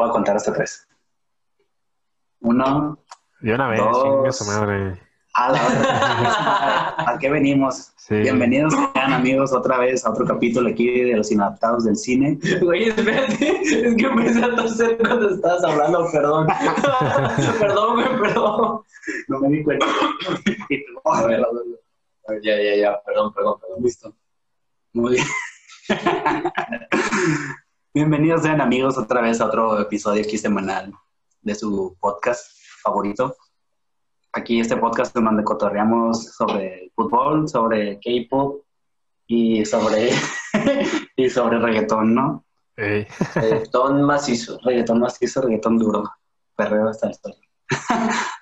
Voy 0.00 0.08
a 0.08 0.12
contar 0.12 0.34
hasta 0.34 0.50
tres. 0.54 0.88
Uno. 2.40 2.98
De 3.42 3.52
una 3.54 3.68
vez, 3.68 3.80
Dos. 3.80 4.38
su 4.38 4.44
madre. 4.46 4.98
A, 5.34 5.52
la- 5.52 6.94
¿A 7.06 7.18
qué 7.18 7.28
venimos? 7.28 7.92
Sí. 7.98 8.14
Bienvenidos 8.14 8.72
sean 8.94 9.12
amigos 9.12 9.52
otra 9.52 9.76
vez 9.76 10.06
a 10.06 10.10
otro 10.10 10.24
capítulo 10.24 10.70
aquí 10.70 11.02
de 11.02 11.16
los 11.18 11.30
inadaptados 11.30 11.84
del 11.84 11.96
cine. 11.96 12.38
Güey, 12.62 12.88
espérate, 12.88 13.60
es 13.60 13.94
que 13.94 14.06
empecé 14.06 14.42
a 14.42 14.56
toser 14.56 14.96
cuando 14.96 15.28
estabas 15.34 15.64
hablando, 15.64 16.08
perdón. 16.10 16.46
perdón, 17.60 17.94
güey, 17.96 18.20
perdón. 18.22 18.82
No 19.28 19.40
me 19.40 19.48
di 19.50 19.62
cuenta. 19.62 19.84
A 21.12 21.26
ver, 21.26 21.44
Ya, 22.42 22.56
ya, 22.56 22.74
ya, 22.76 23.02
perdón, 23.04 23.34
perdón, 23.34 23.60
perdón. 23.60 23.82
Listo. 23.82 24.16
Muy 24.94 25.12
bien. 25.16 25.26
Bienvenidos 27.92 28.42
sean 28.42 28.60
amigos 28.60 28.96
otra 28.96 29.20
vez 29.20 29.40
a 29.40 29.46
otro 29.46 29.80
episodio 29.80 30.22
aquí 30.22 30.38
semanal 30.38 30.92
de 31.42 31.56
su 31.56 31.96
podcast 31.98 32.46
favorito. 32.84 33.34
Aquí 34.32 34.60
este 34.60 34.76
podcast 34.76 35.16
en 35.16 35.24
donde 35.24 35.42
cotorreamos 35.42 36.36
sobre 36.36 36.92
fútbol, 36.94 37.48
sobre 37.48 37.98
K-pop 37.98 38.64
y 39.26 39.64
sobre 39.64 40.10
y 41.16 41.28
sobre 41.28 41.58
reggaetón, 41.58 42.14
¿no? 42.14 42.44
Ey. 42.76 43.08
Ton 43.72 44.02
macizo. 44.02 44.60
Reggaetón 44.62 45.00
macizo, 45.00 45.42
reggaetón 45.42 45.76
duro. 45.76 46.04
Perreo 46.54 46.90
hasta 46.90 47.08
el 47.08 47.14
sol. 47.14 47.34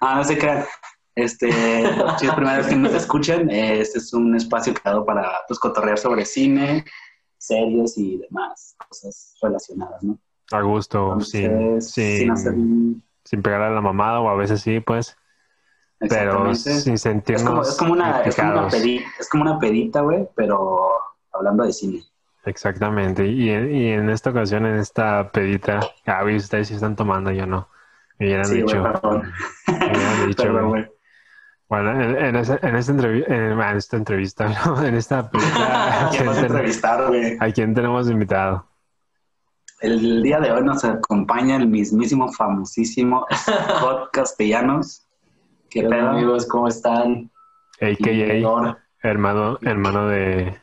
ah, 0.03 0.15
no 0.17 0.25
se 0.25 0.37
crean. 0.37 0.67
Este, 1.15 1.51
si 1.51 2.27
es 2.27 2.29
la 2.29 2.37
primera 2.37 2.59
vez 2.59 2.67
que 2.67 2.77
nos 2.77 2.93
escuchan, 2.93 3.49
este 3.49 3.97
es 3.97 4.13
un 4.13 4.37
espacio 4.37 4.75
creado 4.75 5.07
para 5.07 5.33
pues, 5.49 5.59
cotorrear 5.59 5.97
sobre 5.97 6.27
cine, 6.27 6.85
series 7.49 7.99
y 7.99 8.19
demás 8.19 8.77
cosas 8.89 9.35
relacionadas, 9.43 10.03
¿no? 10.05 10.19
A 10.53 10.61
gusto, 10.63 11.05
Entonces, 11.15 11.91
sin, 11.91 12.17
sin 12.19 12.31
hacer 12.31 12.55
sin 13.25 13.43
pegar 13.43 13.61
a 13.63 13.71
la 13.71 13.81
mamada 13.83 14.21
o 14.21 14.29
a 14.31 14.35
veces 14.37 14.63
sí, 14.63 14.81
pues, 14.81 15.17
pero 15.99 16.55
sin 16.55 16.95
es, 16.95 17.03
sentirnos 17.03 17.45
como, 17.51 17.63
es, 17.63 17.77
como 17.77 17.93
una, 17.93 18.23
es, 18.23 18.37
como 18.37 18.53
una 18.53 18.69
criticados. 18.69 18.75
pedi- 18.75 19.05
es 19.19 19.29
como 19.29 19.43
una 19.43 19.59
pedita, 19.59 20.01
güey, 20.03 20.27
pero 20.35 20.89
hablando 21.33 21.65
de 21.65 21.73
cine. 21.73 22.03
Exactamente. 22.45 23.27
Y, 23.27 23.51
en- 23.51 23.75
y 23.75 23.89
en 23.89 24.09
esta 24.09 24.31
ocasión, 24.31 24.65
en 24.65 24.77
esta 24.77 25.31
pedita, 25.31 25.81
güey, 26.23 26.37
ustedes 26.37 26.69
sí 26.69 26.75
están 26.75 26.97
tomando, 26.97 27.31
yo 27.33 27.47
no. 27.47 27.69
Me 28.19 28.27
hubieran 28.27 28.47
Sí, 28.47 28.63
dicho. 28.63 28.83
me 28.83 28.89
hubieran 28.89 29.33
dicho, 30.29 30.43
Perdón, 30.45 30.69
güey. 30.71 30.83
güey. 30.85 30.98
Bueno, 31.69 31.91
en, 32.01 32.17
en 32.17 32.37
esa, 32.37 32.59
en, 32.63 32.77
esta 32.77 32.93
entrevi- 32.95 33.25
en, 33.27 33.61
en 33.61 33.77
esta 33.77 33.97
entrevista, 33.97 34.49
¿no? 34.67 34.83
en 34.83 34.95
esta 34.95 35.31
pedita, 35.31 36.07
¿a 36.07 36.11
¿Quién 36.11 36.27
vas 36.27 36.37
a 36.39 36.41
quién, 36.41 36.47
ten- 36.49 36.57
entrevistar, 36.57 37.07
güey? 37.09 37.37
¿a 37.41 37.51
quién 37.53 37.75
tenemos 37.75 38.09
invitado? 38.11 38.65
El 39.81 40.23
día 40.23 40.41
de 40.41 40.51
hoy 40.51 40.63
nos 40.65 40.85
acompaña 40.85 41.57
el 41.57 41.69
mismísimo, 41.69 42.33
famosísimo 42.33 43.27
Scott 43.79 44.11
Castellanos. 44.13 45.03
¿Qué 45.71 45.83
¿Qué 45.83 45.89
pedo? 45.89 46.09
amigos? 46.11 46.47
¿Cómo 46.47 46.67
están? 46.69 47.31
AKA, 47.81 48.77
hermano, 49.03 49.59
hermano 49.63 50.09
de... 50.09 50.57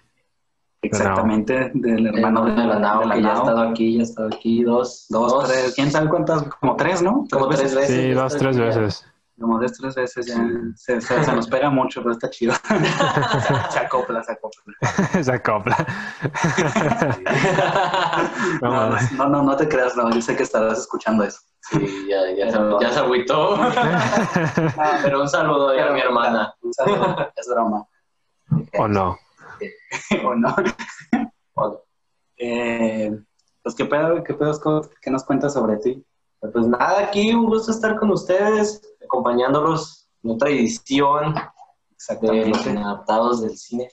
Exactamente, 0.82 1.72
del 1.74 2.08
hermano 2.08 2.46
de 2.46 2.52
la 2.58 2.78
Nao, 2.80 3.00
de 3.02 3.06
la 3.08 3.16
que 3.16 3.22
ya 3.22 3.30
ha 3.30 3.34
Nao. 3.34 3.44
estado 3.44 3.70
aquí, 3.70 3.94
ya 3.96 4.00
ha 4.02 4.04
estado 4.04 4.28
aquí, 4.28 4.64
dos, 4.64 5.06
Dos, 5.10 5.48
tres, 5.48 5.74
quién 5.76 5.92
sabe 5.92 6.10
cuántas, 6.10 6.44
como 6.44 6.76
tres, 6.76 7.02
¿no? 7.02 7.26
Como 7.32 7.48
tres 7.48 7.74
veces. 7.74 7.96
Sí, 7.96 8.12
dos, 8.12 8.36
tres 8.38 8.58
veces. 8.58 9.06
Como 9.40 9.60
dos, 9.60 9.74
tres 9.74 9.96
veces 9.96 10.26
ya. 10.28 10.36
Se, 10.76 11.02
se- 11.02 11.24
se 11.24 11.34
nos 11.34 11.48
pega 11.48 11.70
mucho, 11.70 12.02
pero 12.02 12.14
está 12.14 12.30
chido. 12.30 12.54
se 13.70 13.80
acopla, 13.80 14.24
se 14.24 14.32
acopla. 14.32 14.74
Esa 15.20 15.42
copla. 15.42 15.76
No, 18.62 18.90
no, 19.18 19.30
no, 19.30 19.44
no 19.44 19.58
te 19.58 19.68
creas, 19.68 19.96
no, 19.96 20.10
yo 20.12 20.22
sé 20.22 20.36
que 20.36 20.44
estarás 20.44 20.80
escuchando 20.80 21.24
eso. 21.24 21.40
Sí, 21.62 22.08
ya, 22.10 22.18
ya, 22.38 22.52
se, 22.52 22.58
ya 22.82 22.92
se 22.94 23.00
agüitó. 23.00 23.58
Pero 25.04 25.22
un 25.22 25.28
saludo 25.30 25.70
ahí 25.70 25.80
a 25.80 25.92
mi 25.92 26.00
hermana. 26.00 26.54
Un 26.62 26.74
saludo, 26.74 27.32
Es 27.36 27.48
broma. 27.48 27.86
¿O 28.78 28.88
no? 28.88 29.18
¿O 30.24 30.36
no? 30.36 30.56
Bueno, 31.56 31.80
Eh, 32.38 33.12
pues, 33.64 33.76
¿qué 33.76 33.86
pedo, 33.86 34.24
qué 34.24 34.34
pedo, 34.34 34.54
Scott? 34.54 34.92
¿Qué 35.02 35.10
nos 35.10 35.24
cuentas 35.24 35.54
sobre 35.54 35.78
ti? 35.78 36.06
Pues 36.40 36.68
nada, 36.68 37.00
aquí 37.00 37.34
un 37.34 37.46
gusto 37.46 37.72
estar 37.72 37.98
con 37.98 38.12
ustedes, 38.12 38.82
acompañándolos 39.04 40.08
en 40.24 40.32
otra 40.32 40.50
edición 40.50 41.36
de 42.22 42.46
los 42.48 42.66
inadaptados 42.68 43.42
del 43.42 43.58
cine. 43.58 43.90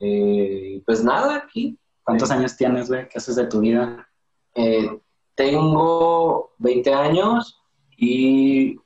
Eh, 0.00 0.82
pues 0.84 1.04
nada, 1.04 1.36
aquí. 1.36 1.78
¿Cuántos 2.02 2.30
años 2.30 2.56
tienes, 2.56 2.88
güey? 2.88 3.08
¿Qué 3.08 3.18
haces 3.18 3.36
de 3.36 3.46
tu 3.46 3.60
vida? 3.60 4.06
Eh, 4.54 5.00
tengo 5.34 6.54
20 6.58 6.92
años 6.92 7.62
y 7.96 8.76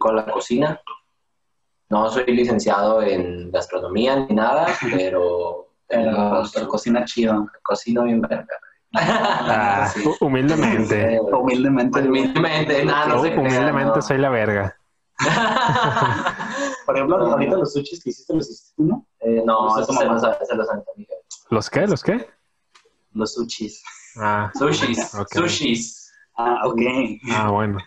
a 0.00 0.12
la 0.12 0.26
cocina. 0.26 0.80
No 1.88 2.10
soy 2.10 2.26
licenciado 2.26 3.02
en 3.02 3.50
gastronomía 3.50 4.16
ni 4.26 4.34
nada, 4.34 4.66
pero, 4.92 5.68
Pero, 5.86 6.12
pero 6.12 6.42
pero 6.52 6.68
cocina 6.68 7.04
chido. 7.04 7.46
cocino 7.62 8.04
bien 8.04 8.20
verga. 8.20 8.58
Ah, 8.94 9.90
Sí. 9.92 10.02
humildemente. 10.20 11.20
Humildemente. 11.32 12.00
Humildemente, 12.00 12.84
nada, 12.84 13.06
no 13.06 13.20
crean, 13.22 13.38
humildemente 13.38 13.96
no. 13.96 14.02
soy 14.02 14.18
la 14.18 14.30
verga. 14.30 14.74
Por 16.86 16.96
ejemplo, 16.96 17.16
ahorita 17.18 17.56
los 17.56 17.72
sushis 17.72 18.02
que 18.02 18.10
hiciste, 18.10 18.34
¿los 18.34 18.48
hiciste 18.48 18.74
tú, 18.76 18.84
no? 18.84 19.06
Eh, 19.20 19.42
no, 19.44 19.78
Eso 19.80 19.92
se 19.92 20.04
los, 20.06 20.22
se 20.22 20.54
los. 20.54 20.68
¿Los 21.50 21.70
qué? 21.70 21.86
¿Los 21.86 22.02
qué? 22.02 22.26
Los 23.12 23.34
sushis. 23.34 23.82
Ah, 24.16 24.50
Sushis, 24.54 25.14
Ok. 25.18 25.28
sushis. 25.34 26.12
Ah, 26.36 26.62
ok. 26.66 26.80
ah 27.32 27.50
bueno. 27.50 27.78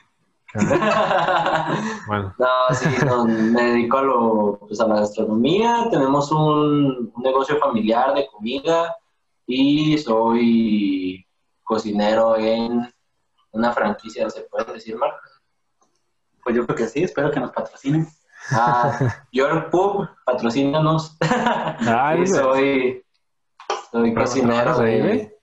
Bueno. 2.07 2.35
No, 2.37 2.47
sí, 2.75 2.89
no, 3.05 3.25
me 3.25 3.63
dedico 3.63 3.97
a, 3.99 4.01
lo, 4.03 4.59
pues, 4.67 4.79
a 4.81 4.87
la 4.87 4.95
gastronomía. 4.99 5.87
Tenemos 5.89 6.31
un, 6.31 7.11
un 7.15 7.23
negocio 7.23 7.57
familiar 7.57 8.13
de 8.13 8.27
comida 8.27 8.93
y 9.53 9.97
soy 9.97 11.25
cocinero 11.63 12.37
en 12.37 12.91
una 13.51 13.71
franquicia, 13.73 14.29
¿se 14.29 14.41
puede 14.43 14.73
decir, 14.73 14.95
Marco? 14.97 15.17
Pues 16.43 16.55
yo 16.55 16.65
creo 16.65 16.75
que 16.77 16.87
sí, 16.87 17.03
espero 17.03 17.31
que 17.31 17.39
nos 17.39 17.51
patrocinen. 17.51 18.07
Ah, 18.51 18.97
York 19.31 19.69
Pub, 19.69 20.07
patrocínanos. 20.25 21.17
Ay, 21.21 22.21
y 22.23 22.27
soy, 22.27 23.03
soy 23.91 24.11
¿Pero 24.13 24.25
cocinero. 24.25 24.77
de- 24.79 25.37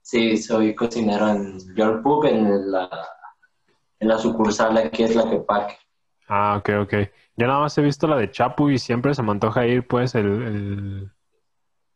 sí, 0.00 0.36
soy 0.36 0.74
cocinero 0.74 1.28
en 1.28 1.58
York 1.74 2.02
Pub, 2.02 2.24
en 2.26 2.70
la, 2.70 2.88
en 3.98 4.08
la 4.08 4.18
sucursal 4.18 4.76
aquí 4.78 5.02
es 5.02 5.16
la 5.16 5.28
que 5.28 5.38
Parque. 5.38 5.76
Ah, 6.28 6.56
ok, 6.58 6.70
ok. 6.82 6.94
Yo 7.36 7.46
nada 7.46 7.60
más 7.60 7.76
he 7.76 7.82
visto 7.82 8.06
la 8.06 8.16
de 8.16 8.30
Chapu 8.30 8.70
y 8.70 8.78
siempre 8.78 9.14
se 9.14 9.22
me 9.22 9.32
antoja 9.32 9.66
ir, 9.66 9.86
pues, 9.86 10.14
el, 10.14 10.26
el, 10.26 11.12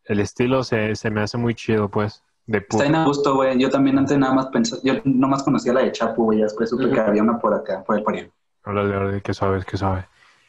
el 0.08 0.20
estilo 0.20 0.62
se, 0.64 0.94
se 0.96 1.10
me 1.10 1.20
hace 1.22 1.38
muy 1.38 1.54
chido, 1.54 1.88
pues, 1.88 2.22
de 2.46 2.58
Está 2.58 3.02
a 3.02 3.04
gusto, 3.04 3.34
güey. 3.36 3.58
Yo 3.58 3.69
también 3.70 3.98
antes 3.98 4.16
nada 4.19 4.32
más 4.34 4.46
pensé, 4.46 4.76
yo 4.82 4.94
nomás 5.04 5.42
conocía 5.42 5.72
la 5.74 5.82
de 5.82 5.92
Chapu, 5.92 6.24
güey. 6.24 6.38
ya 6.38 6.44
Después 6.44 6.70
supe 6.70 6.86
Ujú. 6.86 6.94
que 6.94 7.00
había 7.00 7.22
una 7.22 7.38
por 7.38 7.54
acá, 7.54 7.84
por 7.84 7.98
el 7.98 8.04
ahí. 8.08 8.30
Órale, 8.64 8.97
órale, 8.97 9.22
qué 9.22 9.33
suave, 9.34 9.62
qué 9.71 9.77
suave. 9.77 10.06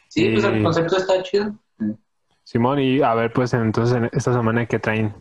Sí, 0.08 0.28
pues 0.30 0.44
Y- 0.44 0.46
el 0.48 0.62
concepto 0.62 0.96
está 0.96 1.22
chido. 1.22 1.52
Simón, 2.44 2.80
y 2.80 3.00
a 3.02 3.14
ver, 3.14 3.32
pues, 3.32 3.52
entonces, 3.54 3.96
en 3.96 4.10
esta 4.12 4.32
semana, 4.32 4.66
¿qué 4.66 4.78
traen? 4.78 5.14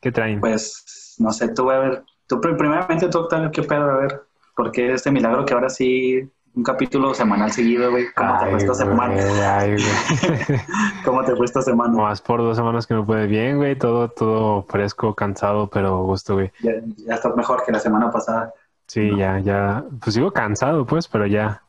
¿Qué 0.00 0.12
traen? 0.12 0.40
Pues, 0.40 1.16
no 1.18 1.32
sé, 1.32 1.48
tú, 1.48 1.70
a 1.70 1.78
ver. 1.78 2.04
Tú, 2.28 2.40
pri- 2.40 2.54
primeramente, 2.54 3.08
tú, 3.08 3.18
Octavio, 3.18 3.50
¿qué 3.50 3.62
pedo? 3.62 3.90
A 3.90 3.96
ver. 3.96 4.22
¿Por 4.54 4.70
qué 4.72 4.92
este 4.92 5.10
milagro 5.10 5.44
que 5.44 5.54
ahora 5.54 5.68
sí, 5.70 6.28
un 6.54 6.62
capítulo 6.62 7.14
semanal 7.14 7.52
seguido, 7.52 7.90
güey? 7.90 8.06
¿Cómo 8.14 8.38
te 8.38 8.46
fue 8.46 8.58
esta 8.58 8.74
semana? 8.74 9.14
ay, 9.58 9.70
güey. 9.76 10.60
¿Cómo 11.04 11.24
te 11.24 11.36
fue 11.36 11.46
esta 11.46 11.62
semana? 11.62 11.94
Más 11.94 12.20
por 12.20 12.40
dos 12.40 12.56
semanas 12.56 12.86
que 12.86 12.94
me 12.94 13.04
puede 13.04 13.26
bien, 13.26 13.58
güey. 13.58 13.76
Todo, 13.78 14.08
todo 14.10 14.62
fresco, 14.64 15.14
cansado, 15.14 15.68
pero 15.68 16.02
gusto, 16.04 16.34
güey. 16.34 16.50
Ya, 16.60 16.72
ya 17.06 17.14
estás 17.14 17.34
mejor 17.36 17.64
que 17.64 17.72
la 17.72 17.78
semana 17.78 18.10
pasada. 18.10 18.52
Sí, 18.86 19.16
ya, 19.16 19.38
ya. 19.38 19.84
Pues 20.02 20.14
sigo 20.14 20.32
cansado, 20.32 20.84
pues, 20.84 21.06
pero 21.06 21.26
ya. 21.26 21.62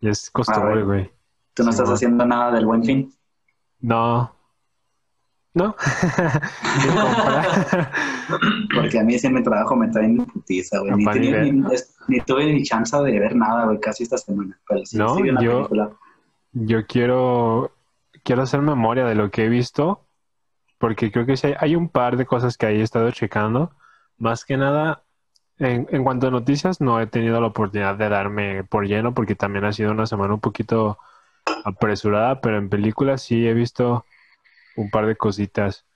Ya 0.00 0.10
es 0.10 0.30
costumbre, 0.30 0.84
güey. 0.84 1.12
Tú 1.54 1.64
no 1.64 1.72
Sí, 1.72 1.78
estás 1.80 1.94
haciendo 1.94 2.24
nada 2.24 2.52
del 2.52 2.66
buen 2.66 2.84
fin. 2.84 3.12
No. 3.80 4.35
No. 5.56 5.74
Porque 8.74 8.98
a 8.98 9.02
mí 9.02 9.16
en 9.22 9.34
mi 9.34 9.42
trabajo 9.42 9.74
me 9.74 9.88
traen 9.88 10.18
putiza, 10.26 10.80
güey. 10.80 10.92
Ni, 12.08 12.20
tuve 12.20 12.52
ni 12.52 12.62
chance 12.62 12.94
de 12.98 13.18
ver 13.18 13.34
nada, 13.34 13.64
güey, 13.64 13.80
casi 13.80 14.02
esta 14.02 14.18
semana. 14.18 14.58
Pero 14.68 14.84
sí, 14.84 14.98
No, 14.98 15.14
sí 15.14 15.22
vi 15.22 15.30
una 15.30 15.40
yo- 15.40 15.56
película. 15.56 15.90
Yo 16.52 16.86
quiero, 16.86 17.72
quiero 18.22 18.42
hacer 18.42 18.60
memoria 18.60 19.06
de 19.06 19.14
lo 19.14 19.30
que 19.30 19.44
he 19.44 19.48
visto, 19.48 20.02
porque 20.78 21.10
creo 21.10 21.24
que 21.26 21.36
sí 21.38 21.46
hay, 21.48 21.54
hay 21.58 21.74
un 21.76 21.88
par 21.88 22.16
de 22.18 22.26
cosas 22.26 22.56
que 22.58 22.66
he 22.66 22.82
estado 22.82 23.10
checando. 23.10 23.72
Más 24.18 24.44
que 24.44 24.56
nada, 24.58 25.02
en, 25.58 25.86
en 25.90 26.04
cuanto 26.04 26.28
a 26.28 26.30
noticias, 26.30 26.80
no 26.82 27.00
he 27.00 27.06
tenido 27.06 27.40
la 27.40 27.46
oportunidad 27.48 27.96
de 27.96 28.08
darme 28.10 28.62
por 28.64 28.86
lleno, 28.86 29.14
porque 29.14 29.34
también 29.34 29.64
ha 29.64 29.72
sido 29.72 29.90
una 29.92 30.04
semana 30.06 30.34
un 30.34 30.40
poquito 30.40 30.98
apresurada, 31.64 32.40
pero 32.42 32.58
en 32.58 32.68
películas 32.68 33.22
sí 33.22 33.46
he 33.46 33.54
visto 33.54 34.04
un 34.76 34.90
par 34.90 35.06
de 35.06 35.16
cositas. 35.16 35.86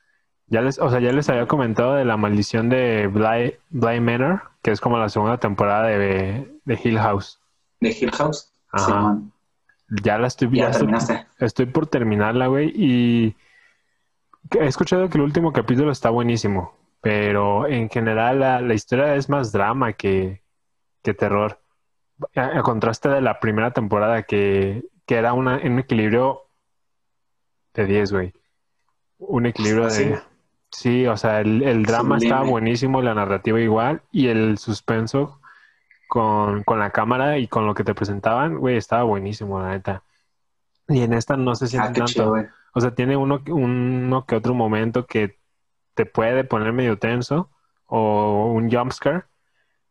Ya 0.46 0.60
les, 0.62 0.78
o 0.78 0.90
sea, 0.90 1.00
ya 1.00 1.12
les 1.12 1.28
había 1.28 1.46
comentado 1.46 1.94
de 1.94 2.04
la 2.04 2.16
maldición 2.16 2.68
de 2.68 3.06
Bly, 3.08 3.56
Bly 3.70 4.00
Manor, 4.00 4.42
que 4.62 4.72
es 4.72 4.80
como 4.80 4.98
la 4.98 5.08
segunda 5.08 5.38
temporada 5.38 5.84
de, 5.86 6.50
de 6.64 6.80
Hill 6.82 6.98
House. 6.98 7.40
De 7.80 7.90
Hill 7.90 8.10
House. 8.12 8.52
Ajá. 8.72 8.86
Sí, 8.86 8.92
man. 8.92 9.32
Ya 10.04 10.18
la 10.18 10.26
estoy 10.28 10.48
Ya 10.48 10.70
viendo. 10.70 10.78
terminaste. 10.78 11.26
Estoy 11.38 11.66
por 11.66 11.86
terminarla, 11.86 12.46
güey, 12.48 12.72
y 12.74 13.36
he 14.58 14.66
escuchado 14.66 15.08
que 15.08 15.18
el 15.18 15.24
último 15.24 15.52
capítulo 15.52 15.90
está 15.92 16.10
buenísimo, 16.10 16.76
pero 17.00 17.66
en 17.66 17.88
general 17.88 18.40
la, 18.40 18.60
la 18.60 18.74
historia 18.74 19.14
es 19.16 19.28
más 19.28 19.52
drama 19.52 19.92
que, 19.94 20.42
que 21.02 21.14
terror. 21.14 21.60
A, 22.36 22.58
a 22.58 22.62
contraste 22.62 23.08
de 23.08 23.20
la 23.20 23.40
primera 23.40 23.72
temporada 23.72 24.22
que, 24.24 24.84
que 25.06 25.14
era 25.16 25.32
una, 25.32 25.56
un 25.64 25.78
equilibrio 25.78 26.42
de 27.74 27.86
10, 27.86 28.12
güey. 28.12 28.32
Un 29.20 29.46
equilibrio 29.46 29.84
¿Ah, 29.86 29.90
sí? 29.90 30.04
de... 30.04 30.18
Sí, 30.72 31.06
o 31.06 31.16
sea, 31.16 31.40
el, 31.40 31.62
el 31.62 31.84
drama 31.84 32.16
Sublime. 32.16 32.26
estaba 32.34 32.48
buenísimo, 32.48 33.02
la 33.02 33.14
narrativa 33.14 33.60
igual, 33.60 34.02
y 34.12 34.28
el 34.28 34.56
suspenso 34.56 35.40
con, 36.08 36.62
con 36.62 36.78
la 36.78 36.90
cámara 36.90 37.38
y 37.38 37.48
con 37.48 37.66
lo 37.66 37.74
que 37.74 37.82
te 37.84 37.94
presentaban, 37.94 38.56
güey, 38.56 38.76
estaba 38.76 39.02
buenísimo, 39.02 39.60
la 39.60 39.70
neta. 39.70 40.02
Y 40.88 41.02
en 41.02 41.12
esta 41.12 41.36
no 41.36 41.54
se 41.56 41.66
siente 41.66 41.88
Ah, 41.88 41.92
tanto. 41.92 42.06
chido. 42.12 42.34
O 42.72 42.80
sea, 42.80 42.94
tiene 42.94 43.16
uno, 43.16 43.42
uno 43.48 44.24
que 44.26 44.36
otro 44.36 44.54
momento 44.54 45.06
que 45.06 45.38
te 45.94 46.06
puede 46.06 46.44
poner 46.44 46.72
medio 46.72 46.98
tenso 46.98 47.50
o 47.86 48.52
un 48.52 48.70
jumpscare, 48.70 49.24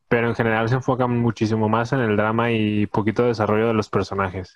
pero 0.08 0.28
en 0.30 0.36
general 0.36 0.70
se 0.70 0.76
enfocan 0.76 1.20
muchísimo 1.20 1.68
más 1.68 1.92
en 1.92 2.00
el 2.00 2.16
drama 2.16 2.52
y 2.52 2.86
poquito 2.88 3.24
desarrollo 3.24 3.68
de 3.68 3.74
los 3.74 3.90
personajes. 3.90 4.56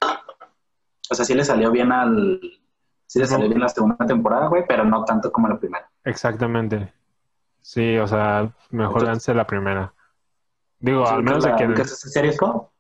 O 1.10 1.16
sea, 1.16 1.26
sí 1.26 1.34
le 1.34 1.44
salió 1.44 1.70
bien 1.70 1.92
al... 1.92 2.40
Sí 3.14 3.20
le 3.20 3.28
salió 3.28 3.48
bien 3.48 3.62
la 3.62 3.70
segunda 3.70 3.96
temporada, 4.08 4.48
güey, 4.48 4.64
pero 4.68 4.84
no 4.84 5.06
tanto 5.06 5.32
como 5.32 5.48
la 5.48 5.60
primera. 5.60 5.88
Exactamente. 6.04 6.92
Sí, 7.62 7.96
o 7.98 8.08
sea, 8.08 8.52
mejor 8.72 9.04
lance 9.04 9.34
la 9.36 9.46
primera. 9.46 9.94
Digo, 10.80 11.06
Sí, 11.06 11.14
al 11.14 11.22
menos 11.24 11.44
de 11.44 11.52
la- 11.52 11.56
que 11.56 11.74
¿Qué 11.76 11.82
es 11.84 11.92
esa 11.92 12.10
serie, 12.10 12.36
¿cómo? 12.36 12.74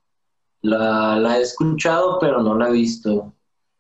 La, 0.61 1.17
la 1.17 1.37
he 1.37 1.41
escuchado, 1.41 2.17
pero 2.19 2.41
no 2.41 2.57
la 2.57 2.69
he 2.69 2.71
visto. 2.71 3.31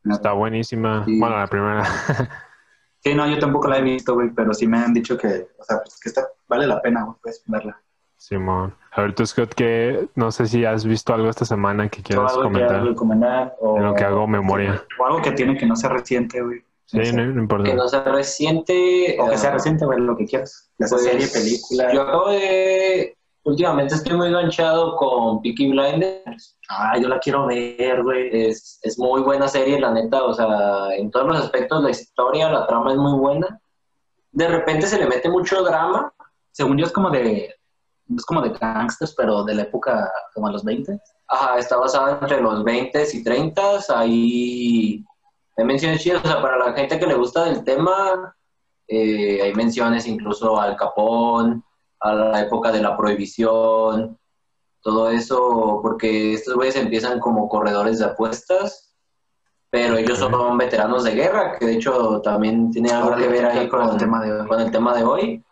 está 0.05 0.33
buenísima. 0.33 1.03
Sí. 1.05 1.19
Bueno, 1.19 1.37
la 1.39 1.47
primera. 1.47 1.83
Sí, 2.99 3.13
no, 3.15 3.27
yo 3.27 3.37
tampoco 3.37 3.67
la 3.67 3.79
he 3.79 3.81
visto, 3.81 4.13
güey, 4.13 4.29
pero 4.29 4.53
sí 4.53 4.65
me 4.65 4.77
han 4.77 4.93
dicho 4.93 5.17
que, 5.17 5.49
o 5.59 5.63
sea, 5.65 5.79
pues 5.83 5.99
que 5.99 6.07
está, 6.07 6.25
vale 6.47 6.65
la 6.67 6.81
pena, 6.81 7.03
güey, 7.03 7.17
pues, 7.21 7.43
verla. 7.47 7.81
Simón. 8.23 8.73
A 8.93 9.01
ver, 9.01 9.13
tú, 9.13 9.25
Scott, 9.25 9.53
que 9.53 10.07
no 10.15 10.31
sé 10.31 10.47
si 10.47 10.63
has 10.63 10.85
visto 10.85 11.13
algo 11.13 11.29
esta 11.29 11.43
semana 11.43 11.89
que 11.89 12.01
quieras 12.01 12.31
algo 12.31 12.43
que 12.43 12.47
comentar. 12.53 12.83
recomendar, 12.85 13.55
o, 13.59 13.77
En 13.77 13.83
lo 13.83 13.93
que 13.93 14.05
hago 14.05 14.25
memoria. 14.27 14.81
o 14.97 15.05
algo 15.05 15.21
que 15.21 15.31
tiene 15.33 15.57
que 15.57 15.65
no 15.65 15.75
sea 15.75 15.89
reciente, 15.89 16.41
güey. 16.41 16.63
Sí, 16.85 16.99
No 16.99 17.05
sé. 17.05 17.13
no, 17.13 17.25
no 17.25 17.41
importa. 17.41 17.69
Que 17.69 17.75
no 17.75 17.85
sea 17.89 18.03
reciente. 18.03 19.17
O 19.19 19.29
que 19.29 19.37
sea 19.37 19.49
eh, 19.49 19.53
reciente, 19.53 19.85
güey, 19.85 19.99
lo 19.99 20.15
que 20.15 20.25
quieras. 20.25 20.71
Ya 20.79 20.87
sea 20.87 20.97
pues, 20.97 21.09
serie, 21.09 21.27
película. 21.27 21.93
Yo 21.93 22.01
acabo 22.03 22.29
de. 22.29 23.17
Últimamente 23.43 23.95
estoy 23.95 24.15
muy 24.15 24.27
enganchado 24.27 24.95
con 24.95 25.41
Peaky 25.41 25.71
Blinders. 25.71 26.57
Ah, 26.69 26.97
yo 26.97 27.09
la 27.09 27.19
quiero 27.19 27.45
ver, 27.45 28.03
güey. 28.03 28.29
Es, 28.31 28.79
es 28.83 28.97
muy 28.97 29.21
buena 29.21 29.49
serie, 29.49 29.81
la 29.81 29.91
neta. 29.91 30.23
O 30.23 30.33
sea, 30.33 30.95
en 30.95 31.11
todos 31.11 31.27
los 31.27 31.37
aspectos, 31.39 31.83
la 31.83 31.89
historia, 31.89 32.49
la 32.49 32.65
trama 32.67 32.91
es 32.93 32.97
muy 32.97 33.19
buena. 33.19 33.59
De 34.31 34.47
repente 34.47 34.87
se 34.87 34.97
le 34.97 35.07
mete 35.07 35.29
mucho 35.29 35.61
drama. 35.61 36.13
Según 36.51 36.77
yo 36.77 36.85
es 36.85 36.93
como 36.93 37.09
de, 37.09 37.53
es 38.15 38.25
como 38.25 38.41
de 38.41 38.49
gangsters, 38.49 39.13
pero 39.15 39.43
de 39.43 39.55
la 39.55 39.63
época 39.63 40.11
como 40.33 40.47
a 40.47 40.51
los 40.51 40.63
20. 40.63 40.99
Ajá, 41.27 41.57
está 41.57 41.77
basada 41.77 42.19
entre 42.21 42.41
los 42.41 42.63
20 42.63 43.03
y 43.13 43.23
30. 43.23 43.61
Ahí 43.95 45.03
hay 45.57 45.65
menciones 45.65 46.01
chidas. 46.01 46.23
O 46.23 46.27
sea, 46.27 46.41
para 46.41 46.57
la 46.57 46.73
gente 46.73 46.99
que 46.99 47.07
le 47.07 47.15
gusta 47.15 47.45
del 47.45 47.63
tema, 47.63 48.35
eh, 48.87 49.41
hay 49.41 49.53
menciones 49.53 50.05
incluso 50.07 50.59
al 50.59 50.75
Capón, 50.75 51.63
a 52.01 52.13
la 52.13 52.41
época 52.41 52.71
de 52.71 52.81
la 52.81 52.97
prohibición, 52.97 54.19
todo 54.81 55.09
eso, 55.09 55.79
porque 55.81 56.33
estos 56.33 56.55
güeyes 56.55 56.75
empiezan 56.75 57.19
como 57.19 57.47
corredores 57.47 57.99
de 57.99 58.05
apuestas, 58.05 58.93
pero 59.69 59.95
ellos 59.97 60.21
Ok. 60.21 60.29
son 60.31 60.57
veteranos 60.57 61.05
de 61.05 61.11
guerra, 61.15 61.57
que 61.57 61.65
de 61.65 61.73
hecho 61.75 62.19
también 62.21 62.69
tiene 62.71 62.91
algo 62.91 63.05
Ahora 63.11 63.17
que 63.21 63.27
ver 63.29 63.45
ahí 63.45 63.69
con 63.69 63.79
con, 63.79 63.91
el 63.91 63.97
tema 63.97 64.21
de 64.23 64.33
hoy. 64.33 64.47
con 64.47 64.59
el 64.59 64.71
tema 64.71 64.93
de 64.97 65.03
hoy. 65.03 65.43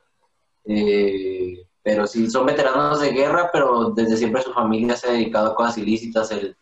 Eh, 0.66 1.66
pero 1.84 2.06
sí, 2.08 2.30
son 2.30 2.46
veteranos 2.46 3.00
de 3.02 3.12
guerra, 3.12 3.50
pero 3.52 3.90
desde 3.92 4.18
siempre 4.18 4.42
su 4.42 4.54
familia 4.54 4.96
se 4.96 5.08
ha 5.08 5.12
dedicado 5.14 5.52
a 5.52 5.56
cosas 5.56 5.78
ilícitas, 5.80 6.32
el 6.32 6.56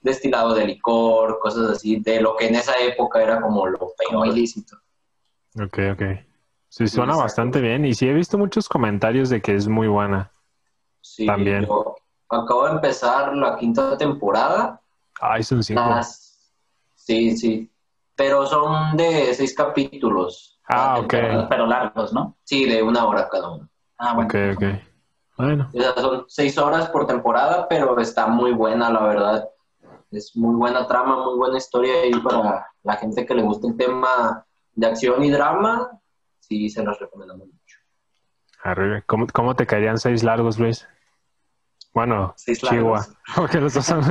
destilado 0.00 0.54
de 0.54 0.66
licor, 0.66 1.38
cosas 1.40 1.70
así, 1.70 1.96
de 1.96 2.20
lo 2.20 2.36
que 2.36 2.46
en 2.48 2.54
esa 2.54 2.72
época 2.78 3.22
era 3.22 3.40
como 3.40 3.66
lo 3.66 3.78
Como 3.78 4.22
peor. 4.22 4.26
ilícito. 4.28 4.76
Ok, 5.60 5.78
ok. 5.92 6.02
Sí, 6.68 6.86
suena 6.86 7.16
bastante 7.16 7.60
bien. 7.60 7.84
Y 7.84 7.94
sí 7.94 8.08
he 8.08 8.14
visto 8.14 8.38
muchos 8.38 8.68
comentarios 8.68 9.28
de 9.28 9.42
que 9.42 9.56
es 9.56 9.66
muy 9.66 9.88
buena. 9.88 10.30
Sí, 11.00 11.26
También. 11.26 11.66
yo 11.66 11.96
acabo 12.28 12.66
de 12.66 12.72
empezar 12.72 13.34
la 13.36 13.56
quinta 13.56 13.96
temporada. 13.98 14.80
Ay, 15.20 15.42
son 15.42 15.62
cinco. 15.64 15.80
Las- 15.82 16.52
sí, 16.94 17.36
sí. 17.36 17.70
Pero 18.14 18.46
son 18.46 18.96
de 18.96 19.34
seis 19.34 19.54
capítulos. 19.54 20.60
Ah, 20.68 20.98
ok. 21.00 21.14
Pero 21.48 21.66
largos, 21.66 22.12
¿no? 22.12 22.36
Sí, 22.44 22.66
de 22.66 22.82
una 22.82 23.04
hora 23.06 23.28
cada 23.28 23.50
uno. 23.50 23.68
Ah, 24.02 24.14
bueno. 24.14 24.28
Ok, 24.28 24.56
ok. 24.56 24.64
Bueno, 25.36 25.70
O 25.74 25.80
sea, 25.80 25.94
son 25.94 26.24
seis 26.28 26.58
horas 26.58 26.88
por 26.90 27.06
temporada, 27.06 27.66
pero 27.68 27.98
está 28.00 28.26
muy 28.26 28.52
buena, 28.52 28.90
la 28.90 29.02
verdad. 29.02 29.48
Es 30.10 30.34
muy 30.36 30.54
buena 30.56 30.86
trama, 30.86 31.24
muy 31.24 31.36
buena 31.36 31.56
historia 31.58 32.04
y 32.06 32.12
para 32.20 32.66
la 32.82 32.96
gente 32.96 33.24
que 33.24 33.34
le 33.34 33.42
gusta 33.42 33.68
el 33.68 33.76
tema 33.76 34.44
de 34.74 34.86
acción 34.86 35.22
y 35.24 35.30
drama, 35.30 35.90
sí 36.40 36.68
se 36.68 36.82
los 36.82 36.98
recomendamos 36.98 37.46
mucho. 37.46 37.76
arriba. 38.64 39.02
¿Cómo, 39.06 39.26
cómo 39.32 39.54
te 39.54 39.66
caerían 39.66 39.98
seis 39.98 40.22
largos, 40.24 40.58
Luis? 40.58 40.86
Bueno, 41.94 42.32
Seis 42.36 42.60
Chihuahua. 42.60 42.98
largos. 42.98 43.16
Porque 43.36 43.60
los 43.60 43.74
dos 43.74 43.84
son... 43.86 44.02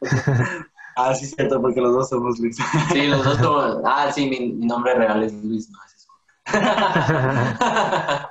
Ah, 1.00 1.14
sí, 1.14 1.26
cierto, 1.26 1.62
porque 1.62 1.80
los 1.80 1.92
dos 1.92 2.08
somos 2.08 2.40
Luis. 2.40 2.56
Sí, 2.92 3.06
los 3.06 3.24
dos 3.24 3.38
son... 3.38 3.82
Ah, 3.86 4.10
sí, 4.12 4.28
mi, 4.28 4.52
mi 4.54 4.66
nombre 4.66 4.94
real 4.94 5.22
es 5.22 5.32
Luis, 5.44 5.70
no, 5.70 5.78
es 5.86 6.08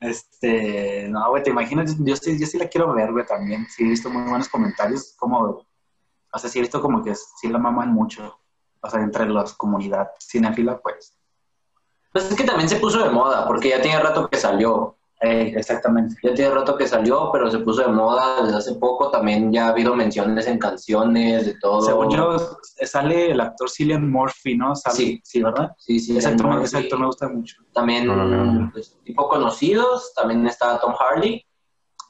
Este, 0.00 1.08
no, 1.08 1.30
güey, 1.30 1.42
te 1.42 1.50
imaginas, 1.50 1.96
yo 1.98 2.16
sí, 2.16 2.38
yo 2.38 2.46
sí 2.46 2.58
la 2.58 2.68
quiero 2.68 2.92
ver, 2.92 3.12
güey, 3.12 3.24
también. 3.24 3.66
Sí, 3.68 3.84
he 3.84 3.88
visto 3.88 4.10
muy 4.10 4.28
buenos 4.28 4.48
comentarios, 4.48 5.14
como, 5.16 5.66
o 6.32 6.38
sea, 6.38 6.50
sí 6.50 6.58
he 6.58 6.62
visto 6.62 6.80
como 6.80 7.02
que 7.02 7.14
sí 7.14 7.48
la 7.48 7.58
maman 7.58 7.92
mucho. 7.92 8.38
O 8.80 8.90
sea, 8.90 9.00
entre 9.00 9.26
la 9.26 9.44
comunidad 9.56 10.10
cinéfila, 10.20 10.78
pues. 10.80 11.16
Pues 12.12 12.30
es 12.30 12.36
que 12.36 12.44
también 12.44 12.68
se 12.68 12.76
puso 12.76 13.02
de 13.02 13.10
moda, 13.10 13.46
porque 13.46 13.70
ya 13.70 13.80
tiene 13.80 13.98
rato 13.98 14.28
que 14.28 14.36
salió. 14.36 14.96
Eh, 15.20 15.54
exactamente. 15.56 16.16
Ya 16.22 16.34
tiene 16.34 16.50
rato 16.54 16.76
que 16.76 16.86
salió, 16.86 17.30
pero 17.32 17.50
se 17.50 17.58
puso 17.60 17.82
de 17.82 17.88
moda 17.88 18.42
desde 18.42 18.58
hace 18.58 18.74
poco. 18.74 19.10
También 19.10 19.50
ya 19.52 19.66
ha 19.66 19.68
habido 19.70 19.94
menciones 19.94 20.46
en 20.46 20.58
canciones, 20.58 21.46
de 21.46 21.54
todo. 21.58 21.80
Según 21.82 22.10
yo, 22.10 22.36
sale 22.82 23.30
el 23.30 23.40
actor 23.40 23.70
Cillian 23.70 24.10
Murphy, 24.10 24.56
¿no? 24.56 24.74
Sale- 24.76 24.96
Sí. 24.96 25.20
Sí, 25.24 25.42
¿verdad? 25.42 25.70
Sí, 25.78 25.98
sí, 25.98 26.18
Ese 26.18 26.28
actor, 26.28 26.60
ese 26.62 26.78
actor 26.78 26.98
me 27.00 27.06
gusta 27.06 27.28
mucho. 27.28 27.56
También, 27.72 28.06
No, 28.06 28.16
no, 28.16 28.26
no. 28.26 28.70
pues, 28.72 28.98
tipo 29.04 29.28
conocidos, 29.28 30.12
también 30.14 30.46
está 30.46 30.78
Tom 30.78 30.92
Hardy. 30.94 31.42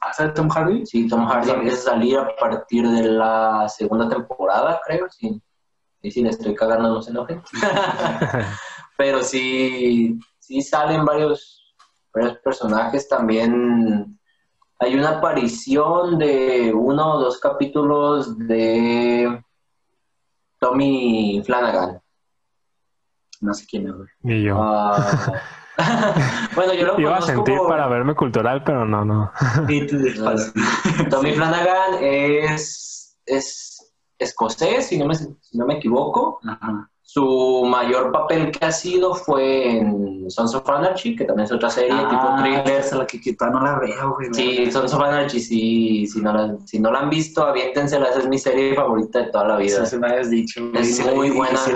¿Ah, 0.01 0.11
sale 0.13 0.31
Tom 0.33 0.49
Hardy? 0.49 0.85
Sí, 0.85 1.07
Tom 1.07 1.25
Hardy 1.25 1.47
Sabía. 1.47 1.61
empieza 1.61 1.77
a 1.89 1.93
salir 1.93 2.17
a 2.19 2.35
partir 2.35 2.87
de 2.87 3.03
la 3.03 3.69
segunda 3.69 4.09
temporada, 4.09 4.81
creo. 4.85 5.07
Sí, 5.09 5.41
y 6.01 6.11
si 6.11 6.21
le 6.21 6.29
estoy 6.31 6.53
cagando, 6.53 6.89
no 6.89 7.01
se 7.01 7.11
enojen. 7.11 7.41
Pero 8.97 9.23
sí, 9.23 10.19
sí 10.39 10.61
salen 10.61 11.05
varios, 11.05 11.64
varios 12.15 12.37
personajes. 12.37 13.07
También 13.07 14.17
hay 14.79 14.95
una 14.95 15.17
aparición 15.17 16.17
de 16.17 16.73
uno 16.73 17.15
o 17.15 17.19
dos 17.19 17.39
capítulos 17.39 18.37
de 18.37 19.43
Tommy 20.59 21.41
Flanagan. 21.45 22.01
No 23.41 23.53
sé 23.53 23.65
quién 23.69 23.87
es, 23.87 23.93
güey. 23.93 24.07
Ni 24.21 24.43
yo. 24.43 24.57
Ah, 24.57 25.41
bueno, 26.55 26.73
yo 26.73 26.87
lo 26.87 26.99
Iba 26.99 27.17
a 27.17 27.19
conozco 27.19 27.35
sentir 27.35 27.59
para 27.67 27.87
verme 27.87 28.15
cultural, 28.15 28.63
pero 28.63 28.85
no, 28.85 29.03
no. 29.03 29.31
Tommy 31.09 31.33
Flanagan 31.33 31.95
es, 32.01 33.19
es 33.25 33.93
escocés, 34.17 34.87
si 34.87 34.97
no, 34.97 35.05
me, 35.05 35.15
si 35.15 35.57
no 35.57 35.65
me 35.65 35.75
equivoco. 35.75 36.39
Ajá. 36.47 36.89
Su 37.15 37.63
mayor 37.65 38.11
papel 38.11 38.51
que 38.51 38.65
ha 38.65 38.73
sido 38.73 39.15
fue 39.15 39.77
en 39.77 40.29
Sons 40.29 40.53
of 40.53 40.69
Anarchy, 40.69 41.15
que 41.15 41.23
también 41.23 41.45
es 41.45 41.51
otra 41.53 41.69
serie 41.69 41.91
tipo 41.95 42.09
Ah, 42.11 42.39
thriller. 42.41 42.67
esa 42.67 42.89
es 42.89 42.93
la 42.97 43.07
que 43.07 43.21
quizá 43.21 43.49
no 43.49 43.61
la 43.61 43.79
veo, 43.79 44.15
güey. 44.15 44.33
Sí, 44.33 44.69
Sons 44.69 44.93
of 44.93 45.01
Anarchy, 45.01 45.39
sí, 45.39 46.07
si 46.07 46.19
no, 46.21 46.33
la, 46.33 46.57
si 46.65 46.77
no 46.77 46.91
la 46.91 46.99
han 46.99 47.09
visto, 47.09 47.41
aviéntensela, 47.45 48.09
esa 48.09 48.19
es 48.19 48.27
mi 48.27 48.37
serie 48.37 48.75
favorita 48.75 49.19
de 49.19 49.25
toda 49.27 49.47
la 49.47 49.55
vida. 49.55 49.85
Sí, 49.85 49.91
se 49.91 49.97
me 49.97 50.09
habías 50.09 50.29
dicho. 50.29 50.59
Es 50.73 50.97
Sí 50.97 51.03
muy 51.15 51.29
sí, 51.29 51.37
buena. 51.37 51.57
sí. 51.57 51.71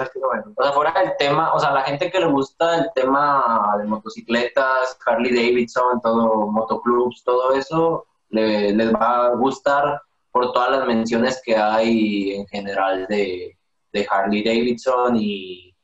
O 0.58 0.62
sea, 0.62 0.74
fuera 0.74 0.92
del 1.00 1.12
tema, 1.18 1.54
o 1.54 1.60
sea, 1.62 1.72
la 1.72 1.84
gente 1.84 2.12
que 2.12 2.20
le 2.20 2.26
gusta 2.28 2.76
el 2.78 2.90
tema 2.94 3.76
de 3.78 3.86
motocicletas, 3.86 4.98
Harley 5.06 5.34
Davidson, 5.34 6.02
todo, 6.04 6.48
motoclubs, 6.48 7.24
todo 7.24 7.54
eso, 7.54 8.06
le- 8.30 8.74
les 8.74 8.94
va 8.94 9.28
a 9.28 9.36
gustar 9.36 10.02
por 10.34 10.52
todas 10.52 10.72
las 10.72 10.86
menciones 10.86 11.42
que 11.46 11.56
hay 11.56 12.34
en 12.34 12.46
general 12.48 13.06
de, 13.08 13.56
de 13.92 14.08
Harley 14.10 14.44
Davidson 14.44 15.16
y, 15.18 15.76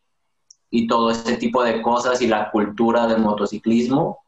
y 0.70 0.88
todo 0.88 1.12
ese 1.12 1.38
tipo 1.38 1.64
de 1.64 1.82
cosas 1.82 2.22
y 2.22 2.28
la 2.28 2.52
cultura 2.52 3.08
del 3.08 3.22
motociclismo, 3.22 4.26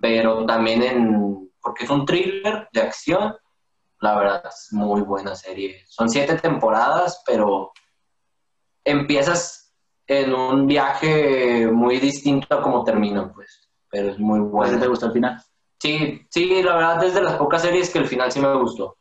pero 0.00 0.46
también 0.46 0.82
en, 0.82 1.50
porque 1.60 1.84
es 1.84 1.90
un 1.90 2.06
thriller 2.06 2.68
de 2.72 2.80
acción, 2.80 3.36
la 4.00 4.16
verdad 4.16 4.42
es 4.48 4.72
muy 4.72 5.02
buena 5.02 5.34
serie. 5.34 5.84
Son 5.86 6.08
siete 6.08 6.36
temporadas, 6.36 7.22
pero 7.26 7.72
empiezas 8.84 9.74
en 10.06 10.34
un 10.34 10.66
viaje 10.66 11.68
muy 11.68 11.98
distinto 11.98 12.46
a 12.54 12.62
como 12.62 12.82
termina, 12.82 13.32
pues, 13.32 13.70
pero 13.90 14.10
es 14.10 14.18
muy 14.18 14.40
bueno. 14.40 14.78
¿Te 14.78 14.88
gustó 14.88 15.06
el 15.06 15.12
final? 15.12 15.42
Sí, 15.78 16.26
sí, 16.30 16.62
la 16.62 16.76
verdad 16.76 17.04
es 17.04 17.14
de 17.14 17.22
las 17.22 17.36
pocas 17.36 17.62
series 17.62 17.90
que 17.90 17.98
el 17.98 18.06
final 18.06 18.30
sí 18.30 18.40
me 18.40 18.54
gustó. 18.54 18.96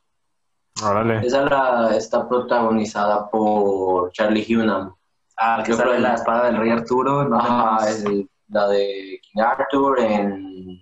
Órale. 0.84 1.26
Esa 1.26 1.42
la, 1.44 1.96
está 1.96 2.28
protagonizada 2.28 3.30
por 3.30 4.12
Charlie 4.12 4.46
Hunnam. 4.56 4.94
Ah, 5.38 5.64
que 5.66 5.74
sale 5.74 6.00
la 6.00 6.16
espada 6.16 6.46
del 6.46 6.58
rey 6.58 6.70
Arturo. 6.72 7.24
No 7.28 7.38
Ajá, 7.38 7.90
es 7.90 8.04
el- 8.06 8.30
la 8.50 8.68
de 8.68 9.20
King 9.22 9.42
Arthur 9.42 10.00
en, 10.00 10.80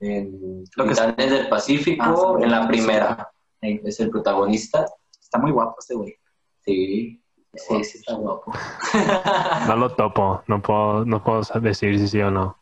Lo 0.00 0.84
que 0.84 0.90
Titanes 0.90 1.30
del 1.30 1.48
Pacífico, 1.48 2.36
Ah, 2.38 2.44
en 2.44 2.50
la 2.50 2.66
primera. 2.68 3.30
Es 3.60 3.98
el 4.00 4.10
protagonista. 4.10 4.84
Está 5.20 5.38
muy 5.38 5.50
guapo 5.50 5.76
este 5.78 5.94
güey. 5.94 6.14
Sí. 6.60 7.20
Sí, 7.54 7.84
sí, 7.84 7.98
está 7.98 8.14
guapo. 8.14 8.52
No 9.68 9.76
lo 9.76 9.94
topo, 9.94 10.42
no 10.48 10.60
puedo, 10.60 11.04
no 11.04 11.22
puedo 11.22 11.40
decir 11.60 11.98
si 11.98 12.08
sí 12.08 12.20
o 12.20 12.30
no. 12.30 12.56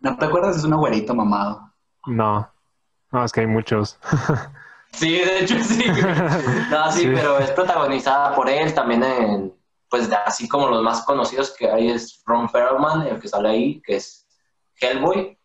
¿No 0.00 0.16
te 0.16 0.24
acuerdas? 0.24 0.56
Es 0.56 0.64
un 0.64 0.76
güerito 0.76 1.14
mamado. 1.14 1.72
No, 2.06 2.48
no, 3.12 3.24
es 3.24 3.32
que 3.32 3.40
hay 3.40 3.46
muchos. 3.46 3.98
Sí, 4.96 5.12
de 5.18 5.40
hecho 5.40 5.58
sí. 5.62 5.84
No, 6.70 6.90
sí, 6.90 7.02
Sí. 7.02 7.10
pero 7.14 7.38
es 7.38 7.50
protagonizada 7.50 8.34
por 8.34 8.48
él 8.48 8.72
también 8.74 9.04
en, 9.04 9.54
pues 9.90 10.10
así 10.24 10.48
como 10.48 10.68
los 10.68 10.82
más 10.82 11.02
conocidos 11.04 11.54
que 11.56 11.70
hay 11.70 11.90
es 11.90 12.22
Ron 12.26 12.48
Perlman, 12.48 13.06
el 13.06 13.20
que 13.20 13.28
sale 13.28 13.48
ahí, 13.50 13.82
que 13.82 13.96
es 13.96 14.26
Hellboy. 14.80 15.38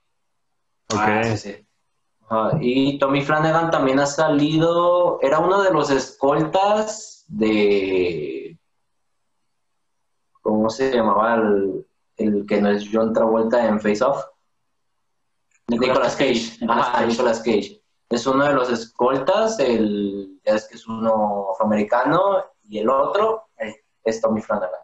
Ok. 0.93 1.00
Ah, 1.00 1.24
sí, 1.24 1.38
sí. 1.38 1.67
Ajá, 2.29 2.58
y 2.62 2.98
Tommy 2.98 3.22
Flanagan 3.24 3.70
también 3.72 4.00
ha 4.00 4.05
salido, 4.05 5.20
era 5.22 5.39
uno 5.39 5.62
de 5.62 5.72
los 5.72 5.89
escoltas 5.91 7.25
de, 7.27 8.58
¿cómo 10.41 10.70
se 10.70 10.93
llamaba 10.93 11.36
el, 11.36 11.86
el 12.17 12.46
que 12.48 12.62
no 12.62 12.70
es 12.72 12.86
John 12.91 13.12
Travolta 13.13 13.65
en 13.67 13.81
Face 13.81 14.01
Off? 14.03 14.24
Nicolas 15.67 16.15
Cage. 16.15 16.58
Nicolas 16.62 16.88
Ajá, 16.88 16.91
Cage. 17.00 17.08
Nicolas 17.08 17.39
Cage. 17.39 17.81
Es 18.12 18.27
uno 18.27 18.46
de 18.46 18.53
los 18.53 18.70
escoltas, 18.70 19.58
el, 19.60 20.41
ya 20.46 20.56
es 20.56 20.68
que 20.68 20.75
es 20.75 20.86
uno 20.86 21.51
afroamericano 21.53 22.44
y 22.63 22.80
el 22.80 22.89
otro 22.89 23.46
eh, 23.58 23.74
es 24.03 24.20
Tommy 24.20 24.41
Flanagan. 24.41 24.82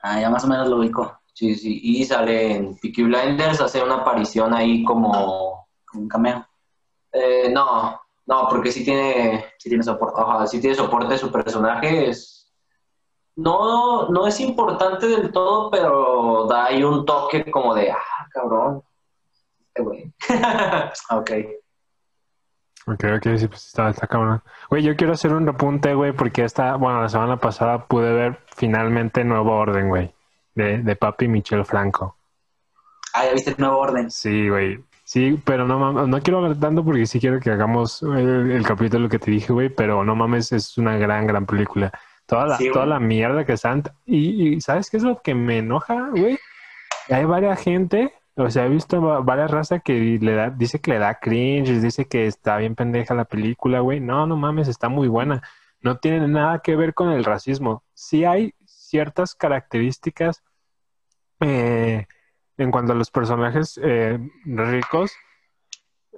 Ah, 0.00 0.20
ya 0.20 0.30
más 0.30 0.44
o 0.44 0.46
menos 0.46 0.68
lo 0.68 0.76
ubico. 0.76 1.20
Sí, 1.34 1.56
sí, 1.56 1.80
y 1.82 2.04
sale 2.04 2.54
en 2.54 2.78
Peaky 2.78 3.02
Blinders, 3.02 3.60
hace 3.60 3.82
una 3.82 3.96
aparición 3.96 4.54
ahí 4.54 4.84
como... 4.84 5.66
Como 5.84 6.02
un 6.02 6.08
cameo. 6.08 6.46
eh, 7.12 7.50
no, 7.52 8.00
no, 8.26 8.48
porque 8.48 8.70
sí 8.70 8.84
tiene, 8.84 9.44
Sí 9.58 9.68
tiene 9.68 9.82
soporte. 9.82 10.20
ajá, 10.20 10.46
sí 10.46 10.60
tiene 10.60 10.76
soporte 10.76 11.18
su 11.18 11.32
personaje, 11.32 12.10
es... 12.10 12.52
No, 13.34 14.08
no 14.08 14.26
es 14.26 14.38
importante 14.38 15.08
del 15.08 15.32
todo, 15.32 15.68
pero 15.70 16.46
da 16.46 16.66
ahí 16.66 16.82
un 16.84 17.04
toque 17.04 17.50
como 17.50 17.74
de, 17.74 17.90
ah, 17.90 18.28
cabrón, 18.30 18.82
este 19.66 19.82
güey. 19.82 20.14
Ok. 21.10 21.30
Ok, 22.86 23.04
ok, 23.16 23.36
sí, 23.36 23.48
pues 23.48 23.66
está, 23.66 23.90
está 23.90 24.06
cabrón. 24.06 24.42
Güey, 24.70 24.82
yo 24.82 24.94
quiero 24.94 25.12
hacer 25.12 25.32
un 25.32 25.44
repunte, 25.44 25.92
güey, 25.94 26.12
porque 26.12 26.44
esta, 26.44 26.76
bueno, 26.76 27.02
la 27.02 27.08
semana 27.08 27.36
pasada 27.36 27.84
pude 27.86 28.12
ver 28.12 28.38
finalmente 28.54 29.24
Nuevo 29.24 29.56
Orden, 29.56 29.88
güey, 29.88 30.14
de, 30.54 30.78
de 30.78 30.96
Papi 30.96 31.26
Michel 31.26 31.64
Franco. 31.64 32.16
Ah, 33.12 33.24
ya 33.24 33.32
viste 33.32 33.50
el 33.50 33.56
nuevo 33.58 33.78
orden. 33.78 34.10
Sí, 34.10 34.48
güey. 34.48 34.78
Sí, 35.02 35.40
pero 35.44 35.66
no 35.66 35.78
mames, 35.78 36.06
no 36.06 36.20
quiero 36.20 36.38
hablar 36.38 36.60
tanto 36.60 36.84
porque 36.84 37.06
sí 37.06 37.18
quiero 37.18 37.40
que 37.40 37.50
hagamos 37.50 38.02
el, 38.02 38.50
el 38.50 38.66
capítulo 38.66 39.08
que 39.08 39.18
te 39.18 39.30
dije, 39.30 39.52
güey, 39.52 39.68
pero 39.68 40.04
no 40.04 40.14
mames, 40.14 40.52
es 40.52 40.76
una 40.76 40.96
gran, 40.96 41.26
gran 41.26 41.46
película. 41.46 41.90
Toda 42.26 42.46
la, 42.46 42.56
Sí, 42.56 42.70
toda 42.70 42.86
la 42.86 43.00
mierda 43.00 43.44
que 43.44 43.54
están. 43.54 43.84
Y, 44.04 44.56
y 44.56 44.60
¿sabes 44.60 44.90
qué 44.90 44.98
es 44.98 45.02
lo 45.02 45.22
que 45.22 45.34
me 45.34 45.58
enoja, 45.58 46.08
güey? 46.10 46.38
Hay 47.08 47.24
varias 47.24 47.62
gente, 47.62 48.12
o 48.36 48.50
sea, 48.50 48.66
he 48.66 48.68
visto 48.68 49.00
va- 49.00 49.20
varias 49.20 49.50
razas 49.50 49.82
que 49.82 49.94
le 50.20 50.34
da, 50.34 50.50
dice 50.50 50.80
que 50.80 50.92
le 50.92 50.98
da 50.98 51.18
cringe, 51.18 51.80
dice 51.80 52.06
que 52.06 52.26
está 52.26 52.56
bien 52.58 52.74
pendeja 52.74 53.14
la 53.14 53.24
película, 53.24 53.80
güey. 53.80 54.00
No, 54.00 54.26
no 54.26 54.36
mames, 54.36 54.68
está 54.68 54.88
muy 54.88 55.08
buena. 55.08 55.42
No 55.80 55.98
tiene 55.98 56.26
nada 56.28 56.60
que 56.60 56.76
ver 56.76 56.94
con 56.94 57.10
el 57.10 57.24
racismo. 57.24 57.82
Sí 57.94 58.24
hay 58.24 58.54
ciertas 58.66 59.34
características 59.34 60.42
eh, 61.40 62.06
en 62.56 62.70
cuanto 62.70 62.92
a 62.92 62.96
los 62.96 63.10
personajes 63.10 63.78
eh, 63.82 64.18
ricos. 64.44 65.12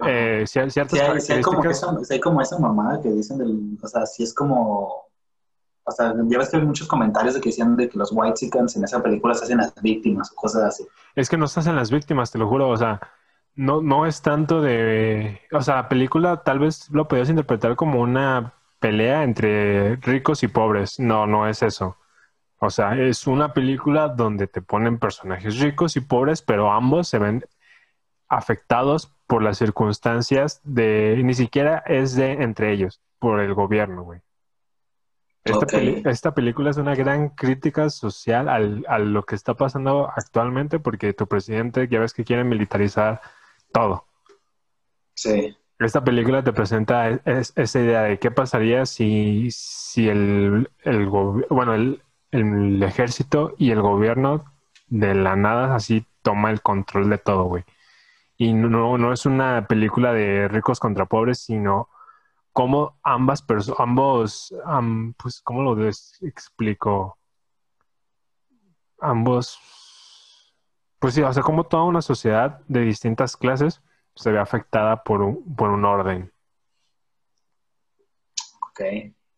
eh, 0.07 0.45
cier- 0.47 0.71
ciertas 0.71 0.99
Sí 0.99 1.05
hay, 1.05 1.21
sí 1.21 1.33
hay 1.33 1.43
como 1.43 1.61
características. 1.63 1.95
esa, 1.99 2.05
sí 2.05 2.15
hay 2.15 2.21
como 2.21 2.41
esa 2.41 2.59
mamada 2.59 3.01
que 3.03 3.11
dicen 3.11 3.39
del... 3.39 3.77
O 3.83 3.89
sea, 3.89 4.07
sí 4.07 4.23
es 4.23 4.33
como... 4.35 5.08
O 5.89 5.91
sea, 5.91 6.13
ya 6.27 6.39
ves 6.39 6.51
que 6.51 6.59
hay 6.59 6.67
muchos 6.67 6.87
comentarios 6.87 7.35
de 7.35 7.41
que 7.41 7.49
decían 7.49 7.75
de 7.75 7.89
que 7.89 7.99
los 7.99 8.11
white 8.13 8.35
chickens 8.35 8.77
en 8.77 8.85
esa 8.85 9.03
película 9.03 9.33
se 9.33 9.45
hacen 9.45 9.57
las 9.57 9.73
víctimas 9.81 10.31
cosas 10.33 10.63
así. 10.65 10.87
Es 11.15 11.31
que 11.31 11.39
no 11.39 11.47
estás 11.47 11.67
en 11.67 11.77
las 11.77 11.91
víctimas, 11.91 12.31
te 12.31 12.39
lo 12.39 12.47
juro. 12.47 12.69
O 12.69 12.77
sea, 12.77 13.01
no, 13.55 13.81
no 13.81 14.05
es 14.05 14.21
tanto 14.21 14.61
de. 14.61 15.41
O 15.51 15.63
sea, 15.63 15.77
la 15.77 15.89
película 15.89 16.43
tal 16.43 16.59
vez 16.59 16.91
lo 16.91 17.09
podías 17.09 17.31
interpretar 17.31 17.75
como 17.75 18.03
una 18.03 18.53
pelea 18.81 19.25
entre 19.25 19.97
ricos 19.97 20.43
y 20.43 20.49
pobres. 20.49 21.01
No, 21.01 21.27
no 21.27 21.49
es 21.49 21.63
eso. 21.63 21.97
O 22.59 22.69
sea, 22.69 22.95
es 22.99 23.27
una 23.27 23.55
película 23.55 24.09
donde 24.09 24.47
te 24.47 24.61
ponen 24.61 24.99
personajes 24.99 25.59
ricos 25.59 25.97
y 25.97 26.01
pobres, 26.01 26.43
pero 26.43 26.71
ambos 26.71 27.09
se 27.09 27.19
ven 27.19 27.47
afectados 28.29 29.11
por 29.27 29.43
las 29.43 29.57
circunstancias 29.57 30.61
de. 30.65 31.19
Ni 31.25 31.33
siquiera 31.33 31.83
es 31.87 32.15
de 32.15 32.33
entre 32.43 32.73
ellos, 32.73 33.01
por 33.19 33.41
el 33.41 33.55
gobierno, 33.55 34.03
güey. 34.03 34.21
Esta, 36.05 36.35
película 36.35 36.71
es 36.71 36.77
una 36.77 36.95
gran 36.95 37.31
crítica 37.31 37.91
social 37.91 38.49
al, 38.49 38.85
a 38.89 38.99
lo 38.99 39.25
que 39.25 39.35
está 39.35 39.55
pasando 39.55 40.11
actualmente 40.15 40.79
porque 40.79 41.13
tu 41.13 41.27
presidente 41.27 41.89
ya 41.89 42.01
ves 42.01 42.13
que 42.13 42.25
quiere 42.25 42.45
militarizar 42.45 43.21
todo. 43.73 44.05
Sí. 45.15 45.57
Esta 45.79 46.03
película 46.03 46.43
te 46.43 46.53
presenta 46.53 47.11
e- 47.11 47.21
es- 47.25 47.53
esa 47.57 47.81
idea 47.81 48.03
de 48.03 48.19
qué 48.19 48.31
pasaría 48.31 48.85
si, 48.87 49.49
si 49.51 50.09
el, 50.09 50.71
el, 50.83 51.07
bueno, 51.07 51.75
el, 51.75 52.03
el 52.31 52.83
ejército 52.83 53.55
y 53.59 53.71
el 53.71 53.81
gobierno 53.81 54.45
de 54.89 55.15
la 55.15 55.37
nada 55.37 55.75
así 55.75 56.05
toma 56.23 56.51
el 56.51 56.63
control 56.63 57.11
de 57.11 57.19
todo, 57.19 57.45
güey. 57.45 57.65
Y 58.37 58.53
no, 58.55 58.99
no 58.99 59.13
es 59.13 59.27
una 59.27 59.67
película 59.67 60.13
de 60.13 60.49
ricos 60.49 60.79
contra 60.79 61.07
pobres, 61.07 61.39
sino 61.39 61.89
cómo 62.59 62.99
ambas 63.05 63.41
personas, 63.41 63.79
ambos, 63.79 64.53
am- 64.65 65.15
pues, 65.17 65.41
¿cómo 65.43 65.63
lo 65.63 65.87
explico? 65.87 67.17
Ambos, 69.01 69.61
pues 70.99 71.15
sí, 71.15 71.23
o 71.23 71.33
sea, 71.33 71.45
como 71.45 71.63
toda 71.63 71.85
una 71.85 72.03
sociedad 72.03 72.59
de 72.67 72.81
distintas 72.81 73.37
clases 73.37 73.81
se 74.17 74.33
ve 74.33 74.41
afectada 74.41 75.05
por 75.05 75.23
un, 75.23 75.55
por 75.55 75.71
un 75.71 75.85
orden. 75.85 76.33
Ok. 78.71 78.81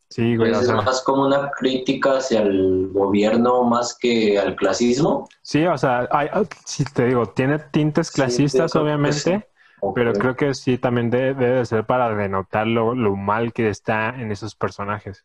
Sí, 0.09 0.35
güey, 0.39 0.50
o 0.53 0.55
Pues 0.55 0.67
es 0.67 0.73
más 0.73 1.03
como 1.03 1.27
una 1.27 1.50
crítica 1.50 2.17
hacia 2.17 2.41
el 2.41 2.89
gobierno 2.91 3.65
más 3.65 3.99
que 4.00 4.39
al 4.39 4.57
clasismo. 4.57 5.29
sí, 5.43 5.67
o 5.67 5.77
sea, 5.77 6.09
hay, 6.11 6.31
si 6.65 6.85
te 6.87 7.05
digo, 7.05 7.27
tiene 7.27 7.59
tintes 7.59 8.09
Sí, 8.09 8.15
clasistas, 8.15 8.73
creo 8.73 8.85
que 8.87 9.47
pero 9.94 10.12
creo 10.12 10.37
que 10.37 10.54
sí 10.54 10.78
también 10.78 11.10
de- 11.10 11.34
debe 11.34 11.56
de 11.56 11.66
ser 11.66 11.84
para 11.84 12.14
denotar 12.14 12.66
lo, 12.66 12.94
lo 12.94 13.16
mal 13.16 13.52
que 13.52 13.68
está 13.68 14.08
en 14.10 14.30
esos 14.32 14.54
personajes. 14.54 15.25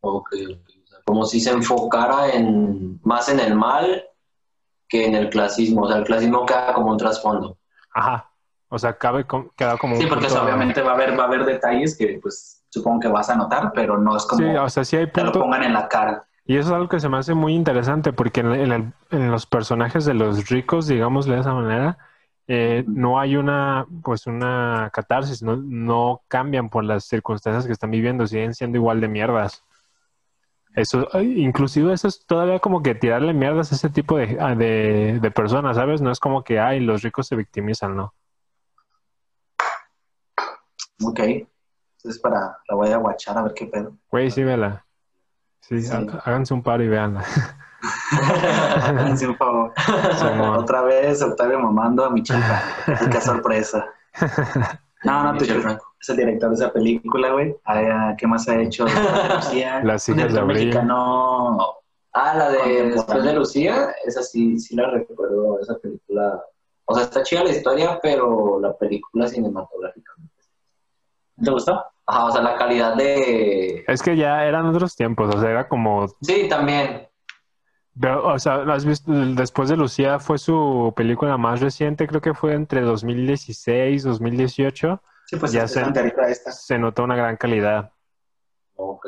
Ok, 0.00 0.28
ok. 0.32 0.68
O 0.82 0.86
sea, 0.86 0.98
como 1.04 1.24
si 1.26 1.40
se 1.40 1.50
enfocara 1.50 2.30
en 2.30 3.00
más 3.02 3.28
en 3.28 3.40
el 3.40 3.54
mal 3.54 4.04
que 4.88 5.06
en 5.06 5.14
el 5.14 5.30
clasismo. 5.30 5.82
O 5.82 5.88
sea, 5.88 5.98
el 5.98 6.04
clasismo 6.04 6.44
queda 6.46 6.74
como 6.74 6.90
un 6.92 6.98
trasfondo. 6.98 7.58
Ajá. 7.94 8.30
O 8.68 8.78
sea, 8.78 8.96
cabe 8.96 9.24
com- 9.24 9.48
queda 9.56 9.76
como 9.78 9.96
Sí, 9.96 10.04
un 10.04 10.08
porque 10.10 10.26
punto- 10.26 10.42
obviamente 10.42 10.82
va 10.82 10.92
a 10.92 10.94
haber, 10.94 11.18
va 11.18 11.24
a 11.24 11.26
haber 11.26 11.44
detalles 11.44 11.96
que 11.96 12.18
pues 12.20 12.64
supongo 12.68 13.00
que 13.00 13.08
vas 13.08 13.30
a 13.30 13.36
notar, 13.36 13.72
pero 13.72 13.98
no 13.98 14.16
es 14.16 14.24
como 14.26 14.42
Sí, 14.42 14.56
o 14.56 14.68
sea, 14.68 14.84
sí 14.84 14.96
hay 14.96 15.10
te 15.10 15.20
lo 15.22 15.26
punto. 15.32 15.40
pongan 15.44 15.62
en 15.62 15.72
la 15.72 15.88
cara. 15.88 16.26
Y 16.44 16.56
eso 16.58 16.68
es 16.70 16.74
algo 16.74 16.88
que 16.88 17.00
se 17.00 17.08
me 17.08 17.16
hace 17.16 17.32
muy 17.34 17.54
interesante 17.54 18.12
porque 18.12 18.40
en, 18.40 18.52
en 18.52 18.72
el- 18.72 18.92
en 19.10 19.30
los 19.30 19.46
personajes 19.46 20.04
de 20.04 20.14
los 20.14 20.48
ricos, 20.50 20.86
digámosle 20.88 21.36
de 21.36 21.40
esa 21.40 21.54
manera, 21.54 21.98
eh, 22.46 22.84
no 22.86 23.18
hay 23.18 23.36
una, 23.36 23.86
pues 24.02 24.26
una 24.26 24.90
catarsis, 24.92 25.42
no, 25.42 25.56
no 25.56 26.22
cambian 26.28 26.68
por 26.68 26.84
las 26.84 27.04
circunstancias 27.04 27.66
que 27.66 27.72
están 27.72 27.90
viviendo, 27.90 28.26
siguen 28.26 28.54
siendo 28.54 28.78
igual 28.78 29.00
de 29.00 29.08
mierdas. 29.08 29.64
Eso, 30.74 31.08
inclusive 31.20 31.92
eso 31.92 32.08
es 32.08 32.26
todavía 32.26 32.58
como 32.58 32.82
que 32.82 32.94
tirarle 32.96 33.32
mierdas 33.32 33.70
a 33.70 33.76
ese 33.76 33.90
tipo 33.90 34.16
de, 34.16 34.36
a- 34.40 34.54
de, 34.56 35.18
de 35.22 35.30
personas, 35.30 35.76
¿sabes? 35.76 36.00
No 36.02 36.10
es 36.10 36.18
como 36.18 36.42
que, 36.42 36.58
ay, 36.58 36.80
los 36.80 37.02
ricos 37.02 37.28
se 37.28 37.36
victimizan, 37.36 37.96
¿no? 37.96 38.12
Ok. 41.02 41.20
Entonces 41.20 42.20
para 42.20 42.58
la 42.68 42.74
voy 42.74 42.90
a 42.90 42.96
guachar 42.98 43.38
a 43.38 43.42
ver 43.44 43.54
qué 43.54 43.66
pedo. 43.66 43.96
Güey, 44.10 44.30
sí, 44.30 44.42
vela. 44.42 44.84
Sí, 45.60 45.80
Sí. 45.80 45.92
há- 45.94 46.18
háganse 46.24 46.52
un 46.54 46.62
paro 46.62 46.82
y 46.82 46.88
véanla. 46.88 47.24
Háganse 48.82 49.26
un 49.26 49.36
favor. 49.36 49.72
Otra 50.56 50.82
vez 50.82 51.22
Octavio 51.22 51.58
mamando 51.58 52.04
a 52.04 52.10
mi 52.10 52.22
chica. 52.22 52.62
Y 53.04 53.10
qué 53.10 53.20
sorpresa. 53.20 53.86
No, 55.04 55.22
no, 55.22 55.32
te 55.34 55.40
Michel 55.42 55.60
Franco. 55.60 55.84
es 56.00 56.08
el 56.08 56.16
director 56.16 56.48
de 56.48 56.54
esa 56.56 56.72
película, 56.72 57.30
güey. 57.32 57.54
Ah, 57.66 58.14
¿Qué 58.16 58.26
más 58.26 58.48
ha 58.48 58.58
hecho? 58.58 58.86
Lucía. 59.34 59.82
Las 59.84 60.08
hijas 60.08 60.32
de 60.32 60.40
Abril. 60.40 60.68
mexicano. 60.68 61.58
Ah, 62.14 62.34
la 62.34 62.50
de. 62.50 62.90
Después 62.90 63.22
de 63.22 63.32
Lucía, 63.34 63.94
esa 64.06 64.22
sí, 64.22 64.58
sí 64.58 64.74
la 64.74 64.88
recuerdo, 64.88 65.60
esa 65.60 65.76
película. 65.76 66.42
O 66.86 66.94
sea, 66.94 67.04
está 67.04 67.22
chida 67.22 67.44
la 67.44 67.50
historia, 67.50 67.98
pero 68.02 68.58
la 68.60 68.74
película 68.76 69.28
cinematográficamente. 69.28 70.32
¿Te 71.42 71.50
gustó? 71.50 71.84
Ajá, 72.06 72.24
o 72.26 72.30
sea, 72.30 72.42
la 72.42 72.56
calidad 72.56 72.96
de... 72.96 73.84
Es 73.88 74.02
que 74.02 74.16
ya 74.16 74.44
eran 74.44 74.66
otros 74.66 74.94
tiempos, 74.94 75.34
o 75.34 75.40
sea, 75.40 75.50
era 75.50 75.68
como... 75.68 76.06
Sí, 76.20 76.46
también. 76.50 77.08
Pero, 78.00 78.26
o 78.26 78.38
sea, 78.38 78.62
¿has 78.62 78.84
visto? 78.84 79.12
Después 79.12 79.68
de 79.68 79.76
Lucía 79.76 80.18
fue 80.18 80.38
su 80.38 80.92
película 80.96 81.36
más 81.36 81.60
reciente, 81.60 82.06
creo 82.06 82.20
que 82.20 82.34
fue 82.34 82.54
entre 82.54 82.80
2016, 82.80 84.02
2018. 84.02 85.02
Sí, 85.26 85.36
pues 85.36 85.52
Ya 85.52 85.62
a 85.62 85.64
esta. 86.28 86.52
Se 86.52 86.78
notó 86.78 87.04
una 87.04 87.16
gran 87.16 87.36
calidad. 87.36 87.92
Ok. 88.76 89.06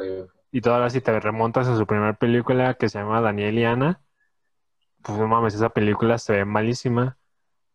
Y 0.53 0.61
todavía 0.61 0.91
si 0.91 1.01
te 1.01 1.19
remontas 1.21 1.69
a 1.69 1.77
su 1.77 1.87
primera 1.87 2.15
película 2.15 2.75
que 2.75 2.89
se 2.89 2.99
llama 2.99 3.21
Daniel 3.21 3.59
y 3.59 3.65
Ana, 3.65 4.01
pues 5.03 5.19
no 5.19 5.27
mames, 5.29 5.55
esa 5.55 5.69
película 5.69 6.19
se 6.19 6.33
ve 6.33 6.45
malísima. 6.45 7.17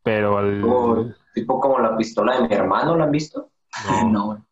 Pero 0.03 0.37
al... 0.37 0.61
Como- 0.61 1.13
tipo 1.33 1.59
como 1.59 1.79
la 1.79 1.95
pistola 1.95 2.37
de 2.41 2.47
mi 2.47 2.53
hermano, 2.53 2.95
¿la 2.95 3.05
han 3.05 3.11
visto? 3.11 3.51
no. 4.07 4.45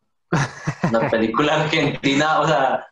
No. 0.92 0.98
Una 1.00 1.10
película 1.10 1.60
argentina, 1.62 2.40
o 2.40 2.46
sea... 2.46 2.86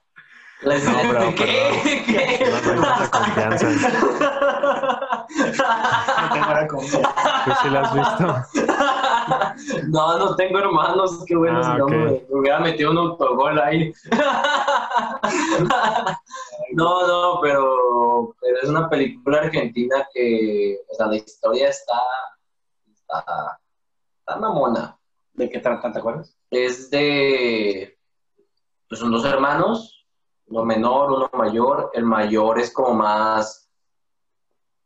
La 0.62 0.74
escena 0.76 0.98
pero- 1.02 1.20
de 1.20 1.34
¿qué? 1.34 2.02
¿Qué? 2.06 2.50
No, 2.50 2.60
no 2.60 2.70
hay 2.72 2.76
mucha 2.78 3.10
confianza. 3.10 3.66
No 5.28 6.32
tengo 6.32 6.48
la 6.52 6.66
confianza. 6.66 7.42
¿Tú 7.44 7.50
sí 7.62 7.68
la 7.70 7.80
has 7.80 7.94
visto? 7.94 8.26
No, 9.88 10.18
no 10.18 10.36
tengo 10.36 10.58
hermanos, 10.58 11.22
qué 11.26 11.36
bueno, 11.36 11.60
Ah, 11.62 11.72
si 11.72 11.78
no 11.78 11.84
ok. 11.84 11.90
me, 11.90 12.04
me 12.10 12.26
hubiera 12.30 12.58
metido 12.60 12.90
un 12.92 12.98
autogol 12.98 13.58
ahí. 13.60 13.92
No, 16.72 17.06
no, 17.06 17.40
pero, 17.40 18.34
pero 18.40 18.56
es 18.62 18.68
una 18.68 18.88
película 18.88 19.38
argentina 19.38 20.06
que, 20.12 20.78
o 20.90 20.94
sea, 20.94 21.06
la 21.06 21.16
historia 21.16 21.68
está, 21.68 21.98
está, 22.92 23.60
está 24.20 24.36
mamona. 24.36 24.98
¿De 25.34 25.48
qué 25.50 25.58
trata, 25.60 25.92
te 25.92 25.98
acuerdas? 25.98 26.36
Es 26.50 26.90
de, 26.90 27.96
pues 28.88 28.98
son 29.00 29.10
dos 29.12 29.24
hermanos, 29.24 29.97
uno 30.48 30.64
menor, 30.64 31.12
uno 31.12 31.30
mayor. 31.32 31.90
El 31.94 32.04
mayor 32.04 32.58
es 32.58 32.72
como 32.72 32.94
más, 32.94 33.70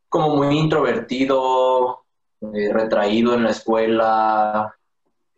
como 0.09 0.37
muy 0.37 0.59
introvertido, 0.59 2.05
eh, 2.41 2.73
retraído 2.73 3.35
en 3.35 3.45
la 3.45 3.51
escuela, 3.51 4.75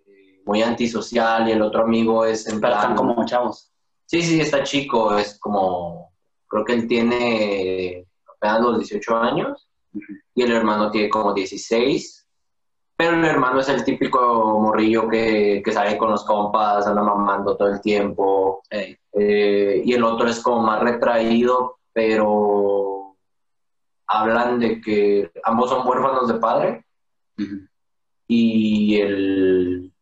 eh, 0.07 0.40
muy 0.45 0.62
antisocial 0.62 1.49
y 1.49 1.52
el 1.52 1.62
otro 1.62 1.83
amigo 1.83 2.25
es 2.25 2.47
en 2.47 2.61
Pero 2.61 2.73
plan... 2.73 2.93
están 2.93 2.97
como 2.97 3.25
chavos. 3.26 3.71
Sí, 4.07 4.23
sí, 4.23 4.40
está 4.40 4.62
chico, 4.62 5.16
es 5.16 5.38
como, 5.38 6.12
creo 6.47 6.64
que 6.64 6.75
él 6.75 6.87
tiene 6.87 8.07
apenas 8.37 8.61
los 8.61 8.79
18 8.79 9.16
años 9.16 9.68
y 10.35 10.42
el 10.42 10.53
hermano 10.53 10.90
tiene 10.90 11.09
como 11.09 11.33
16, 11.33 12.27
pero 12.96 13.16
el 13.16 13.25
hermano 13.25 13.61
es 13.61 13.68
el 13.70 13.83
típico 13.83 14.61
morrillo 14.61 15.09
que, 15.09 15.62
que 15.64 15.72
sale 15.72 15.96
con 15.96 16.11
los 16.11 16.25
compas, 16.25 16.87
anda 16.87 17.03
mamando 17.03 17.57
todo 17.57 17.68
el 17.68 17.81
tiempo, 17.81 18.62
Ey. 18.68 18.98
Eh, 19.16 19.83
y 19.85 19.92
el 19.92 20.03
otro 20.03 20.29
es 20.29 20.40
como 20.40 20.62
más 20.62 20.81
retraído, 20.81 21.79
pero 21.92 23.16
hablan 24.07 24.59
de 24.59 24.81
que 24.81 25.31
ambos 25.44 25.70
son 25.70 25.87
huérfanos 25.87 26.29
de 26.29 26.35
padre. 26.35 26.87
Y 28.27 29.00
el, 29.00 29.92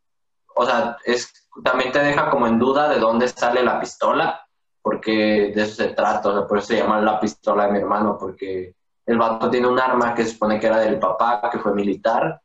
o 0.55 0.65
sea, 0.65 0.97
es, 1.05 1.49
también 1.63 1.93
te 1.93 1.99
deja 1.99 2.31
como 2.31 2.47
en 2.47 2.59
duda 2.59 2.89
de 2.89 2.99
dónde 2.99 3.29
sale 3.29 3.63
la 3.63 3.79
pistola, 3.81 4.41
porque 4.81 5.53
de 5.55 5.63
eso 5.63 5.75
se 5.75 5.89
trata, 5.89 6.31
o 6.31 6.33
sea, 6.33 6.47
por 6.47 6.59
eso 6.59 6.69
se 6.69 6.79
llama 6.79 7.01
la 7.01 7.21
pistola 7.21 7.67
de 7.67 7.73
mi 7.73 7.79
hermano, 7.79 8.17
porque 8.19 8.75
el 9.05 9.19
vato 9.19 9.51
tiene 9.51 9.67
un 9.67 9.79
arma 9.79 10.15
que 10.15 10.25
se 10.25 10.31
supone 10.31 10.59
que 10.59 10.67
era 10.67 10.79
del 10.79 10.99
papá, 10.99 11.49
que 11.51 11.59
fue 11.59 11.75
militar, 11.75 12.41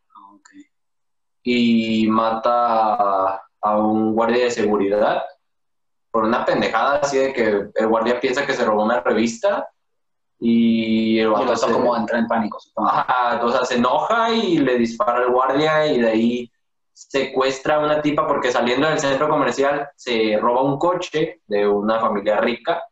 y 1.44 2.08
mata 2.10 2.96
a, 2.96 3.42
a 3.62 3.78
un 3.78 4.14
guardia 4.14 4.46
de 4.46 4.52
seguridad 4.52 5.24
por 6.18 6.26
una 6.26 6.44
pendejada 6.44 6.96
así 6.98 7.16
de 7.16 7.32
que 7.32 7.70
el 7.76 7.88
guardia 7.88 8.20
piensa 8.20 8.44
que 8.44 8.54
se 8.54 8.66
robó 8.66 8.84
una 8.84 9.02
revista 9.02 9.70
y 10.40 11.20
el 11.20 11.30
vato 11.30 11.56
se- 11.56 11.72
como 11.72 11.96
entra 11.96 12.18
en 12.18 12.26
pánico. 12.26 12.58
Ajá, 12.76 13.40
o 13.46 13.52
sea, 13.52 13.64
se 13.66 13.76
enoja 13.76 14.32
y 14.32 14.58
le 14.58 14.80
dispara 14.80 15.20
al 15.20 15.30
guardia 15.32 15.86
y 15.86 16.02
de 16.02 16.10
ahí 16.10 16.52
secuestra 16.92 17.76
a 17.76 17.80
una 17.86 18.02
tipa 18.02 18.26
porque 18.26 18.52
saliendo 18.52 18.90
del 18.90 18.98
centro 19.00 19.30
comercial 19.30 19.90
se 19.96 20.40
roba 20.42 20.64
un 20.64 20.80
coche 20.80 21.42
de 21.46 21.68
una 21.68 22.00
familia 22.00 22.38
rica 22.38 22.84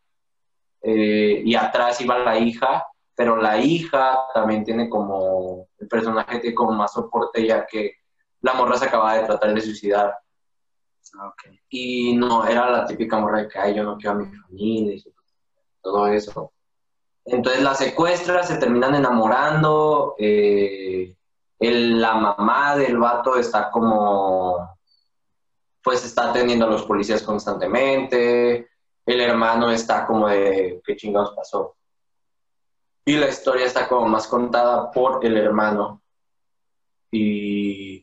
eh, 0.84 1.42
y 1.44 1.56
atrás 1.56 2.00
iba 2.02 2.20
la 2.20 2.38
hija, 2.38 2.86
pero 3.16 3.38
la 3.38 3.58
hija 3.58 4.20
también 4.36 4.64
tiene 4.64 4.88
como, 4.88 5.66
el 5.80 5.88
personaje 5.88 6.38
tiene 6.42 6.54
como 6.56 6.74
más 6.74 6.94
soporte 6.94 7.44
ya 7.44 7.66
que 7.66 7.94
la 8.42 8.54
morra 8.54 8.78
se 8.78 8.86
acaba 8.86 9.16
de 9.16 9.24
tratar 9.24 9.52
de 9.52 9.62
suicidar 9.62 10.16
Ah, 11.18 11.28
ok. 11.30 11.44
y 11.70 12.14
no, 12.16 12.46
era 12.46 12.70
la 12.70 12.86
típica 12.86 13.18
morra 13.18 13.44
de 13.44 13.48
que 13.48 13.58
"Ay, 13.60 13.74
yo 13.76 13.84
no 13.84 13.96
quiero 13.98 14.12
a 14.12 14.20
mi 14.20 14.26
familia 14.26 14.96
y 14.96 15.04
todo 15.82 16.08
eso. 16.08 16.52
Entonces 17.26 17.62
la 17.64 17.74
secuestra, 17.74 18.44
se 18.44 18.58
terminan 18.58 18.96
enamorando, 18.96 20.16
eh, 20.18 21.16
el- 21.60 22.02
la 22.02 22.16
mamá 22.16 22.76
del 22.76 22.98
vato 22.98 23.36
está 23.38 23.72
como, 23.72 24.78
pues 25.84 26.04
está 26.06 26.30
atendiendo 26.32 26.66
a 26.66 26.70
los 26.70 26.84
policías 26.84 27.24
constantemente, 27.24 28.70
el 29.06 29.22
hermano 29.22 29.72
está 29.72 30.06
como 30.06 30.28
de, 30.28 30.82
¿qué 30.84 30.96
chingados 30.96 31.34
pasó? 31.36 31.76
Y 33.06 33.18
la 33.18 33.30
historia 33.30 33.68
está 33.68 33.88
como 33.88 34.08
más 34.08 34.28
contada 34.28 34.90
por 34.92 35.24
el 35.26 35.38
hermano. 35.38 36.02
Y 37.12 37.95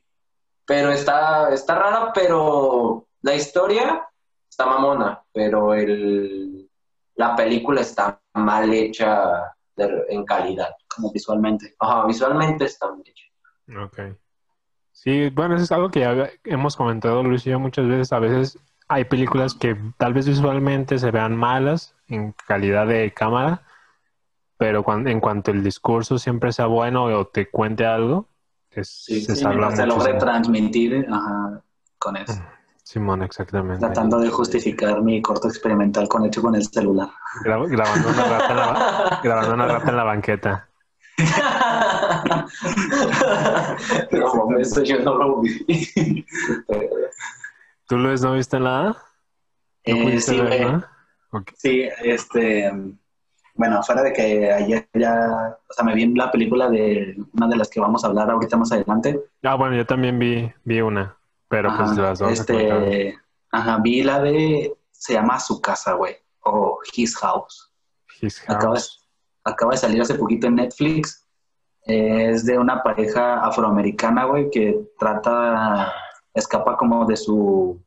pero 0.73 0.91
está, 0.91 1.53
está 1.53 1.75
rara, 1.75 2.13
pero 2.15 3.07
la 3.21 3.35
historia 3.35 4.09
está 4.49 4.65
mamona, 4.65 5.23
pero 5.31 5.75
el, 5.75 6.67
la 7.17 7.37
película 7.37 7.83
está 7.83 8.19
mal 8.33 8.73
hecha 8.73 9.53
de- 9.77 10.07
en 10.09 10.25
calidad. 10.25 10.71
Como 10.89 11.13
visualmente. 11.13 11.75
Ajá, 11.79 12.07
visualmente 12.07 12.65
está 12.65 12.87
mal 12.91 13.03
hecha. 13.05 13.85
Ok. 13.85 14.17
Sí, 14.93 15.29
bueno, 15.29 15.57
eso 15.57 15.65
es 15.65 15.73
algo 15.73 15.91
que 15.91 16.01
ya 16.01 16.31
hemos 16.45 16.75
comentado 16.75 17.23
Luis 17.23 17.47
y 17.47 17.51
yo 17.51 17.61
muchas 17.61 17.87
veces. 17.87 18.11
A 18.11 18.19
veces 18.19 18.59
hay 18.89 19.05
películas 19.05 19.53
que 19.55 19.77
tal 19.99 20.15
vez 20.15 20.27
visualmente 20.27 20.99
se 20.99 21.11
vean 21.11 21.37
malas 21.37 21.95
en 22.09 22.35
calidad 22.47 22.87
de 22.87 23.13
cámara, 23.13 23.61
pero 24.57 24.83
cuan- 24.83 25.07
en 25.07 25.21
cuanto 25.21 25.51
el 25.51 25.63
discurso 25.63 26.17
siempre 26.17 26.51
sea 26.51 26.65
bueno 26.65 27.05
o 27.05 27.27
te 27.27 27.51
cuente 27.51 27.85
algo, 27.85 28.27
es, 28.75 28.89
Sí, 29.05 29.21
se 29.23 29.35
sí, 29.37 29.43
se 29.43 29.55
logre 29.55 30.13
muchísimo. 30.15 30.19
transmitir 30.19 31.07
ajá, 31.11 31.63
con 31.99 32.17
eso. 32.17 32.43
Simón, 32.83 33.23
exactamente. 33.23 33.79
Tratando 33.85 34.19
de 34.19 34.29
justificar 34.29 35.01
mi 35.03 35.23
corto 35.23 35.49
experimental 35.49 36.09
con 36.09 36.25
hecho 36.27 36.43
con 36.43 36.55
el 36.55 36.65
celular. 36.65 37.09
Gra- 37.45 37.69
grabando, 37.69 38.09
una 38.09 38.25
rata 38.29 38.51
en 38.51 38.57
la, 38.57 38.67
ba- 38.67 39.21
grabando 39.25 39.55
una 39.55 39.67
rata 39.67 39.91
en 39.91 39.97
la 39.97 40.05
banqueta. 40.05 40.69
no 44.13 44.35
mames, 44.35 44.69
eso 44.73 44.83
yo 44.83 44.99
no 45.01 45.15
lo 45.17 45.41
vi. 45.41 45.65
¿Tú 47.87 47.99
Luis 47.99 48.21
no 48.23 48.33
viste 48.35 48.59
nada? 48.59 48.89
¿No 48.89 48.97
Eh, 49.85 50.21
sí, 50.21 50.41
ver? 50.41 50.85
Ok. 51.31 51.51
Sí, 51.57 51.89
este, 52.03 52.73
bueno, 53.55 53.83
fuera 53.83 54.03
de 54.03 54.13
que 54.13 54.51
ayer 54.53 54.89
ya, 54.95 55.57
o 55.69 55.73
sea, 55.73 55.85
me 55.85 55.95
vi 55.95 56.05
en 56.05 56.15
la 56.15 56.31
película 56.31 56.69
de 56.69 57.17
una 57.35 57.49
de 57.49 57.57
las 57.57 57.69
que 57.69 57.81
vamos 57.81 58.03
a 58.05 58.09
hablar 58.09 58.31
ahorita 58.31 58.57
más 58.57 58.73
adelante. 58.73 59.21
Ah, 59.43 59.55
bueno, 59.57 59.77
yo 59.77 59.87
también 59.87 60.19
vi, 60.19 60.51
vi 60.65 60.81
una, 60.81 61.17
pero 61.49 61.69
pues 61.77 61.91
Ajá, 61.91 62.03
las 62.03 62.21
vamos 62.21 62.41
a 62.41 62.47
comentar. 62.47 62.83
este, 62.83 63.19
ajá, 63.51 63.79
vi 63.83 64.03
la 64.03 64.21
de, 64.21 64.75
se 64.91 65.13
llama 65.15 65.39
Su 65.41 65.61
Casa, 65.61 65.93
güey, 65.93 66.17
o 66.45 66.79
His 66.95 67.17
House. 67.19 67.73
His 68.21 68.43
Acaba, 68.49 68.75
House. 68.75 69.07
acaba 69.45 69.73
de 69.73 69.79
salir 69.79 70.01
hace 70.01 70.15
poquito 70.15 70.47
en 70.47 70.57
Netflix. 70.57 71.27
Es 71.85 72.47
de 72.47 72.59
una 72.59 72.83
pareja 72.83 73.45
afroamericana, 73.45 74.25
güey, 74.27 74.49
que 74.51 74.81
trata, 74.99 75.93
escapa 76.33 76.77
como 76.77 77.05
de 77.07 77.17
su... 77.17 77.83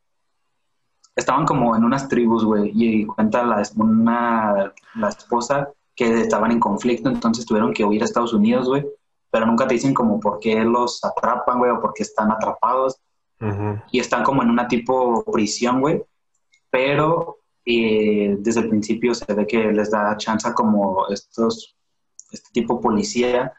Estaban 1.16 1.46
como 1.46 1.74
en 1.74 1.82
unas 1.82 2.08
tribus, 2.08 2.44
güey, 2.44 2.70
y 2.74 3.06
cuenta 3.06 3.42
la, 3.42 3.62
una, 3.76 4.72
la 4.94 5.08
esposa 5.08 5.70
que 5.94 6.20
estaban 6.20 6.52
en 6.52 6.60
conflicto, 6.60 7.08
entonces 7.08 7.46
tuvieron 7.46 7.72
que 7.72 7.84
huir 7.84 8.02
a 8.02 8.04
Estados 8.04 8.34
Unidos, 8.34 8.68
güey, 8.68 8.86
pero 9.30 9.46
nunca 9.46 9.66
te 9.66 9.74
dicen 9.74 9.94
como 9.94 10.20
por 10.20 10.38
qué 10.38 10.62
los 10.62 11.02
atrapan, 11.02 11.58
güey, 11.58 11.70
o 11.70 11.80
por 11.80 11.94
qué 11.94 12.02
están 12.02 12.30
atrapados 12.30 13.00
y 13.90 14.00
están 14.00 14.24
como 14.24 14.42
en 14.42 14.50
una 14.50 14.68
tipo 14.68 15.24
prisión, 15.30 15.80
güey. 15.80 16.02
Pero 16.70 17.38
y 17.68 18.28
desde 18.36 18.60
el 18.60 18.68
principio 18.68 19.12
se 19.12 19.34
ve 19.34 19.44
que 19.44 19.72
les 19.72 19.90
da 19.90 20.16
chance 20.16 20.52
como 20.54 21.08
estos, 21.08 21.76
este 22.30 22.48
tipo 22.52 22.80
policía 22.80 23.52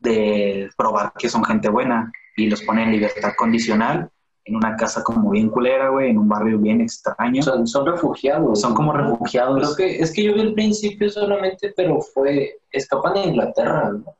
de 0.00 0.68
probar 0.76 1.12
que 1.16 1.28
son 1.28 1.44
gente 1.44 1.68
buena 1.68 2.12
y 2.36 2.50
los 2.50 2.62
pone 2.62 2.82
en 2.82 2.90
libertad 2.90 3.34
condicional 3.38 4.10
en 4.46 4.56
una 4.56 4.76
casa 4.76 5.02
como 5.02 5.30
bien 5.30 5.50
culera, 5.50 5.88
güey, 5.88 6.10
en 6.10 6.18
un 6.18 6.28
barrio 6.28 6.58
bien 6.58 6.80
extraño. 6.80 7.42
Son, 7.42 7.66
son 7.66 7.84
refugiados. 7.84 8.60
Son 8.60 8.74
como 8.74 8.92
refugiados. 8.92 9.74
Creo 9.74 9.76
que, 9.76 9.98
es 9.98 10.12
que 10.12 10.22
yo 10.22 10.34
vi 10.34 10.40
el 10.40 10.54
principio 10.54 11.10
solamente, 11.10 11.74
pero 11.76 12.00
fue, 12.00 12.60
escapan 12.70 13.14
de 13.14 13.20
Inglaterra, 13.22 13.90
¿no? 13.90 14.14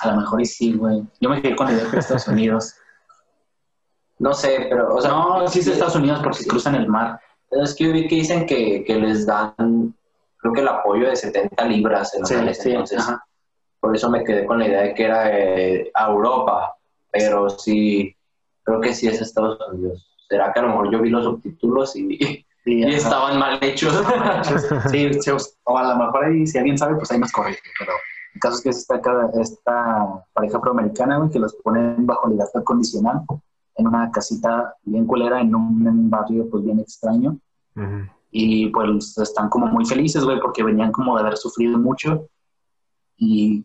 A 0.00 0.10
lo 0.10 0.20
mejor 0.20 0.40
y 0.40 0.46
sí, 0.46 0.72
güey. 0.72 1.04
Yo 1.20 1.30
me 1.30 1.40
quedé 1.40 1.54
con 1.54 1.68
la 1.68 1.74
idea 1.74 1.88
de 1.88 1.98
Estados 1.98 2.28
Unidos. 2.28 2.74
No 4.18 4.32
sé, 4.32 4.68
pero, 4.70 4.94
o 4.94 5.00
sea, 5.02 5.10
no, 5.10 5.46
sí 5.46 5.58
es 5.58 5.66
de 5.66 5.72
Estados 5.72 5.96
Unidos 5.96 6.20
porque 6.24 6.46
cruzan 6.46 6.74
el 6.74 6.88
mar. 6.88 7.20
Es 7.50 7.74
que 7.74 7.84
yo 7.84 7.92
vi 7.92 8.08
que 8.08 8.14
dicen 8.14 8.46
que, 8.46 8.82
que 8.82 8.94
les 8.94 9.26
dan, 9.26 9.94
creo 10.38 10.54
que 10.54 10.62
el 10.62 10.68
apoyo 10.68 11.10
de 11.10 11.16
70 11.16 11.62
libras 11.66 12.14
en 12.14 12.24
Sí, 12.24 12.34
sí, 12.54 12.70
entonces, 12.70 12.98
ajá. 12.98 13.22
por 13.78 13.94
eso 13.94 14.08
me 14.08 14.24
quedé 14.24 14.46
con 14.46 14.58
la 14.58 14.68
idea 14.68 14.82
de 14.84 14.94
que 14.94 15.04
era 15.04 15.38
eh, 15.38 15.90
a 15.92 16.10
Europa, 16.10 16.78
pero 17.12 17.50
sí, 17.50 18.15
creo 18.66 18.80
que 18.80 18.92
sí 18.92 19.06
es 19.06 19.20
Estados 19.22 19.58
Unidos. 19.72 20.06
¿Será 20.28 20.52
que 20.52 20.58
a 20.58 20.62
lo 20.64 20.68
mejor 20.70 20.92
yo 20.92 21.00
vi 21.00 21.08
los 21.08 21.24
subtítulos 21.24 21.96
y, 21.96 22.44
Sí, 22.64 22.80
y 22.80 22.84
estaban 22.94 23.38
mal 23.38 23.58
hechos? 23.62 23.94
Sí, 24.90 25.12
sí, 25.14 25.30
o 25.64 25.78
a 25.78 25.94
lo 25.94 26.04
mejor 26.04 26.24
ahí, 26.24 26.46
si 26.46 26.58
alguien 26.58 26.76
sabe, 26.76 26.96
pues 26.96 27.10
ahí 27.12 27.18
nos 27.18 27.32
corrige. 27.32 27.60
Pero 27.78 27.92
el 28.34 28.40
caso 28.40 28.56
es 28.56 28.62
que 28.62 28.70
es 28.70 28.88
esta, 29.40 30.24
pareja 30.34 30.58
afroamericana, 30.58 31.18
güey, 31.18 31.30
que 31.30 31.38
los 31.38 31.54
ponen 31.62 32.04
bajo 32.04 32.28
libertad 32.28 32.64
condicional 32.64 33.20
en 33.76 33.86
una 33.86 34.10
casita 34.10 34.74
bien 34.82 35.06
culera, 35.06 35.40
en 35.40 35.54
un, 35.54 35.80
en 35.82 35.88
un 35.88 36.10
barrio, 36.10 36.48
pues 36.50 36.64
bien 36.64 36.80
extraño. 36.80 37.38
Ujú. 37.76 38.10
Y 38.32 38.68
pues 38.70 39.16
están 39.18 39.48
como 39.48 39.66
muy 39.66 39.86
felices, 39.86 40.24
güey, 40.24 40.40
porque 40.40 40.64
venían 40.64 40.90
como 40.90 41.14
de 41.14 41.22
haber 41.22 41.36
sufrido 41.36 41.78
mucho. 41.78 42.28
Y, 43.16 43.64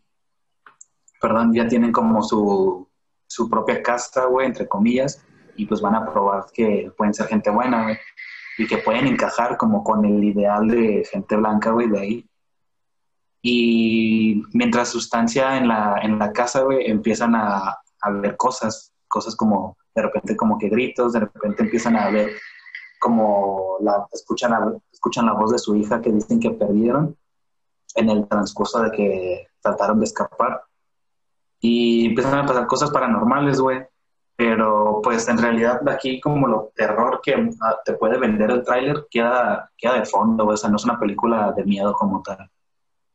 perdón, 1.20 1.54
ya 1.54 1.68
tienen 1.68 1.92
como 1.92 2.22
su, 2.22 2.88
su 3.32 3.50
propia 3.50 3.82
casta, 3.82 4.26
güey, 4.26 4.48
entre 4.48 4.68
comillas. 4.68 5.24
Y 5.56 5.66
pues 5.66 5.80
van 5.82 5.96
a 5.96 6.12
probar 6.12 6.46
que 6.54 6.92
pueden 6.98 7.14
ser 7.14 7.28
gente 7.28 7.50
buena, 7.50 7.84
güey. 7.84 7.98
Y 8.58 8.68
que 8.68 8.78
pueden 8.80 9.08
encajar 9.08 9.58
como 9.58 9.84
con 9.84 10.04
el 10.04 10.24
ideal 10.24 10.68
de 10.68 11.08
gente 11.10 11.38
blanca, 11.38 11.72
güey, 11.72 11.90
de 11.90 12.00
ahí. 12.00 12.30
Y 13.42 14.44
mientras 14.54 14.90
sustancia 14.90 15.58
en 15.58 15.68
la, 15.68 16.00
en 16.04 16.20
la 16.20 16.32
casa, 16.34 16.62
güey, 16.62 16.90
empiezan 16.90 17.36
a, 17.36 17.78
a 18.02 18.10
ver 18.12 18.36
cosas, 18.36 18.94
cosas 19.08 19.36
como 19.36 19.78
de 19.96 20.02
repente 20.02 20.36
como 20.36 20.58
que 20.58 20.70
gritos, 20.70 21.14
de 21.14 21.22
repente 21.22 21.64
empiezan 21.64 21.96
a 21.96 22.10
ver 22.10 22.32
como 23.00 23.78
la, 23.82 24.06
escuchan, 24.12 24.52
la, 24.52 24.78
escuchan 24.92 25.26
la 25.26 25.34
voz 25.34 25.52
de 25.52 25.60
su 25.60 25.76
hija 25.76 26.02
que 26.02 26.12
dicen 26.12 26.40
que 26.40 26.52
perdieron 26.52 27.18
en 27.96 28.10
el 28.10 28.28
transcurso 28.28 28.82
de 28.84 28.92
que 28.92 29.48
trataron 29.62 30.00
de 30.00 30.06
escapar. 30.06 30.64
Y 31.62 32.08
empiezan 32.08 32.40
a 32.40 32.46
pasar 32.46 32.68
cosas 32.68 32.92
paranormales, 32.92 33.62
güey. 33.62 33.82
Pero 34.36 35.00
pues 35.04 35.28
en 35.30 35.38
realidad 35.38 35.88
aquí 35.88 36.20
como 36.20 36.48
lo 36.48 36.72
terror 36.76 37.22
que 37.24 37.36
ah, 37.62 37.78
te 37.86 37.94
puede 37.94 38.18
vender 38.18 38.50
el 38.50 38.64
tráiler 38.64 39.06
queda, 39.10 39.70
queda 39.78 40.00
de 40.00 40.06
fondo, 40.06 40.44
güey. 40.46 40.56
O 40.56 40.58
sea, 40.58 40.70
no 40.70 40.78
es 40.78 40.86
una 40.86 41.00
película 41.00 41.54
de 41.56 41.64
miedo 41.64 41.94
como 41.94 42.24
tal. 42.24 42.50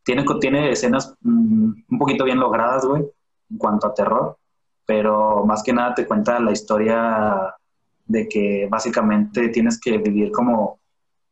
Tiene, 0.04 0.24
tiene 0.40 0.70
escenas 0.70 1.14
mm, 1.20 1.72
un 1.90 1.98
poquito 1.98 2.24
bien 2.24 2.38
logradas, 2.38 2.86
güey, 2.86 3.02
en 3.50 3.58
cuanto 3.58 3.88
a 3.88 3.94
terror. 3.94 4.38
Pero 4.86 5.44
más 5.44 5.64
que 5.64 5.72
nada 5.72 5.94
te 5.94 6.06
cuenta 6.06 6.38
la 6.38 6.52
historia 6.52 7.56
de 8.04 8.28
que 8.28 8.68
básicamente 8.70 9.48
tienes 9.48 9.80
que 9.80 9.98
vivir 9.98 10.30
como 10.30 10.78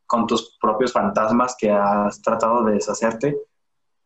con 0.05 0.27
tus 0.27 0.57
propios 0.61 0.91
fantasmas 0.91 1.55
que 1.57 1.71
has 1.71 2.21
tratado 2.21 2.63
de 2.63 2.73
deshacerte 2.73 3.37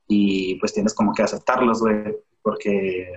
y 0.07 0.55
pues 0.55 0.73
tienes 0.73 0.93
como 0.93 1.13
que 1.13 1.23
aceptarlos, 1.23 1.81
güey, 1.81 2.15
porque 2.41 3.07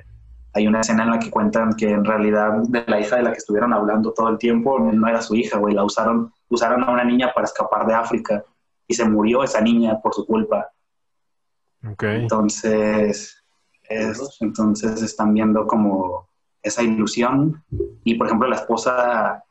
hay 0.54 0.66
una 0.66 0.80
escena 0.80 1.04
en 1.04 1.10
la 1.10 1.18
que 1.18 1.30
cuentan 1.30 1.74
que 1.74 1.90
en 1.90 2.04
realidad 2.04 2.52
de 2.68 2.84
la 2.86 3.00
hija 3.00 3.16
de 3.16 3.22
la 3.22 3.32
que 3.32 3.38
estuvieron 3.38 3.72
hablando 3.72 4.12
todo 4.12 4.28
el 4.28 4.38
tiempo 4.38 4.78
no 4.78 5.08
era 5.08 5.22
su 5.22 5.34
hija, 5.34 5.58
güey, 5.58 5.74
la 5.74 5.84
usaron, 5.84 6.32
usaron 6.48 6.84
a 6.84 6.90
una 6.90 7.04
niña 7.04 7.32
para 7.34 7.46
escapar 7.46 7.86
de 7.86 7.94
África 7.94 8.44
y 8.86 8.94
se 8.94 9.08
murió 9.08 9.42
esa 9.42 9.60
niña 9.60 9.98
por 10.00 10.12
su 10.14 10.26
culpa. 10.26 10.68
Ok. 11.90 12.02
Entonces, 12.02 13.42
es- 13.88 14.36
entonces 14.40 15.02
están 15.02 15.32
viendo 15.34 15.66
como 15.66 16.28
esa 16.62 16.82
ilusión 16.82 17.62
y 18.04 18.14
por 18.14 18.26
ejemplo 18.26 18.48
la 18.48 18.56
esposa 18.56 19.42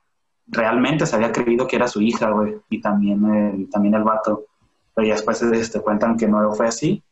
realmente 0.47 1.05
se 1.05 1.15
había 1.15 1.31
creído 1.31 1.67
que 1.67 1.75
era 1.75 1.87
su 1.87 2.01
hija, 2.01 2.29
güey, 2.31 2.57
y 2.69 2.79
también 2.79 3.25
el, 3.33 3.69
también 3.69 3.95
el 3.95 4.03
vato, 4.03 4.45
pero 4.93 5.07
ya 5.07 5.13
después 5.15 5.41
este, 5.41 5.81
cuentan 5.81 6.15
que 6.17 6.27
no 6.27 6.53
fue 6.53 6.67
así 6.67 7.03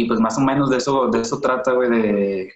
y 0.00 0.04
pues 0.08 0.20
más 0.20 0.38
o 0.38 0.40
menos 0.40 0.70
de 0.70 0.76
eso, 0.78 1.08
de 1.08 1.20
eso 1.20 1.40
trata, 1.40 1.72
güey, 1.72 1.90
de, 1.90 2.52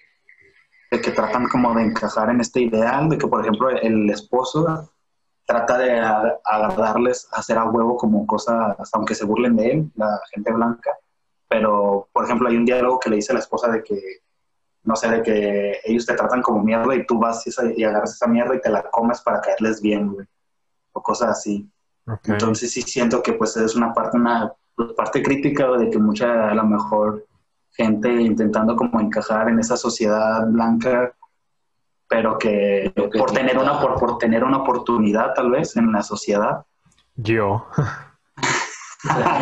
de 0.91 1.01
que 1.01 1.11
tratan 1.11 1.47
como 1.47 1.73
de 1.75 1.83
encajar 1.83 2.29
en 2.29 2.41
este 2.41 2.61
ideal, 2.61 3.09
de 3.09 3.17
que 3.17 3.27
por 3.27 3.41
ejemplo 3.41 3.69
el 3.69 4.09
esposo 4.09 4.91
trata 5.45 5.77
de 5.77 5.99
a- 5.99 6.37
agarrarles, 6.45 7.27
hacer 7.31 7.57
a 7.57 7.65
huevo 7.65 7.95
como 7.97 8.25
cosas, 8.27 8.75
aunque 8.93 9.15
se 9.15 9.25
burlen 9.25 9.55
de 9.55 9.71
él, 9.71 9.91
la 9.95 10.19
gente 10.33 10.51
blanca, 10.51 10.91
pero 11.47 12.07
por 12.11 12.25
ejemplo 12.25 12.47
hay 12.49 12.57
un 12.57 12.65
diálogo 12.65 12.99
que 12.99 13.09
le 13.09 13.15
dice 13.17 13.31
a 13.31 13.35
la 13.35 13.39
esposa 13.41 13.69
de 13.71 13.83
que 13.83 13.99
no 14.83 14.95
sé, 14.95 15.09
de 15.09 15.21
que 15.21 15.79
ellos 15.83 16.05
te 16.05 16.13
tratan 16.15 16.41
como 16.41 16.63
mierda 16.63 16.95
y 16.95 17.05
tú 17.05 17.19
vas 17.19 17.45
y, 17.45 17.49
esa- 17.49 17.69
y 17.75 17.83
agarras 17.83 18.13
esa 18.13 18.27
mierda 18.27 18.55
y 18.55 18.61
te 18.61 18.69
la 18.69 18.83
comes 18.89 19.19
para 19.19 19.41
caerles 19.41 19.81
bien, 19.81 20.13
güey. 20.13 20.25
O 20.93 21.01
cosas 21.03 21.29
así. 21.31 21.69
Entonces 22.35 22.71
sí 22.71 22.81
siento 22.83 23.21
que 23.21 23.33
pues 23.33 23.57
es 23.57 23.75
una 23.75 23.93
parte, 23.93 24.15
una 24.17 24.55
parte 24.95 25.21
crítica 25.21 25.69
de 25.77 25.89
que 25.89 25.97
mucha, 25.99 26.49
a 26.51 26.55
lo 26.55 26.63
mejor, 26.63 27.25
gente 27.77 28.09
intentando 28.09 28.75
como 28.75 28.99
encajar 28.99 29.49
en 29.49 29.59
esa 29.59 29.77
sociedad 29.77 30.45
blanca, 30.47 31.13
pero 32.09 32.37
que 32.37 32.91
por 33.17 33.31
tener 33.31 33.57
una, 33.57 33.79
por, 33.79 33.99
por 33.99 34.17
tener 34.17 34.43
una 34.43 34.57
oportunidad 34.57 35.33
tal 35.33 35.51
vez 35.51 35.77
en 35.77 35.91
la 35.91 36.01
sociedad. 36.01 36.65
Yo. 37.15 37.65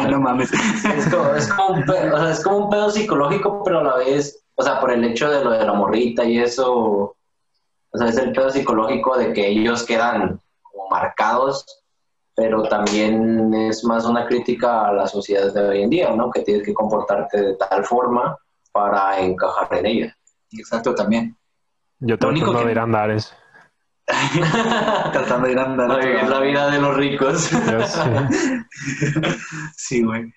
no 0.10 0.20
mames. 0.20 0.52
Es 0.52 1.10
como, 1.10 1.30
es, 1.34 1.48
como 1.52 1.70
un 1.70 1.86
pedo, 1.86 2.16
o 2.16 2.20
sea, 2.20 2.32
es 2.32 2.44
como 2.44 2.58
un 2.58 2.70
pedo 2.70 2.90
psicológico, 2.90 3.64
pero 3.64 3.80
a 3.80 3.84
la 3.84 3.96
vez, 3.98 4.44
o 4.56 4.64
sea, 4.64 4.80
por 4.80 4.92
el 4.92 5.04
hecho 5.06 5.30
de 5.30 5.44
lo 5.44 5.52
de 5.52 5.66
la 5.66 5.74
morrita 5.74 6.26
y 6.26 6.40
eso, 6.40 7.16
o 7.90 7.98
sea, 7.98 8.10
es 8.10 8.18
el 8.18 8.34
pedo 8.34 8.50
psicológico 8.50 9.18
de 9.18 9.32
que 9.32 9.48
ellos 9.48 9.84
quedan 9.84 10.42
como 10.62 10.90
marcados, 10.90 11.66
pero 12.36 12.64
también 12.64 13.54
es 13.54 13.84
más 13.86 14.06
una 14.06 14.28
crítica 14.28 14.88
a 14.88 14.94
la 14.94 15.08
sociedad 15.08 15.54
de 15.54 15.68
hoy 15.70 15.82
en 15.84 15.90
día, 15.90 16.14
¿no? 16.16 16.30
Que 16.30 16.42
tienes 16.42 16.64
que 16.66 16.74
comportarte 16.74 17.42
de 17.42 17.56
tal 17.56 17.84
forma 17.86 18.38
para 18.72 19.20
encajar 19.20 19.74
en 19.78 19.86
ella. 19.86 20.18
Exacto, 20.52 20.94
también. 20.94 21.36
Yo 22.00 22.18
Lo 22.20 22.30
único 22.30 22.52
tratando 22.52 22.60
que- 22.60 22.66
de 22.66 22.72
ir 22.74 22.80
a 22.80 22.84
Andares. 22.84 23.34
Tratando 25.14 25.48
de 25.48 25.54
ir 25.54 25.60
a 25.60 25.64
andar. 25.64 25.88
No 25.88 25.98
vivir 25.98 26.28
la 26.30 26.40
vida 26.40 26.70
de 26.70 26.80
los 26.80 26.96
ricos. 26.96 27.50
Sí, 29.76 30.04
güey. 30.04 30.32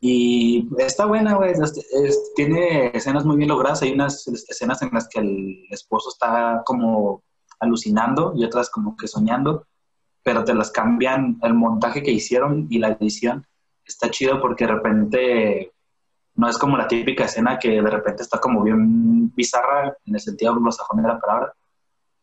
Y 0.00 0.68
está 0.78 1.06
buena, 1.06 1.34
güey. 1.34 1.52
Es- 1.52 1.60
es- 1.92 2.32
tiene 2.34 2.90
escenas 2.94 3.24
muy 3.24 3.36
bien 3.36 3.48
logradas. 3.48 3.82
Hay 3.82 3.92
unas 3.92 4.26
escenas 4.28 4.82
en 4.82 4.90
las 4.92 5.08
que 5.08 5.20
el 5.20 5.64
esposo 5.70 6.10
está 6.10 6.62
como 6.66 7.22
alucinando 7.60 8.32
y 8.36 8.44
otras 8.44 8.68
como 8.68 8.96
que 8.96 9.08
soñando, 9.08 9.66
pero 10.26 10.42
te 10.44 10.52
las 10.54 10.72
cambian. 10.72 11.38
El 11.40 11.54
montaje 11.54 12.02
que 12.02 12.10
hicieron 12.10 12.66
y 12.68 12.80
la 12.80 12.88
edición 12.88 13.46
está 13.84 14.10
chido 14.10 14.40
porque 14.40 14.66
de 14.66 14.72
repente 14.72 15.72
no 16.34 16.48
es 16.48 16.58
como 16.58 16.76
la 16.76 16.88
típica 16.88 17.26
escena 17.26 17.60
que 17.60 17.80
de 17.80 17.90
repente 17.90 18.24
está 18.24 18.38
como 18.40 18.64
bien 18.64 19.32
bizarra 19.36 19.96
en 20.04 20.14
el 20.16 20.20
sentido 20.20 20.52
anglosajón 20.52 21.00
de 21.00 21.08
la 21.08 21.20
palabra 21.20 21.54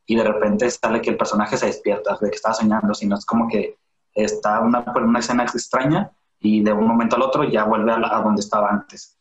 y 0.06 0.18
de 0.18 0.24
repente 0.26 0.70
sale 0.70 1.00
que 1.00 1.12
el 1.12 1.18
personaje 1.18 1.56
se 1.56 1.68
despierta 1.68 2.18
de 2.20 2.30
que 2.30 2.36
estaba 2.36 2.54
soñando, 2.54 2.94
sino 2.94 3.16
es 3.16 3.26
como 3.26 3.48
que 3.48 3.78
está 4.14 4.60
una, 4.60 4.84
una 5.02 5.20
escena 5.20 5.44
extraña 5.44 6.12
y 6.42 6.62
de 6.62 6.74
un 6.74 6.86
momento 6.86 7.16
al 7.16 7.22
otro 7.22 7.46
ya 7.46 7.64
vuelve 7.64 7.94
a, 7.94 8.00
la- 8.00 8.18
a 8.18 8.22
donde 8.22 8.42
estaba 8.42 8.70
antes. 8.70 9.18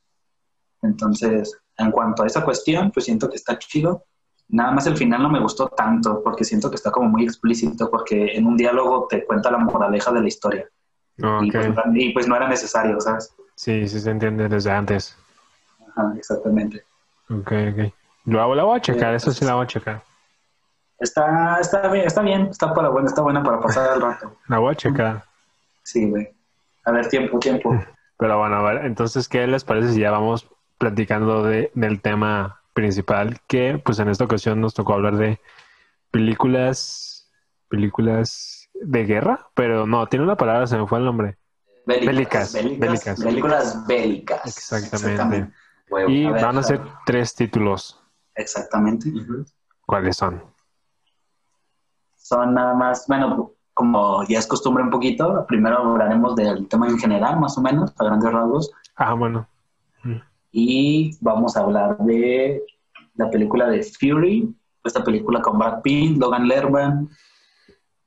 Entonces, 0.82 1.56
en 1.78 1.92
cuanto 1.92 2.24
a 2.24 2.26
esa 2.26 2.44
cuestión, 2.44 2.90
pues 2.90 3.04
siento 3.04 3.30
que 3.30 3.36
está 3.36 3.56
chido. 3.60 4.04
Nada 4.52 4.70
más 4.70 4.86
el 4.86 4.96
final 4.98 5.22
no 5.22 5.30
me 5.30 5.40
gustó 5.40 5.68
tanto 5.68 6.22
porque 6.22 6.44
siento 6.44 6.68
que 6.68 6.76
está 6.76 6.90
como 6.90 7.08
muy 7.08 7.24
explícito 7.24 7.90
porque 7.90 8.36
en 8.36 8.46
un 8.46 8.56
diálogo 8.56 9.06
te 9.08 9.24
cuenta 9.24 9.50
la 9.50 9.56
moraleja 9.56 10.12
de 10.12 10.20
la 10.20 10.28
historia 10.28 10.68
y, 11.16 11.50
pues, 11.50 11.68
y 11.94 12.12
pues 12.12 12.28
no 12.28 12.36
era 12.36 12.48
necesario, 12.48 13.00
¿sabes? 13.00 13.34
Sí, 13.54 13.88
sí 13.88 13.98
se 13.98 14.10
entiende 14.10 14.48
desde 14.48 14.70
antes. 14.70 15.16
Ajá, 15.88 16.12
exactamente. 16.16 16.84
Ok, 17.30 17.52
ok. 17.72 17.92
Lo, 18.26 18.54
la 18.54 18.64
voy 18.64 18.76
a 18.76 18.82
checar, 18.82 19.14
eso 19.14 19.32
sí 19.32 19.44
la 19.46 19.54
voy 19.54 19.64
a 19.64 19.68
checar. 19.68 20.02
Está, 20.98 21.58
está 21.58 21.88
bien, 21.88 22.06
está 22.06 22.20
bien, 22.22 22.42
está 22.42 22.74
para 22.74 22.90
bueno, 22.90 23.08
está 23.08 23.22
buena 23.22 23.42
para 23.42 23.58
pasar 23.58 23.96
el 23.96 24.02
rato. 24.02 24.36
La 24.48 24.58
voy 24.58 24.72
a 24.72 24.76
checar. 24.76 25.24
Sí, 25.82 26.08
güey. 26.08 26.28
A 26.84 26.92
ver, 26.92 27.08
tiempo, 27.08 27.38
tiempo. 27.40 27.74
Pero 28.18 28.38
bueno, 28.38 28.56
a 28.56 28.62
ver, 28.62 28.84
entonces, 28.84 29.28
¿qué 29.28 29.46
les 29.48 29.64
parece 29.64 29.94
si 29.94 30.00
ya 30.00 30.12
vamos 30.12 30.48
platicando 30.78 31.42
de, 31.42 31.72
del 31.74 32.00
tema 32.00 32.61
principal? 32.72 33.40
Que 33.46 33.80
pues 33.84 33.98
en 33.98 34.08
esta 34.08 34.24
ocasión 34.24 34.60
nos 34.60 34.74
tocó 34.74 34.94
hablar 34.94 35.16
de 35.16 35.40
películas, 36.10 37.30
películas 37.68 38.70
de 38.74 39.04
guerra, 39.04 39.48
pero 39.54 39.86
no, 39.86 40.06
tiene 40.08 40.24
una 40.24 40.36
palabra, 40.36 40.66
se 40.66 40.78
me 40.78 40.86
fue 40.86 40.98
el 40.98 41.04
nombre. 41.04 41.38
Bélicas. 41.86 42.52
Bélicas. 42.52 42.78
Bélicas. 42.78 43.20
Películas 43.22 43.86
bélicas. 43.86 44.46
Exactamente. 44.46 45.52
Y 46.08 46.24
A 46.26 46.32
ver, 46.32 46.42
van 46.42 46.58
a 46.58 46.62
ser 46.62 46.80
tres 47.04 47.34
títulos. 47.34 48.00
Exactamente. 48.34 49.12
¿Cuáles 49.84 50.16
son? 50.16 50.42
Son 52.16 52.54
nada 52.54 52.74
más, 52.74 53.06
bueno, 53.08 53.52
como 53.74 54.24
ya 54.24 54.38
es 54.38 54.46
costumbre 54.46 54.82
un 54.82 54.90
poquito, 54.90 55.44
primero 55.46 55.78
hablaremos 55.78 56.36
del 56.36 56.68
tema 56.68 56.88
en 56.88 56.98
general, 56.98 57.38
más 57.40 57.58
o 57.58 57.62
menos, 57.62 57.92
a 57.98 58.04
grandes 58.04 58.32
rasgos, 58.32 58.72
Ah, 58.96 59.14
bueno. 59.14 59.48
Y 60.52 61.16
vamos 61.20 61.56
a 61.56 61.60
hablar 61.60 61.96
de 61.98 62.62
la 63.14 63.30
película 63.30 63.68
de 63.68 63.82
Fury, 63.82 64.54
esta 64.84 65.02
película 65.02 65.40
con 65.42 65.58
Brad 65.58 65.80
Pitt, 65.82 66.18
Logan 66.18 66.46
Lerman, 66.46 67.08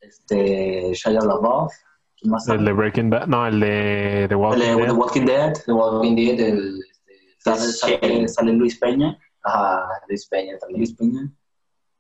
este, 0.01 0.93
Shia 0.93 1.19
LaBeouf, 1.21 1.73
¿quién 2.19 2.31
más 2.31 2.47
El 2.47 2.63
de? 2.65 2.73
Breaking 2.73 3.10
Bad. 3.10 3.27
No, 3.27 3.45
el 3.47 3.60
de 3.60 4.25
The 4.29 4.36
Walking 4.36 4.60
de 4.60 4.65
Dead. 4.75 4.86
The 4.86 4.91
Walking 4.93 5.25
Dead, 5.25 5.53
The 5.65 5.71
Walking 5.73 6.15
Dead, 6.15 6.39
el, 6.39 6.79
este, 7.08 7.39
sale, 7.39 7.97
sale- 7.99 8.27
sale 8.27 8.53
Luis 8.53 8.77
Peña, 8.79 9.17
Ajá, 9.43 9.88
Luis 10.08 10.27
Peña 10.27 10.58
también. 10.58 10.79
Luis 10.79 10.93
Peña. 10.95 11.31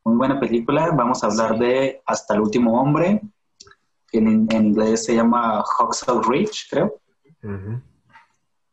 Muy 0.03 0.17
buena 0.17 0.39
película. 0.39 0.91
Vamos 0.91 1.23
a 1.23 1.27
hablar 1.27 1.57
de 1.59 2.01
Hasta 2.05 2.33
el 2.35 2.41
último 2.41 2.79
hombre, 2.81 3.21
que 4.07 4.17
en, 4.19 4.47
en 4.51 4.65
inglés 4.67 5.05
se 5.05 5.15
llama 5.15 5.63
Hacksaw 5.63 6.21
Ridge, 6.23 6.67
creo. 6.69 6.99
Ujú. 7.43 7.81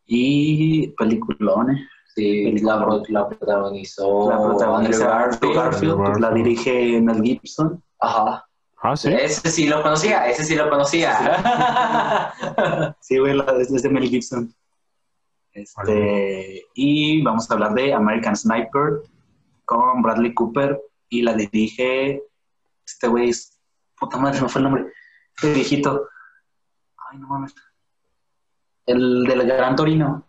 Y 0.06 0.88
peliculón. 0.98 1.78
Sí, 2.14 2.52
la, 2.60 2.76
la 3.08 3.28
protagonizó 3.28 4.28
La 4.30 4.76
Andrew 4.76 5.00
Garfield. 5.00 5.54
Garfield, 5.54 6.18
la 6.20 6.30
dirige 6.32 7.00
Mel 7.00 7.22
Gibson. 7.22 7.82
Ajá. 8.00 8.46
Ah, 8.82 8.96
sí. 8.96 9.12
Ese 9.12 9.48
sí 9.50 9.66
lo 9.68 9.80
conocía, 9.82 10.28
ese 10.28 10.44
sí 10.44 10.54
lo 10.56 10.68
conocía. 10.68 12.34
Sí, 13.00 13.18
güey, 13.18 13.34
la 13.34 13.44
es 13.58 13.82
de 13.82 13.88
Mel 13.88 14.08
Gibson. 14.08 14.52
Este, 15.52 16.64
y 16.74 17.22
vamos 17.22 17.50
a 17.50 17.54
hablar 17.54 17.74
de 17.74 17.92
American 17.94 18.34
Sniper 18.36 19.02
con 19.64 20.02
Bradley 20.02 20.34
Cooper 20.34 20.80
y 21.08 21.22
la 21.22 21.34
dirige 21.34 22.22
este 22.86 23.06
güey, 23.08 23.28
es- 23.30 23.58
puta 23.98 24.16
madre, 24.18 24.38
se 24.38 24.42
me 24.42 24.48
fue 24.48 24.58
el 24.60 24.64
nombre, 24.64 24.86
este 25.36 25.52
viejito. 25.52 26.08
Ay, 27.10 27.18
no 27.18 27.28
mames. 27.28 27.54
El 28.86 29.24
del 29.24 29.46
Gran 29.46 29.76
Torino. 29.76 30.24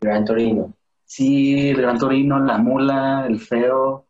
Gran 0.00 0.24
Torino. 0.24 0.72
Sí, 1.04 1.70
el 1.70 1.80
Gran 1.80 1.98
Torino, 1.98 2.38
la 2.38 2.58
mula, 2.58 3.24
el 3.26 3.38
feo. 3.40 4.06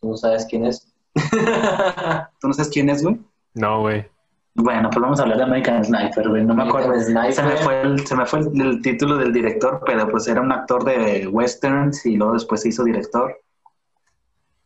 ¿Tú 0.00 0.10
no 0.10 0.16
sabes 0.16 0.46
quién 0.48 0.66
es? 0.66 0.92
¿Tú 2.40 2.48
no 2.48 2.54
sabes 2.54 2.70
quién 2.70 2.90
es, 2.90 3.02
güey? 3.02 3.18
No, 3.54 3.80
güey. 3.80 4.06
Bueno, 4.54 4.90
pues 4.90 5.00
vamos 5.00 5.18
a 5.18 5.22
hablar 5.22 5.38
de 5.38 5.44
American 5.44 5.84
Sniper, 5.84 6.28
güey. 6.28 6.44
No 6.44 6.54
me 6.54 6.64
acuerdo. 6.64 6.98
Sniper. 7.00 7.32
Se 7.32 7.42
me 7.42 7.56
fue, 7.56 7.82
el, 7.82 8.06
se 8.06 8.16
me 8.16 8.26
fue 8.26 8.40
el, 8.40 8.60
el 8.60 8.82
título 8.82 9.16
del 9.16 9.32
director, 9.32 9.82
pero 9.86 10.08
pues 10.08 10.28
era 10.28 10.40
un 10.40 10.52
actor 10.52 10.84
de 10.84 11.26
westerns 11.28 12.04
y 12.04 12.16
luego 12.16 12.34
después 12.34 12.62
se 12.62 12.68
hizo 12.68 12.84
director. 12.84 13.41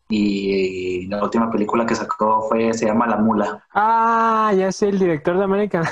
Y 0.09 1.07
la 1.09 1.23
última 1.23 1.51
película 1.51 1.85
que 1.85 1.95
sacó 1.95 2.47
fue, 2.49 2.73
se 2.75 2.87
llama 2.87 3.07
La 3.09 3.17
Mula. 3.17 3.65
Ah, 3.75 4.53
ya 4.57 4.71
sé, 4.71 4.89
el 4.89 4.99
director 4.99 5.37
de 5.37 5.45
American. 5.45 5.85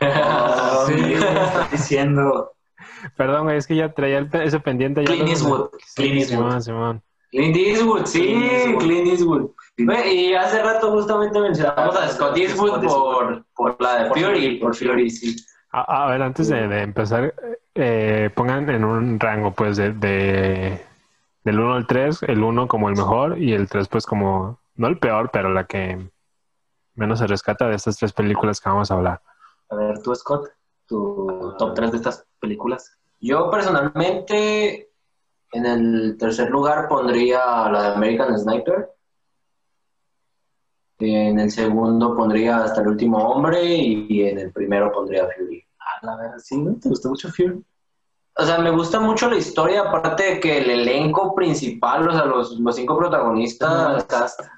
Oh, 0.00 0.84
Sí. 0.88 0.94
¿qué 0.96 1.02
me 1.20 1.44
estás 1.44 1.70
diciendo? 1.70 2.52
Perdón, 3.16 3.50
es 3.50 3.66
que 3.66 3.76
ya 3.76 3.92
traía 3.92 4.18
el 4.18 4.28
ese 4.32 4.60
pendiente. 4.60 5.02
ya 5.04 5.12
Clint 5.12 5.28
Eastwood, 5.28 5.70
Clint 5.94 6.16
Eastwood. 6.16 6.38
Simón, 6.38 6.62
Simón. 6.62 7.02
Clint 7.30 7.56
Eastwood, 7.56 8.04
sí, 8.06 8.20
Clint 8.22 8.42
Eastwood. 8.52 8.78
Clint 8.82 9.06
Eastwood. 9.08 9.50
Ve, 9.78 10.12
Y 10.12 10.34
hace 10.34 10.62
rato 10.62 10.90
justamente 10.90 11.38
mencionamos 11.40 11.96
a 11.96 12.08
Scott 12.08 12.36
Eastwood 12.36 12.84
por, 12.84 13.44
por 13.54 13.76
la 13.80 14.02
de 14.04 14.08
Fury. 14.10 14.58
Por 14.58 14.74
Fury, 14.74 15.08
sí. 15.10 15.36
A, 15.72 16.04
a 16.06 16.10
ver, 16.10 16.22
antes 16.22 16.48
de, 16.48 16.66
de 16.66 16.82
empezar, 16.82 17.32
eh, 17.74 18.30
pongan 18.34 18.68
en 18.68 18.84
un 18.84 19.20
rango, 19.20 19.52
pues, 19.52 19.76
de, 19.76 19.92
de- 19.92 20.80
del 21.44 21.60
1 21.60 21.74
al 21.74 21.86
3, 21.86 22.22
el 22.24 22.42
1 22.42 22.68
como 22.68 22.88
el 22.88 22.96
mejor 22.96 23.38
y 23.38 23.52
el 23.52 23.68
3, 23.68 23.88
pues, 23.88 24.06
como, 24.06 24.60
no 24.74 24.86
el 24.88 24.98
peor, 24.98 25.30
pero 25.32 25.50
la 25.50 25.64
que 25.64 26.10
menos 26.94 27.18
se 27.18 27.26
rescata 27.26 27.68
de 27.68 27.76
estas 27.76 27.96
tres 27.96 28.12
películas 28.12 28.60
que 28.60 28.68
vamos 28.68 28.90
a 28.90 28.94
hablar. 28.94 29.22
A 29.70 29.74
ver, 29.74 30.02
tú, 30.02 30.14
Scott, 30.14 30.50
tu 30.86 31.54
top 31.58 31.74
3 31.74 31.92
de 31.92 31.96
estas 31.96 32.26
películas. 32.40 32.98
Yo 33.20 33.50
personalmente 33.50 34.90
en 35.52 35.66
el 35.66 36.16
tercer 36.18 36.50
lugar 36.50 36.88
pondría 36.88 37.68
la 37.70 37.82
de 37.82 37.88
American 37.94 38.38
Sniper. 38.38 38.90
En 40.98 41.40
el 41.40 41.50
segundo 41.50 42.14
pondría 42.14 42.62
Hasta 42.64 42.82
el 42.82 42.88
último 42.88 43.18
hombre 43.18 43.64
y 43.64 44.22
en 44.22 44.38
el 44.38 44.52
primero 44.52 44.92
pondría 44.92 45.26
Fury. 45.36 45.64
A 45.78 46.06
la 46.06 46.16
verdad, 46.16 46.38
sí, 46.38 46.60
güey, 46.60 46.76
¿te 46.76 46.88
gustó 46.88 47.08
mucho 47.08 47.28
Fury? 47.30 47.64
O 48.40 48.46
sea, 48.46 48.56
me 48.58 48.70
gusta 48.70 48.98
mucho 48.98 49.28
la 49.28 49.36
historia, 49.36 49.82
aparte 49.82 50.22
de 50.22 50.40
que 50.40 50.58
el 50.58 50.70
elenco 50.70 51.34
principal, 51.34 52.08
o 52.08 52.12
sea, 52.12 52.24
los, 52.24 52.58
los 52.58 52.74
cinco 52.74 52.96
protagonistas, 52.96 54.06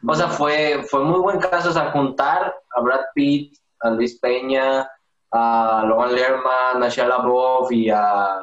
o 0.07 0.15
sea, 0.15 0.29
fue, 0.29 0.85
fue 0.89 1.03
muy 1.03 1.19
buen 1.19 1.41
caso, 1.41 1.71
o 1.71 1.73
sea, 1.73 1.91
juntar 1.91 2.55
a 2.77 2.81
Brad 2.81 3.01
Pitt, 3.13 3.59
a 3.81 3.91
Luis 3.91 4.21
Peña, 4.21 4.89
a 5.33 5.85
Logan 5.85 6.15
Lerman, 6.15 6.83
a 6.83 6.89
Shia 6.89 7.09
LaBeouf 7.09 7.73
y 7.73 7.91
a... 7.91 8.39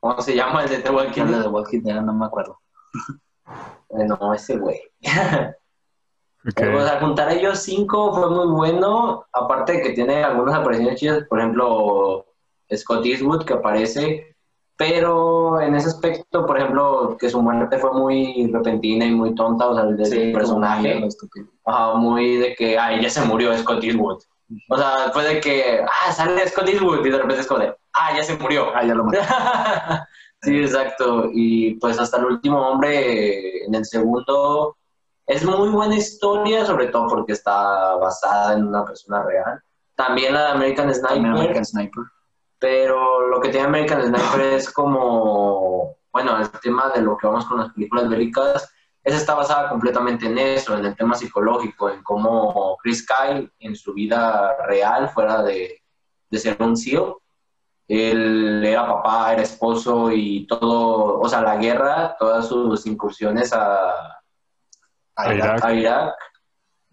¿Cómo 0.00 0.20
se 0.20 0.36
llama 0.36 0.64
el 0.64 0.68
de 0.68 0.78
The 0.80 0.90
Walking 0.90 1.12
¿Quién 1.12 1.28
Dead? 1.28 1.38
de 1.38 1.42
The 1.44 1.48
Walking 1.48 1.80
Dead? 1.80 2.00
No 2.02 2.12
me 2.12 2.26
acuerdo. 2.26 2.60
Eh, 3.96 4.06
No, 4.06 4.34
ese 4.34 4.58
güey. 4.58 4.80
Ok. 6.46 6.60
O 6.76 6.82
sea, 6.82 7.00
juntar 7.00 7.28
a 7.28 7.32
ellos 7.32 7.60
cinco 7.60 8.12
fue 8.12 8.28
muy 8.28 8.48
bueno. 8.48 9.24
Aparte 9.32 9.72
de 9.72 9.82
que 9.82 9.90
tiene 9.90 10.22
algunas 10.22 10.54
apariciones 10.54 11.00
chidas, 11.00 11.24
por 11.26 11.38
ejemplo, 11.38 12.26
Scott 12.74 13.06
Eastwood 13.06 13.46
que 13.46 13.54
aparece. 13.54 14.33
Pero 14.76 15.60
en 15.60 15.76
ese 15.76 15.88
aspecto, 15.88 16.46
por 16.46 16.58
ejemplo, 16.58 17.16
que 17.18 17.28
su 17.28 17.40
muerte 17.40 17.78
fue 17.78 17.92
muy 17.92 18.50
repentina 18.52 19.04
y 19.04 19.12
muy 19.12 19.34
tonta, 19.34 19.68
o 19.68 19.74
sea, 19.74 19.84
de 19.84 20.04
Sí, 20.04 20.20
ese 20.20 20.32
personaje, 20.32 21.00
ajá, 21.64 21.94
muy 21.94 22.38
de 22.38 22.54
que, 22.54 22.76
ay, 22.76 23.00
ya 23.00 23.08
se 23.08 23.24
murió 23.24 23.56
Scott 23.56 23.84
Eastwood. 23.84 24.18
O 24.68 24.76
sea, 24.76 25.10
fue 25.12 25.24
de 25.24 25.40
que, 25.40 25.80
ah, 25.82 26.12
sale 26.12 26.46
Scott 26.48 26.68
Eastwood 26.68 27.06
y 27.06 27.10
de 27.10 27.18
repente 27.18 27.40
es 27.40 27.46
como 27.46 27.60
de, 27.60 27.74
ah, 27.94 28.16
ya 28.16 28.24
se 28.24 28.36
murió. 28.36 28.74
Ah, 28.74 28.84
ya 28.84 28.94
lo 28.94 29.04
maté. 29.04 29.18
sí, 30.42 30.58
exacto. 30.58 31.30
Y 31.32 31.74
pues 31.76 31.98
hasta 32.00 32.18
el 32.18 32.26
último 32.26 32.58
hombre, 32.58 33.64
en 33.64 33.74
el 33.74 33.84
segundo, 33.84 34.76
es 35.26 35.44
muy 35.44 35.68
buena 35.68 35.96
historia, 35.96 36.66
sobre 36.66 36.88
todo 36.88 37.06
porque 37.08 37.32
está 37.32 37.94
basada 37.96 38.54
en 38.54 38.66
una 38.66 38.84
persona 38.84 39.22
real. 39.22 39.62
También 39.94 40.34
la 40.34 40.46
de 40.46 40.50
American 40.50 40.92
Sniper, 40.92 41.10
También 41.14 41.34
American 41.34 41.64
Sniper. 41.64 42.04
Pero 42.64 43.28
lo 43.28 43.42
que 43.42 43.50
tiene 43.50 43.66
American 43.66 44.06
Sniper 44.06 44.40
es 44.54 44.72
como, 44.72 45.98
bueno, 46.10 46.40
el 46.40 46.50
tema 46.62 46.88
de 46.88 47.02
lo 47.02 47.14
que 47.14 47.26
vamos 47.26 47.44
con 47.44 47.58
las 47.58 47.70
películas 47.74 48.08
bélicas, 48.08 48.72
esa 49.02 49.18
está 49.18 49.34
basada 49.34 49.68
completamente 49.68 50.24
en 50.24 50.38
eso, 50.38 50.74
en 50.74 50.86
el 50.86 50.96
tema 50.96 51.14
psicológico, 51.14 51.90
en 51.90 52.02
cómo 52.02 52.78
Chris 52.82 53.06
Kyle 53.06 53.52
en 53.58 53.76
su 53.76 53.92
vida 53.92 54.56
real, 54.66 55.10
fuera 55.10 55.42
de, 55.42 55.82
de 56.30 56.38
ser 56.38 56.56
un 56.58 56.74
SEAL, 56.74 57.12
él 57.86 58.64
era 58.64 58.86
papá, 58.86 59.34
era 59.34 59.42
esposo 59.42 60.10
y 60.10 60.46
todo, 60.46 61.20
o 61.20 61.28
sea, 61.28 61.42
la 61.42 61.56
guerra, 61.56 62.16
todas 62.18 62.48
sus 62.48 62.86
incursiones 62.86 63.52
a, 63.52 64.22
A 65.16 65.34
Irak. 65.34 65.62
a 65.62 65.74
Irak 65.74 66.14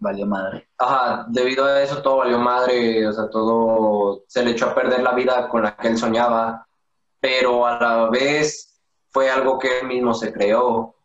Valió 0.04 0.26
madre. 0.26 0.68
Ajá, 0.80 1.26
debido 1.30 1.64
a 1.64 1.80
eso 1.80 2.02
todo 2.02 2.18
valió 2.18 2.40
madre, 2.40 3.08
o 3.08 3.14
sea, 3.14 3.30
todo 3.30 4.24
se 4.28 4.44
le 4.44 4.52
echó 4.52 4.66
a 4.66 4.74
perder 4.74 5.04
la 5.04 5.12
vida 5.14 5.48
con 5.48 5.62
la 5.62 5.78
que 5.78 5.90
él 5.90 5.98
soñaba, 5.98 6.66
pero 7.20 7.68
a 7.68 7.80
la 7.80 8.10
vez 8.10 8.82
fue 9.12 9.30
algo 9.30 9.60
que 9.60 9.80
él 9.82 9.88
mismo 9.88 10.16
se 10.16 10.34
creó. 10.34 10.96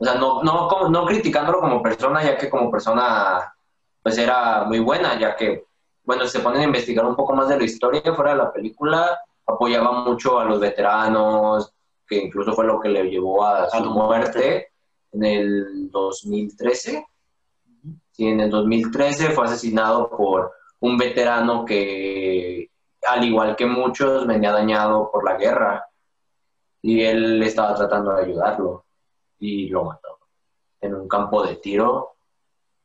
O 0.00 0.04
sea, 0.04 0.14
no, 0.16 0.42
no, 0.42 0.66
como- 0.66 0.88
no 0.88 1.06
criticándolo 1.06 1.60
como 1.60 1.80
persona, 1.80 2.24
ya 2.24 2.36
que 2.36 2.50
como 2.50 2.72
persona 2.72 3.54
pues 4.02 4.18
era 4.18 4.64
muy 4.64 4.80
buena, 4.80 5.16
ya 5.16 5.36
que, 5.36 5.66
bueno, 6.02 6.26
se 6.26 6.40
ponen 6.40 6.62
a 6.62 6.64
investigar 6.64 7.04
un 7.06 7.14
poco 7.14 7.34
más 7.34 7.48
de 7.48 7.56
la 7.58 7.64
historia 7.64 8.02
fuera 8.16 8.32
de 8.32 8.38
la 8.38 8.52
película, 8.52 9.20
apoyaba 9.46 9.92
mucho 9.92 10.40
a 10.40 10.44
los 10.44 10.58
veteranos, 10.58 11.72
que 12.04 12.16
incluso 12.16 12.52
fue 12.52 12.64
lo 12.66 12.80
que 12.80 12.88
le 12.88 13.04
llevó 13.04 13.44
a 13.46 13.70
su 13.70 13.84
muerte 13.90 14.72
en 15.12 15.24
el 15.24 15.90
2013. 15.92 17.06
Sí, 18.18 18.26
en 18.26 18.40
el 18.40 18.50
2013 18.50 19.30
fue 19.30 19.44
asesinado 19.44 20.10
por 20.10 20.50
un 20.80 20.98
veterano 20.98 21.64
que, 21.64 22.68
al 23.06 23.24
igual 23.24 23.54
que 23.54 23.64
muchos, 23.64 24.26
venía 24.26 24.50
dañado 24.50 25.08
por 25.12 25.24
la 25.24 25.36
guerra. 25.36 25.86
Y 26.82 27.02
él 27.02 27.40
estaba 27.44 27.76
tratando 27.76 28.12
de 28.16 28.24
ayudarlo 28.24 28.86
y 29.38 29.68
lo 29.68 29.84
mató 29.84 30.18
en 30.80 30.96
un 30.96 31.06
campo 31.06 31.46
de 31.46 31.54
tiro. 31.56 32.16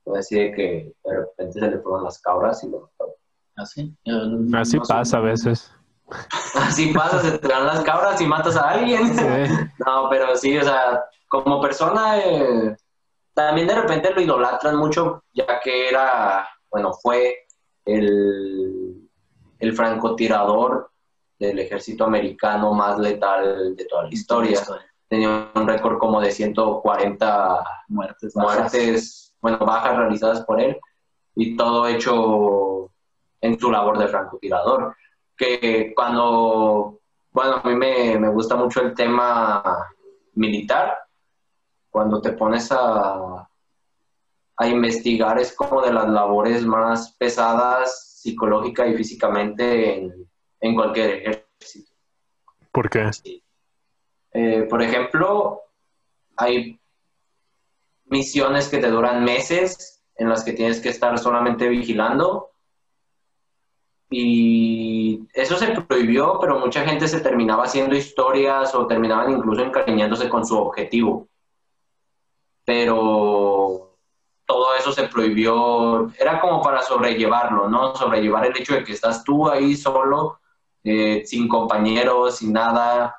Fue 0.03 0.19
así 0.19 0.35
de 0.35 0.51
que 0.51 0.93
de 1.03 1.17
repente 1.17 1.59
se 1.59 1.67
le 1.67 1.79
fueron 1.79 2.03
las 2.03 2.21
cabras 2.21 2.63
y 2.63 2.69
lo 2.69 2.81
mató. 2.81 3.15
Así. 3.55 3.91
Así 4.55 4.77
pasa 4.87 5.17
a 5.17 5.21
veces. 5.21 5.73
Así 6.53 6.93
pasa, 6.93 7.19
se 7.21 7.39
te 7.39 7.47
dan 7.47 7.65
las 7.65 7.83
cabras 7.83 8.21
y 8.21 8.27
matas 8.27 8.55
a 8.55 8.69
alguien. 8.69 9.17
Sí. 9.17 9.25
No, 9.83 10.09
pero 10.11 10.35
sí, 10.35 10.55
o 10.59 10.63
sea, 10.63 11.03
como 11.27 11.59
persona, 11.59 12.19
eh, 12.19 12.77
también 13.33 13.67
de 13.67 13.75
repente 13.75 14.13
lo 14.13 14.21
idolatran 14.21 14.77
mucho, 14.77 15.23
ya 15.33 15.59
que 15.59 15.89
era, 15.89 16.47
bueno, 16.69 16.93
fue 16.93 17.45
el, 17.85 19.09
el 19.59 19.73
francotirador 19.73 20.91
del 21.39 21.59
ejército 21.59 22.05
americano 22.05 22.73
más 22.73 22.99
letal 22.99 23.75
de 23.75 23.85
toda 23.85 24.03
la 24.03 24.09
historia. 24.09 24.59
Tenía 25.07 25.51
un 25.53 25.67
récord 25.67 25.97
como 25.97 26.21
de 26.21 26.31
140 26.31 27.63
Muertes. 27.89 28.35
muertes, 28.35 29.35
bueno, 29.41 29.59
bajas 29.59 29.97
realizadas 29.97 30.41
por 30.45 30.59
él, 30.59 30.77
y 31.35 31.55
todo 31.55 31.87
hecho 31.87 32.91
en 33.41 33.59
su 33.59 33.71
labor 33.71 33.97
de 33.97 34.07
francotirador. 34.07 34.95
Que 35.35 35.93
cuando, 35.95 36.99
bueno, 37.31 37.61
a 37.63 37.67
mí 37.67 37.75
me, 37.75 38.17
me 38.19 38.29
gusta 38.29 38.55
mucho 38.55 38.81
el 38.81 38.93
tema 38.93 39.63
militar, 40.35 40.97
cuando 41.93 42.19
te 42.19 42.31
pones 42.31 42.71
a, 42.71 43.47
a 44.57 44.67
investigar 44.67 45.37
es 45.37 45.55
como 45.55 45.79
de 45.83 45.93
las 45.93 46.09
labores 46.09 46.65
más 46.65 47.15
pesadas 47.19 48.19
psicológica 48.19 48.87
y 48.87 48.95
físicamente 48.95 49.97
en, 49.97 50.27
en 50.59 50.73
cualquier 50.73 51.11
ejército. 51.11 51.91
¿Por 52.71 52.89
qué? 52.89 53.11
Eh, 54.31 54.65
por 54.67 54.81
ejemplo, 54.81 55.61
hay 56.35 56.79
misiones 58.05 58.69
que 58.69 58.79
te 58.79 58.89
duran 58.89 59.23
meses 59.23 60.03
en 60.15 60.29
las 60.29 60.43
que 60.43 60.53
tienes 60.53 60.81
que 60.81 60.89
estar 60.89 61.19
solamente 61.19 61.69
vigilando 61.69 62.53
y 64.09 65.27
eso 65.35 65.57
se 65.57 65.67
prohibió, 65.81 66.39
pero 66.41 66.57
mucha 66.57 66.83
gente 66.85 67.07
se 67.07 67.19
terminaba 67.19 67.65
haciendo 67.65 67.95
historias 67.95 68.73
o 68.73 68.87
terminaban 68.87 69.31
incluso 69.31 69.61
encariñándose 69.61 70.27
con 70.27 70.43
su 70.43 70.57
objetivo. 70.57 71.29
Pero 72.65 73.97
todo 74.45 74.75
eso 74.75 74.91
se 74.91 75.07
prohibió, 75.07 76.11
era 76.19 76.39
como 76.39 76.61
para 76.61 76.81
sobrellevarlo, 76.81 77.69
¿no? 77.69 77.95
Sobrellevar 77.95 78.45
el 78.45 78.57
hecho 78.57 78.75
de 78.75 78.83
que 78.83 78.93
estás 78.93 79.23
tú 79.23 79.49
ahí 79.49 79.75
solo, 79.75 80.39
eh, 80.83 81.23
sin 81.25 81.47
compañeros, 81.47 82.37
sin 82.37 82.53
nada. 82.53 83.15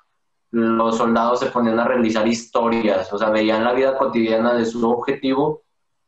Los 0.50 0.98
soldados 0.98 1.40
se 1.40 1.46
ponían 1.46 1.80
a 1.80 1.85
realizar 1.85 2.26
historias, 2.28 3.12
o 3.12 3.18
sea, 3.18 3.30
veían 3.30 3.64
la 3.64 3.72
vida 3.72 3.98
cotidiana 3.98 4.54
de 4.54 4.64
su 4.64 4.88
objetivo, 4.88 5.62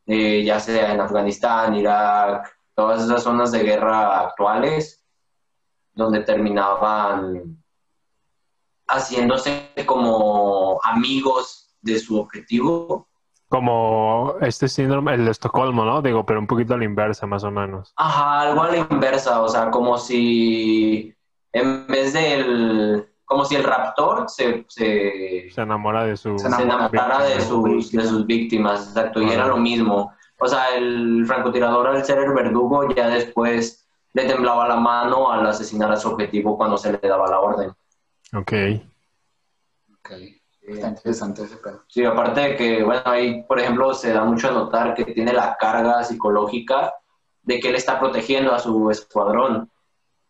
eh, 0.07 0.45
ya 0.45 0.61
sea 0.61 0.93
en 0.95 1.01
Afganistán, 1.01 1.75
Irak, 1.75 2.57
todas 2.75 3.03
esas 3.03 3.23
zonas 3.23 3.51
de 3.51 3.65
guerra 3.65 4.21
actuales, 4.21 5.03
donde 5.95 6.21
terminaban 6.21 7.57
haciéndose 8.87 9.73
como 9.85 10.79
amigos 10.85 11.75
de 11.81 11.99
su 11.99 12.21
objetivo. 12.21 13.09
Como 13.49 14.35
este 14.41 14.67
síndrome, 14.69 15.15
el 15.15 15.25
de 15.25 15.31
Estocolmo, 15.31 15.85
¿no? 15.85 16.03
Digo, 16.03 16.27
pero 16.27 16.41
un 16.41 16.47
poquito 16.47 16.75
a 16.75 16.79
la 16.79 16.85
inversa, 16.85 17.27
más 17.27 17.45
o 17.45 17.51
menos. 17.51 17.93
Ajá, 17.97 18.41
algo 18.41 18.63
a 18.63 18.71
la 18.71 18.79
inversa, 18.79 19.41
o 19.41 19.49
sea, 19.49 19.71
como 19.71 19.99
si 19.99 21.15
en 21.53 21.87
vez 21.87 22.13
del, 22.13 23.09
como 23.25 23.45
si 23.45 23.57
el 23.57 23.65
raptor 23.65 24.29
se, 24.29 24.65
se, 24.69 25.49
Se 25.51 25.61
enamora 25.61 26.05
de 26.05 26.17
su... 26.17 26.39
Se 26.39 26.47
enamorara 26.47 27.25
de 27.25 27.41
sus, 27.41 27.93
de 27.93 28.05
sus 28.05 28.27
víctimas, 28.27 28.89
exacto, 28.89 29.23
y 29.23 29.31
era 29.31 29.47
lo 29.47 29.57
mismo. 29.57 30.13
O 30.39 30.47
sea, 30.47 30.77
el 30.77 31.25
francotirador 31.27 31.89
al 31.89 32.05
ser 32.05 32.19
el 32.19 32.33
verdugo 32.33 32.89
ya 32.95 33.09
después 33.09 33.87
le 34.13 34.25
temblaba 34.25 34.69
la 34.69 34.77
mano 34.77 35.31
al 35.31 35.47
asesinar 35.47 35.91
a 35.93 35.97
su 35.97 36.09
objetivo 36.09 36.57
cuando 36.57 36.77
se 36.77 36.93
le 36.93 36.99
daba 36.99 37.29
la 37.29 37.41
orden. 37.41 37.71
Ok. 38.35 38.53
Ok. 39.99 40.11
Está 40.67 40.89
interesante 40.89 41.43
ese 41.45 41.57
pedo. 41.59 41.85
Sí, 41.87 42.05
aparte 42.05 42.41
de 42.41 42.57
que, 42.57 42.83
bueno, 42.83 43.03
ahí, 43.05 43.43
por 43.45 43.61
ejemplo, 43.61 43.95
se 43.95 44.13
da 44.13 44.25
mucho 44.25 44.49
a 44.49 44.53
notar 44.53 44.95
que 44.95 45.05
tiene 45.05 45.33
la 45.33 45.57
carga 45.57 46.03
psicológica 46.03 46.93
de 47.43 47.61
que 47.61 47.69
él 47.69 47.77
está 47.77 48.01
protegiendo 48.01 48.53
a 48.53 48.59
su 48.59 48.91
escuadrón. 48.91 49.71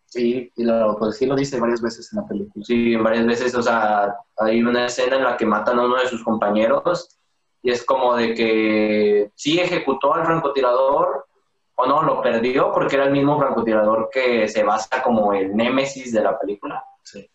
Sí, 0.04 0.52
y 0.54 0.64
lo, 0.64 0.96
pues 0.98 1.16
sí 1.16 1.26
lo 1.26 1.34
dice 1.34 1.58
varias 1.58 1.80
veces 1.80 2.12
en 2.12 2.20
la 2.20 2.26
película. 2.26 2.64
Sí, 2.64 2.94
varias 2.96 3.26
veces, 3.26 3.54
o 3.54 3.62
sea, 3.62 4.14
hay 4.36 4.62
una 4.62 4.86
escena 4.86 5.16
en 5.16 5.24
la 5.24 5.36
que 5.36 5.46
matan 5.46 5.78
a 5.78 5.84
uno 5.84 5.96
de 5.96 6.06
sus 6.08 6.22
compañeros 6.22 7.18
y 7.62 7.70
es 7.70 7.84
como 7.84 8.14
de 8.14 8.34
que 8.34 9.32
sí 9.34 9.58
ejecutó 9.58 10.14
al 10.14 10.26
francotirador 10.26 11.26
o 11.74 11.86
no, 11.86 12.02
lo 12.02 12.22
perdió 12.22 12.70
porque 12.72 12.96
era 12.96 13.06
el 13.06 13.12
mismo 13.12 13.38
francotirador 13.38 14.08
que 14.12 14.48
se 14.48 14.62
basa 14.62 15.02
como 15.02 15.32
el 15.32 15.56
némesis 15.56 16.12
de 16.12 16.22
la 16.22 16.38
película. 16.38 16.84
Sí. 17.02 17.28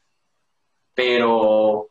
Pero 0.94 1.91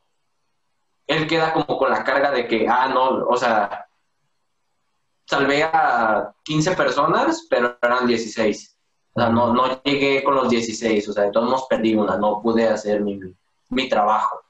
él 1.10 1.26
queda 1.26 1.52
como 1.52 1.66
con 1.78 1.90
la 1.90 2.02
carga 2.04 2.30
de 2.30 2.46
que, 2.46 2.66
ah, 2.68 2.88
no, 2.88 3.26
o 3.26 3.36
sea, 3.36 3.86
salvé 5.26 5.62
a 5.62 6.32
15 6.44 6.72
personas, 6.76 7.46
pero 7.48 7.76
eran 7.82 8.06
16. 8.06 8.76
O 9.12 9.20
sea, 9.20 9.30
no, 9.30 9.52
no 9.52 9.82
llegué 9.82 10.22
con 10.22 10.34
los 10.36 10.48
16, 10.48 11.08
o 11.08 11.12
sea, 11.12 11.24
de 11.24 11.32
todos 11.32 11.48
modos 11.48 11.66
perdí 11.68 11.94
una, 11.94 12.16
no 12.16 12.40
pude 12.42 12.68
hacer 12.68 13.00
mi, 13.00 13.18
mi 13.68 13.88
trabajo. 13.88 14.40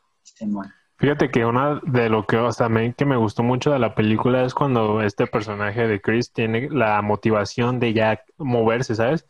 Fíjate 0.98 1.30
que 1.30 1.46
una 1.46 1.80
de 1.82 2.10
lo 2.10 2.26
que, 2.26 2.36
o 2.36 2.52
sea, 2.52 2.68
me- 2.68 2.92
que 2.94 3.06
me 3.06 3.16
gustó 3.16 3.42
mucho 3.42 3.70
de 3.70 3.78
la 3.78 3.94
película 3.94 4.44
es 4.44 4.52
cuando 4.54 5.00
este 5.00 5.26
personaje 5.26 5.86
de 5.88 6.00
Chris 6.00 6.30
tiene 6.32 6.68
la 6.70 7.00
motivación 7.00 7.80
de 7.80 7.94
ya 7.94 8.22
moverse, 8.36 8.94
¿sabes? 8.94 9.26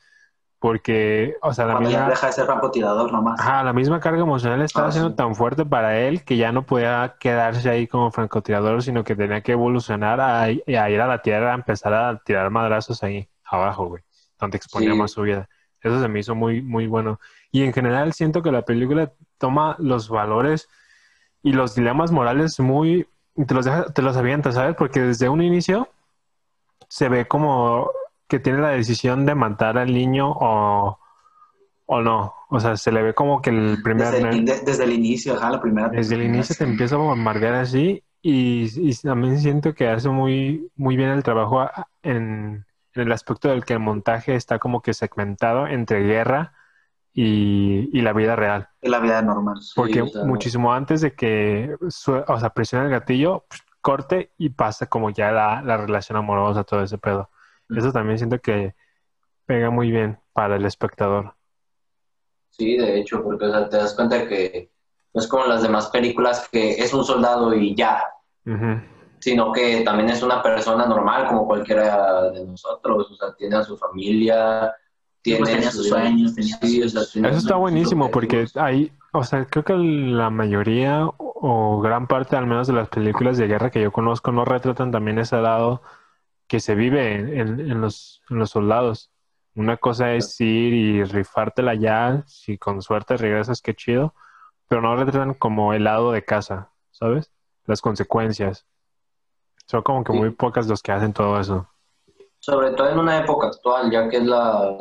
Porque, 0.61 1.37
o 1.41 1.55
sea, 1.55 1.65
la 1.65 1.73
Cuando 1.73 1.89
ya 1.91 1.97
misma, 2.01 2.11
deja 2.11 2.27
de 2.27 2.33
ser 2.35 2.45
francotirador 2.47 3.11
nomás. 3.11 3.41
ajá, 3.41 3.63
la 3.65 3.73
misma 3.73 3.99
carga 3.99 4.21
emocional 4.21 4.61
estaba 4.61 4.89
Ah, 4.89 4.93
siendo 4.93 5.11
sí. 5.11 5.17
tan 5.17 5.35
fuerte 5.35 5.65
para 5.65 5.99
él 5.99 6.23
que 6.23 6.37
ya 6.37 6.53
no 6.53 6.67
podía 6.67 7.17
quedarse 7.19 7.69
ahí 7.71 7.87
como 7.87 8.11
francotirador, 8.13 8.83
sino 8.83 9.03
que 9.03 9.17
tenía 9.17 9.41
que 9.41 9.53
evolucionar 9.53 10.21
a, 10.21 10.43
a 10.43 10.51
ir 10.51 10.69
a 11.01 11.07
la 11.07 11.23
tierra, 11.23 11.53
a 11.53 11.55
empezar 11.55 11.95
a 11.95 12.19
tirar 12.19 12.51
madrazos 12.51 13.03
ahí 13.03 13.27
abajo, 13.45 13.87
güey, 13.87 14.03
donde 14.39 14.59
exponía 14.59 14.93
Sí. 14.93 14.99
más 14.99 15.13
su 15.13 15.23
vida. 15.23 15.49
Eso 15.83 15.99
se 15.99 16.09
me 16.09 16.21
hizo 16.21 16.35
muy, 16.35 16.61
muy 16.61 16.87
bueno. 16.87 17.19
Y 17.51 17.65
en 17.65 17.73
general 17.73 18.13
siento 18.13 18.43
que 18.43 18.53
la 18.53 18.61
película 18.63 19.13
toma 19.39 19.77
los 19.79 20.11
valores 20.11 20.69
y 21.43 21.55
los 21.55 21.75
dilemas 21.75 22.13
morales 22.13 22.61
muy, 22.61 23.09
te 23.47 23.55
los 23.55 23.65
deja, 23.65 23.87
te 23.87 24.03
los 24.03 24.15
avienta, 24.15 24.53
¿sabes? 24.53 24.77
Porque 24.77 25.01
desde 25.01 25.31
un 25.31 25.41
inicio 25.41 25.89
se 26.89 27.09
ve 27.09 27.27
como 27.27 27.91
que 28.31 28.39
tiene 28.39 28.61
la 28.61 28.71
decisión 28.71 29.27
de 29.27 29.35
matar 29.35 29.77
al 29.77 29.93
niño 29.93 30.31
o, 30.31 30.99
o 31.85 32.01
no. 32.01 32.33
O 32.49 32.59
sea, 32.61 32.77
se 32.79 32.91
le 32.93 33.03
ve 33.03 33.13
como 33.13 33.43
que 33.43 33.51
el 33.51 33.83
primer... 33.83 34.11
Desde, 34.11 34.29
el, 34.31 34.45
de- 34.47 34.61
desde 34.61 34.85
el 34.85 34.93
inicio, 34.93 35.35
ajá, 35.35 35.51
la 35.51 35.61
primera. 35.61 35.89
Desde 35.91 36.15
el 36.15 36.23
inicio 36.23 36.57
te 36.57 36.65
empieza 36.65 36.95
a 36.95 36.99
bombardear 36.99 37.55
así 37.55 38.03
y, 38.23 38.71
y 38.91 38.95
también 38.97 39.39
siento 39.39 39.75
que 39.75 39.89
hace 39.89 40.09
muy, 40.09 40.71
muy 40.77 40.97
bien 40.97 41.11
el 41.11 41.23
trabajo 41.23 41.69
en, 42.03 42.65
en 42.95 43.03
el 43.03 43.13
aspecto 43.13 43.49
del 43.49 43.65
que 43.65 43.75
el 43.75 43.81
montaje 43.81 44.35
está 44.35 44.59
como 44.59 44.81
que 44.81 44.95
segmentado 44.95 45.67
entre 45.67 46.03
guerra 46.03 46.55
y, 47.13 47.91
y 47.93 48.03
la 48.03 48.13
vida 48.13 48.37
real. 48.37 48.69
En 48.81 48.93
la 48.93 49.01
vida 49.01 49.21
normal. 49.23 49.59
Porque 49.75 50.05
muchísimo 50.25 50.73
antes 50.73 51.01
de 51.01 51.13
que 51.13 51.75
o 51.81 51.91
sea, 52.39 52.51
presione 52.51 52.85
el 52.87 52.91
gatillo, 52.93 53.45
corte 53.81 54.31
y 54.39 54.51
pasa 54.51 54.87
como 54.87 55.11
ya 55.11 55.33
la, 55.33 55.63
la 55.63 55.77
relación 55.77 56.19
amorosa, 56.19 56.65
todo 56.65 56.83
ese 56.83 56.99
pedo. 56.99 57.31
Eso 57.77 57.93
también 57.93 58.19
siento 58.19 58.39
que 58.41 58.75
pega 59.47 59.71
muy 59.71 59.91
bien 59.91 60.19
para 60.33 60.57
el 60.57 60.65
espectador. 60.65 61.35
Sí, 62.51 62.77
de 62.77 62.99
hecho, 63.01 63.23
porque 63.23 63.47
o 63.47 63.51
sea, 63.51 63.69
te 63.69 63.77
das 63.79 63.95
cuenta 63.95 64.29
que 64.29 64.71
no 65.15 65.21
es 65.21 65.27
como 65.29 65.47
las 65.47 65.63
demás 65.63 65.89
películas 65.89 66.49
que 66.51 66.73
es 66.73 66.93
un 66.93 67.05
soldado 67.05 67.55
y 67.55 67.75
ya, 67.75 68.03
sino 69.19 69.53
que 69.53 69.83
también 69.83 70.11
es 70.11 70.23
una 70.23 70.43
persona 70.43 70.87
normal 70.87 71.27
como 71.29 71.47
cualquiera 71.47 72.31
de 72.31 72.45
nosotros, 72.45 73.11
o 73.11 73.15
sea, 73.17 73.35
tiene 73.37 73.57
a 73.57 73.63
su 73.63 73.77
familia, 73.77 74.75
tiene 75.23 75.41
pues 75.41 75.51
tenía 75.53 75.71
sus 75.71 75.89
sueños, 75.89 76.35
tenía 76.35 76.57
sí, 76.63 76.83
sus- 76.83 76.95
o 76.95 77.01
sea, 77.01 77.13
tiene 77.13 77.29
Eso 77.29 77.39
está 77.39 77.57
buenísimo 77.57 78.11
porque 78.11 78.47
hay, 78.57 78.93
o 79.13 79.23
sea, 79.25 79.45
creo 79.47 79.65
que 79.65 79.75
la 79.75 80.31
mayoría 80.31 81.07
o 81.07 81.31
o 81.43 81.81
gran 81.81 82.07
parte 82.07 82.37
al 82.37 82.47
menos 82.47 82.67
de 82.67 82.75
las 82.75 82.91
películas 82.91 83.39
de 83.39 83.47
guerra 83.47 83.71
que 83.71 83.81
yo 83.81 83.91
conozco 83.93 84.31
no 84.31 84.45
retratan 84.45 84.91
también 84.91 85.19
ese 85.19 85.37
lado 85.39 85.81
que 86.51 86.59
se 86.59 86.75
vive 86.75 87.15
en, 87.15 87.61
en- 87.61 87.81
los, 87.81 88.23
en 88.29 88.41
los 88.41 88.51
soldados. 88.51 89.09
Una 89.55 89.77
cosa 89.77 90.15
es 90.15 90.41
ir 90.41 90.73
y 90.75 91.05
rifártela 91.05 91.75
ya, 91.77 92.25
si 92.27 92.59
con 92.59 92.83
suerte 92.83 93.17
regresas, 93.17 93.63
qué 93.63 93.73
chido, 93.73 94.15
pero 94.67 94.83
no 94.83 94.97
retratan 94.97 95.35
como 95.35 95.75
el 95.75 95.85
lado 95.85 96.11
de 96.11 96.25
casa, 96.25 96.73
¿sabes? 96.91 97.31
Las 97.67 97.81
consecuencias. 97.81 98.67
Son 99.67 99.83
como 99.83 100.03
que 100.03 100.13
Sí. 100.13 100.19
muy 100.19 100.31
pocas 100.31 100.67
los 100.67 100.83
que 100.83 100.91
hacen 100.91 101.13
todo 101.13 101.39
eso. 101.39 101.69
Sobre 102.41 102.73
todo 102.73 102.89
en 102.91 102.99
una 102.99 103.19
época 103.19 103.47
actual, 103.47 103.89
ya 103.93 104.09
que 104.09 104.17
es 104.17 104.25
la 104.25 104.77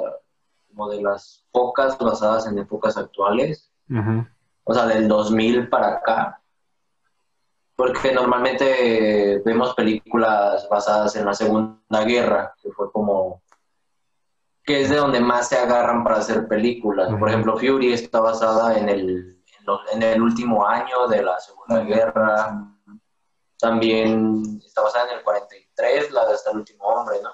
como 0.69 0.89
de 0.89 1.03
las 1.03 1.45
pocas 1.51 1.99
basadas 1.99 2.47
en 2.47 2.57
épocas 2.57 2.97
actuales, 2.97 3.71
Ujú. 3.91 4.25
o 4.63 4.73
sea, 4.73 4.87
del 4.87 5.07
2000 5.07 5.69
para 5.69 5.97
acá. 5.97 6.38
Porque 7.79 8.11
normalmente 8.11 9.41
vemos 9.45 9.73
películas 9.73 10.67
basadas 10.69 11.15
en 11.15 11.25
la 11.25 11.33
Segunda 11.33 12.03
Guerra, 12.03 12.53
que 12.61 12.69
fue 12.73 12.91
como 12.91 13.41
que 14.65 14.81
es 14.81 14.89
de 14.89 14.97
donde 14.97 15.21
más 15.21 15.47
se 15.47 15.57
agarran 15.57 16.03
para 16.03 16.17
hacer 16.17 16.45
películas. 16.47 17.09
Por 17.17 17.29
ejemplo, 17.29 17.57
Fury 17.57 17.93
está 17.93 18.19
basada 18.19 18.77
en 18.77 18.89
el, 18.89 19.41
en, 19.57 19.65
lo- 19.65 19.79
en 19.93 20.03
el 20.03 20.21
último 20.21 20.67
año 20.67 21.07
de 21.07 21.23
la 21.23 21.39
Segunda 21.39 21.79
Guerra. 21.85 22.67
También 23.57 24.43
está 24.65 24.81
basada 24.81 25.09
en 25.11 25.17
el 25.19 25.23
43, 25.23 25.69
43, 25.73 26.11
la 26.11 26.25
de 26.27 26.33
Hasta 26.33 26.51
el 26.51 26.57
último 26.57 26.83
hombre, 26.83 27.15
¿no? 27.23 27.31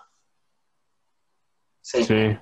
Sí, 1.82 2.04
Sí. 2.04 2.38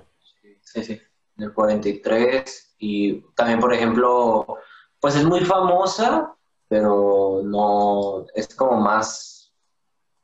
sí, 0.62 0.84
sí. 0.84 1.00
Del 1.36 1.54
43. 1.54 2.74
Y 2.78 3.22
también, 3.34 3.60
por 3.60 3.72
ejemplo, 3.72 4.58
pues 5.00 5.16
es 5.16 5.24
muy 5.24 5.40
famosa, 5.40 6.33
pero 6.74 7.40
no 7.44 8.26
es 8.34 8.52
como 8.56 8.80
más 8.80 9.54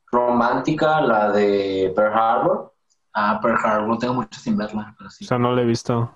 romántica 0.07 0.99
la 0.99 1.31
de 1.31 1.93
Pearl 1.95 2.13
Harbor. 2.13 2.73
Ah, 3.13 3.39
Pearl 3.41 3.57
Harbor, 3.63 3.97
tengo 3.97 4.15
mucho 4.15 4.37
sin 4.37 4.57
verla, 4.57 4.93
pero 4.97 5.09
sí. 5.09 5.23
O 5.23 5.27
sea, 5.29 5.37
no 5.37 5.53
lo 5.53 5.61
he 5.61 5.65
visto. 5.65 6.13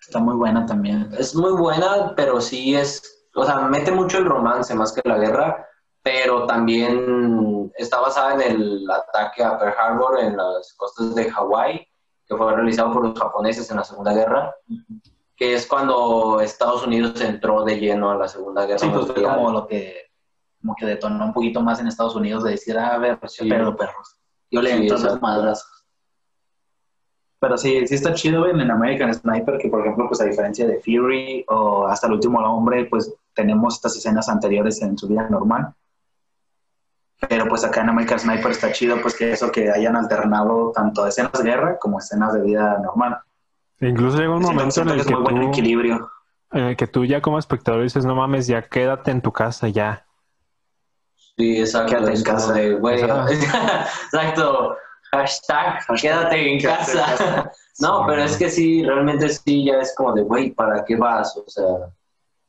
Está 0.00 0.20
muy 0.20 0.36
buena 0.36 0.64
también. 0.64 1.10
Es 1.18 1.34
muy 1.34 1.52
buena, 1.52 2.14
pero 2.16 2.40
sí 2.40 2.74
es, 2.74 3.28
o 3.34 3.44
sea, 3.44 3.58
mete 3.68 3.92
mucho 3.92 4.16
el 4.16 4.24
romance 4.24 4.74
más 4.74 4.90
que 4.90 5.06
la 5.06 5.18
guerra, 5.18 5.66
pero 6.02 6.46
también 6.46 7.70
está 7.76 8.00
basada 8.00 8.36
en 8.36 8.40
el 8.40 8.90
ataque 8.90 9.44
a 9.44 9.58
Pearl 9.58 9.74
Harbor 9.78 10.18
en 10.18 10.38
las 10.38 10.72
costas 10.78 11.14
de 11.14 11.30
Hawái, 11.30 11.86
que 12.26 12.36
fue 12.38 12.56
realizado 12.56 12.90
por 12.94 13.06
los 13.06 13.18
japoneses 13.18 13.70
en 13.70 13.76
la 13.76 13.84
Segunda 13.84 14.14
Guerra, 14.14 14.54
que 15.40 15.54
es 15.54 15.66
cuando 15.66 16.38
Estados 16.42 16.86
Unidos 16.86 17.18
entró 17.22 17.64
de 17.64 17.80
lleno 17.80 18.10
a 18.10 18.14
la 18.14 18.28
Segunda 18.28 18.66
Guerra 18.66 18.78
Sí, 18.78 18.90
pues 18.90 19.06
fue 19.06 19.14
Mundial. 19.14 19.36
como 19.36 19.50
lo 19.52 19.66
que, 19.66 20.10
como 20.60 20.74
que 20.76 20.84
detonó 20.84 21.24
un 21.24 21.32
poquito 21.32 21.62
más 21.62 21.80
en 21.80 21.86
Estados 21.86 22.14
Unidos 22.14 22.44
de 22.44 22.50
decir, 22.50 22.76
a 22.78 22.98
ver, 22.98 23.18
Sí. 23.26 23.48
pero 23.48 23.74
perros. 23.74 24.18
Yo 24.50 24.60
le 24.60 24.70
entro 24.72 24.98
exacto. 24.98 25.18
madrazos. 25.20 25.86
Pero 27.38 27.56
sí, 27.56 27.86
sí 27.86 27.94
está 27.94 28.12
chido, 28.12 28.46
en 28.48 28.70
American 28.70 29.14
Sniper, 29.14 29.56
que 29.56 29.70
por 29.70 29.80
ejemplo, 29.80 30.08
pues 30.08 30.20
a 30.20 30.24
diferencia 30.26 30.66
de 30.66 30.78
Fury 30.78 31.46
o 31.48 31.86
hasta 31.86 32.06
el 32.06 32.12
último 32.12 32.38
hombre, 32.40 32.84
pues 32.84 33.10
tenemos 33.32 33.76
estas 33.76 33.96
escenas 33.96 34.28
anteriores 34.28 34.82
en 34.82 34.98
su 34.98 35.08
vida 35.08 35.26
normal. 35.30 35.72
Pero 37.30 37.46
pues 37.48 37.64
acá 37.64 37.80
en 37.80 37.88
American 37.88 38.18
Sniper 38.20 38.50
está 38.50 38.70
chido, 38.72 39.00
pues 39.00 39.16
que 39.16 39.32
eso 39.32 39.50
que 39.50 39.70
hayan 39.70 39.96
alternado 39.96 40.70
tanto 40.74 41.06
escenas 41.06 41.32
de 41.32 41.44
guerra 41.44 41.78
como 41.78 41.98
escenas 41.98 42.34
de 42.34 42.42
vida 42.42 42.78
normal. 42.78 43.22
Incluso 43.80 44.18
llega 44.18 44.34
un 44.34 44.42
momento 44.42 44.82
en 44.82 44.88
el 44.90 45.04
que 45.04 45.14
muy 45.14 45.22
buen 45.22 45.40
tú, 45.42 45.48
equilibrio. 45.48 46.10
en 46.52 46.64
el 46.64 46.76
que 46.76 46.86
tú 46.86 47.04
ya 47.04 47.20
como 47.20 47.38
espectador 47.38 47.82
dices, 47.82 48.04
no 48.04 48.14
mames, 48.14 48.46
ya 48.46 48.62
quédate 48.62 49.10
en 49.10 49.22
tu 49.22 49.32
casa, 49.32 49.68
ya. 49.68 50.06
Sí, 51.36 51.58
exacto. 51.58 51.96
Quédate 51.96 52.14
en 52.16 52.22
casa. 52.22 52.52
de, 52.52 52.74
güey, 52.74 53.00
exacto. 54.12 54.76
Hashtag, 55.12 55.80
quédate 56.00 56.52
en 56.52 56.60
casa. 56.60 57.50
No, 57.80 58.04
pero 58.06 58.22
es 58.22 58.36
que 58.36 58.50
sí, 58.50 58.84
realmente 58.84 59.26
sí, 59.30 59.64
ya 59.64 59.78
es 59.80 59.94
como 59.96 60.12
de, 60.12 60.20
güey, 60.20 60.50
¿para 60.50 60.84
qué 60.84 60.96
vas? 60.96 61.34
O 61.34 61.48
sea, 61.48 61.90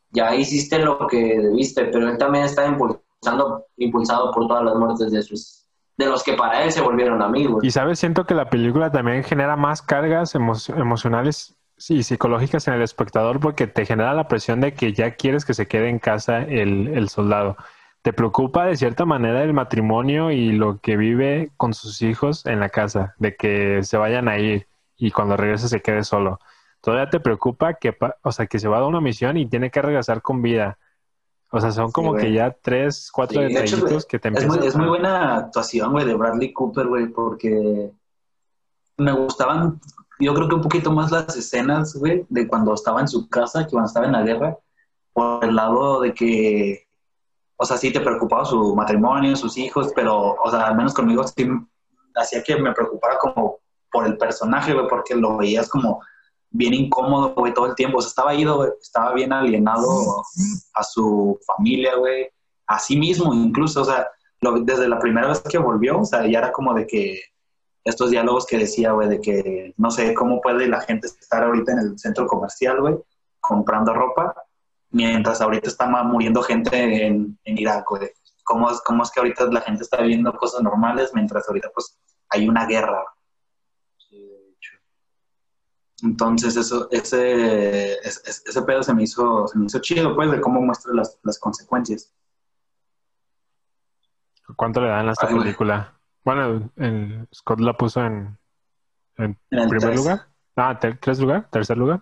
ya 0.10 0.36
hiciste 0.36 0.78
lo 0.80 1.08
que 1.08 1.40
debiste, 1.40 1.86
pero 1.86 2.10
él 2.10 2.18
también 2.18 2.44
está 2.44 2.66
impulsando, 2.66 3.66
impulsado 3.78 4.32
por 4.34 4.48
todas 4.48 4.66
las 4.66 4.76
muertes 4.76 5.10
de 5.10 5.22
sus, 5.22 5.61
de 6.06 6.12
los 6.12 6.24
que 6.24 6.34
para 6.34 6.64
él 6.64 6.72
se 6.72 6.82
volvieron 6.82 7.22
amigos. 7.22 7.64
Y 7.64 7.72
sabes, 7.72 8.00
siento 8.00 8.26
que 8.26 8.34
la 8.36 8.50
película 8.50 8.92
también 8.92 9.24
genera 9.24 9.56
más 9.56 9.82
cargas 9.82 10.36
emo- 10.36 10.76
emocionales 10.78 11.56
y 11.90 12.04
psicológicas 12.04 12.68
en 12.68 12.76
el 12.76 12.82
espectador 12.82 13.40
porque 13.40 13.68
te 13.68 13.86
genera 13.86 14.14
la 14.14 14.28
presión 14.28 14.62
de 14.62 14.74
que 14.74 14.94
ya 14.94 15.12
quieres 15.12 15.46
que 15.46 15.54
se 15.54 15.68
quede 15.68 15.90
en 15.90 16.00
casa 16.00 16.40
el, 16.40 17.10
soldado. 17.10 17.58
Te 18.02 18.14
preocupa 18.14 18.66
de 18.66 18.76
cierta 18.78 19.06
manera 19.06 19.44
el 19.44 19.54
matrimonio 19.54 20.32
y 20.32 20.52
lo 20.52 20.80
que 20.80 20.98
vive 20.98 21.52
con 21.58 21.74
sus 21.74 22.02
hijos 22.02 22.46
en 22.46 22.60
la 22.60 22.70
casa, 22.70 23.16
de 23.20 23.36
que 23.36 23.84
se 23.84 23.98
vayan 23.98 24.28
a 24.28 24.38
ir 24.38 24.68
y 24.98 25.12
cuando 25.12 25.38
regrese 25.38 25.68
se 25.68 25.82
quede 25.82 26.04
solo. 26.04 26.40
Todavía 26.82 27.10
te 27.10 27.20
preocupa 27.20 27.76
que, 27.76 27.96
o 28.24 28.32
sea, 28.32 28.48
que 28.48 28.60
se 28.60 28.68
va 28.68 28.80
a 28.80 28.88
una 28.88 29.02
misión 29.02 29.38
y 29.38 29.48
tiene 29.48 29.70
que 29.70 29.82
regresar 29.82 30.22
con 30.22 30.42
vida. 30.42 30.78
O 31.54 31.60
sea, 31.60 31.72
son 31.72 31.92
como 31.92 32.16
que 32.16 32.32
ya 32.32 32.56
tres, 32.62 33.12
cuatro 33.12 33.42
Sí, 33.42 33.54
de 33.54 33.60
hecho, 33.62 33.76
detallitos 33.76 34.06
que 34.06 34.20
te 34.20 34.30
Es 34.30 34.36
empiezan 34.36 34.60
muy, 34.60 34.68
es 34.68 34.76
muy 34.76 34.88
buena 34.88 35.36
actuación, 35.36 35.92
güey, 35.92 36.06
de 36.06 36.14
Bradley 36.14 36.54
Cooper, 36.54 36.88
güey, 36.88 37.08
porque 37.08 37.92
me 38.98 39.12
gustaban, 39.12 39.82
yo 40.20 40.34
creo 40.34 40.48
que 40.48 40.56
un 40.56 40.62
poquito 40.62 40.92
más 40.92 41.12
las 41.12 41.36
escenas, 41.36 41.94
güey, 41.96 42.26
de 42.30 42.48
cuando 42.48 42.74
estaba 42.74 43.02
en 43.02 43.10
su 43.10 43.28
casa 43.28 43.66
que 43.66 43.72
cuando 43.72 43.88
estaba 43.88 44.06
en 44.06 44.14
la 44.14 44.24
guerra, 44.24 44.58
por 45.12 45.44
el 45.44 45.56
lado 45.56 46.00
de 46.00 46.14
que, 46.14 46.88
o 47.58 47.66
sea, 47.66 47.76
sí 47.76 47.92
te 47.92 48.00
preocupaba 48.00 48.46
su 48.46 48.74
matrimonio, 48.74 49.36
sus 49.36 49.58
hijos, 49.58 49.92
pero, 49.94 50.36
o 50.42 50.50
sea, 50.50 50.68
al 50.68 50.78
menos 50.78 50.94
conmigo 50.94 51.26
sí 51.28 51.50
hacía 52.16 52.44
que 52.44 52.56
me 52.56 52.74
preocupara 52.74 53.18
como 53.18 53.60
por 53.92 54.08
el 54.08 54.18
personaje, 54.18 54.74
güey, 54.74 54.88
porque 54.88 55.16
lo 55.16 55.36
veías 55.36 55.68
como 55.68 56.02
bien 56.52 56.74
incómodo, 56.74 57.34
güey, 57.36 57.54
todo 57.54 57.66
el 57.68 57.76
tiempo. 57.76 57.98
O 57.98 58.02
sea, 58.02 58.10
estaba 58.10 58.34
ido, 58.36 58.66
estaba 58.82 59.14
bien 59.14 59.34
alienado 59.34 60.24
a 60.74 60.84
su 60.84 61.40
familia, 61.48 61.96
güey, 61.96 62.30
a 62.68 62.78
sí 62.80 62.98
mismo 62.98 63.34
incluso, 63.34 63.82
o 63.82 63.86
sea, 63.86 64.08
lo- 64.42 64.60
desde 64.60 64.88
la 64.88 65.00
primera 65.00 65.28
vez 65.30 65.42
que 65.42 65.58
volvió, 65.58 66.00
o 66.00 66.06
sea, 66.06 66.26
ya 66.28 66.40
era 66.40 66.52
como 66.52 66.74
de 66.74 66.86
que 66.88 67.22
estos 67.84 68.12
diálogos 68.12 68.46
que 68.46 68.58
decía, 68.58 68.92
güey, 68.92 69.08
de 69.10 69.20
que 69.22 69.74
no 69.78 69.90
sé 69.92 70.14
cómo 70.14 70.40
puede 70.42 70.68
la 70.68 70.82
gente 70.82 71.08
estar 71.08 71.44
ahorita 71.44 71.72
en 71.72 71.80
el 71.80 72.00
centro 72.00 72.28
comercial, 72.28 72.80
güey, 72.82 72.96
comprando 73.40 73.94
ropa, 73.94 74.36
mientras 74.92 75.42
ahorita 75.42 75.68
está 75.70 75.88
muriendo 76.04 76.42
gente 76.44 77.06
en, 77.08 77.40
en 77.44 77.58
Irak, 77.58 77.86
güey. 77.90 78.10
¿Cómo 78.44 78.70
es, 78.70 78.82
¿Cómo 78.82 79.04
es 79.04 79.12
que 79.12 79.20
ahorita 79.22 79.46
la 79.46 79.62
gente 79.62 79.84
está 79.84 80.02
viviendo 80.02 80.34
cosas 80.34 80.62
normales 80.62 81.12
mientras 81.14 81.48
ahorita 81.48 81.70
pues 81.74 81.98
hay 82.30 82.48
una 82.50 82.66
guerra? 82.66 83.04
Entonces 86.04 86.56
eso, 86.56 86.88
ese, 86.92 87.94
ese, 88.00 88.22
ese 88.46 88.62
pedo 88.64 88.82
se 88.82 88.94
me 88.94 89.04
hizo, 89.04 89.48
se 89.48 89.58
me 89.60 89.66
hizo 89.66 89.80
chido, 89.80 90.16
pues, 90.16 90.32
de 90.32 90.42
cómo 90.42 90.60
muestra 90.62 90.94
las, 90.94 91.20
las 91.24 91.38
consecuencias. 91.40 92.14
¿Cuánto 94.56 94.82
le 94.82 94.88
dan 94.90 95.08
a 95.08 95.12
esta 95.12 95.28
Ay, 95.28 95.34
güey. 95.34 95.44
película? 95.46 95.98
Bueno, 96.24 96.72
el 96.76 97.28
Scott 97.34 97.60
la 97.60 97.74
puso 97.78 98.04
en, 98.04 98.38
en 99.18 99.38
En 99.50 99.60
el 99.60 99.70
primer 99.70 99.90
tres. 99.92 99.96
lugar. 99.98 100.28
Ah, 100.56 100.78
ter- 100.80 101.00
¿tres 101.00 101.20
lugar? 101.20 101.50
¿Tercer 101.50 101.78
lugar? 101.78 102.02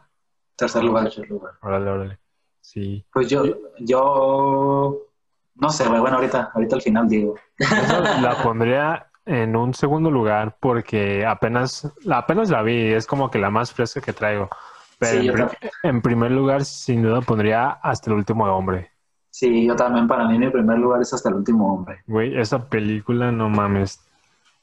Tercer 0.55 0.83
lugar. 0.83 1.03
Tercer 1.05 1.29
lugar. 1.29 1.53
Órale, 1.61 1.89
órale. 1.89 2.19
Sí. 2.61 3.05
Pues 3.13 3.29
yo, 3.29 3.43
yo, 3.79 5.07
no 5.55 5.69
sé, 5.69 5.87
güey, 5.87 5.99
bueno, 6.01 6.17
ahorita, 6.17 6.51
ahorita 6.53 6.75
al 6.75 6.81
final 6.81 7.07
digo. 7.07 7.35
Eso 7.57 8.01
la 8.21 8.41
pondría 8.43 9.08
en 9.29 9.55
un 9.55 9.73
segundo 9.73 10.09
lugar 10.11 10.57
porque 10.59 11.25
apenas, 11.25 11.87
apenas 12.11 12.49
la 12.49 12.61
vi, 12.63 12.93
es 12.93 13.05
como 13.07 13.29
que 13.29 13.37
la 13.39 13.49
más 13.49 13.71
fresca 13.71 14.01
que 14.01 14.13
traigo. 14.13 14.49
Pero 14.97 15.21
Sí, 15.21 15.27
en, 15.29 15.35
también. 15.35 15.71
en 15.83 16.01
primer 16.01 16.31
lugar, 16.31 16.65
sin 16.65 17.03
duda, 17.03 17.21
pondría 17.21 17.69
hasta 17.69 18.09
el 18.09 18.17
último 18.17 18.45
hombre. 18.45 18.91
Sí, 19.29 19.65
yo 19.65 19.75
también, 19.75 20.07
para 20.07 20.27
mí 20.27 20.37
mi 20.37 20.49
primer 20.49 20.77
lugar 20.79 21.01
es 21.01 21.13
hasta 21.13 21.29
el 21.29 21.35
último 21.35 21.73
hombre. 21.73 22.01
Güey, 22.07 22.37
esa 22.37 22.67
película, 22.67 23.31
no 23.31 23.49
mames. 23.49 24.01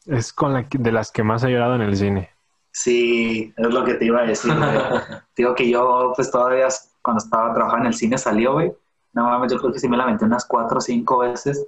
Es 0.04 0.32
con 0.32 0.52
la 0.52 0.64
que- 0.64 0.78
de 0.78 0.92
las 0.92 1.10
que 1.12 1.22
más 1.22 1.42
he 1.44 1.50
llorado 1.50 1.76
en 1.76 1.82
el 1.82 1.96
cine. 1.96 2.30
Sí, 2.72 3.54
es 3.56 3.72
lo 3.72 3.84
que 3.84 3.94
te 3.94 4.04
iba 4.04 4.20
a 4.20 4.26
decir. 4.26 4.52
Digo 5.36 5.54
que 5.54 5.70
yo, 5.70 6.12
pues 6.14 6.30
todavía 6.30 6.66
cuando 7.00 7.22
estaba 7.24 7.54
trabajando 7.54 7.84
en 7.86 7.92
el 7.92 7.94
cine 7.94 8.18
salió, 8.18 8.52
güey. 8.54 8.72
No 9.14 9.24
mames, 9.24 9.50
yo 9.52 9.58
creo 9.58 9.72
que 9.72 9.78
sí 9.78 9.88
me 9.88 9.96
la 9.96 10.02
aventé 10.02 10.24
unas 10.26 10.44
cuatro 10.44 10.78
o 10.78 10.80
cinco 10.82 11.18
veces. 11.18 11.66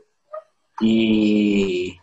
Y, 0.81 1.99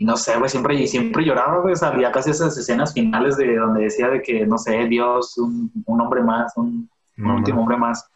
y 0.00 0.04
no 0.06 0.16
sé, 0.16 0.38
güey, 0.38 0.48
siempre, 0.48 0.74
y 0.76 0.86
siempre 0.88 1.22
lloraba, 1.22 1.60
güey. 1.60 1.76
Salía 1.76 2.10
casi 2.10 2.30
esas 2.30 2.56
escenas 2.56 2.94
finales 2.94 3.36
de 3.36 3.54
donde 3.54 3.82
decía 3.82 4.08
de 4.08 4.22
que, 4.22 4.46
no 4.46 4.56
sé, 4.56 4.86
Dios, 4.86 5.36
un, 5.36 5.70
un 5.84 6.00
hombre 6.00 6.22
más, 6.22 6.56
un, 6.56 6.88
un 7.18 7.24
No, 7.24 7.34
último 7.36 7.60
hombre 7.60 7.76
más. 7.76 8.08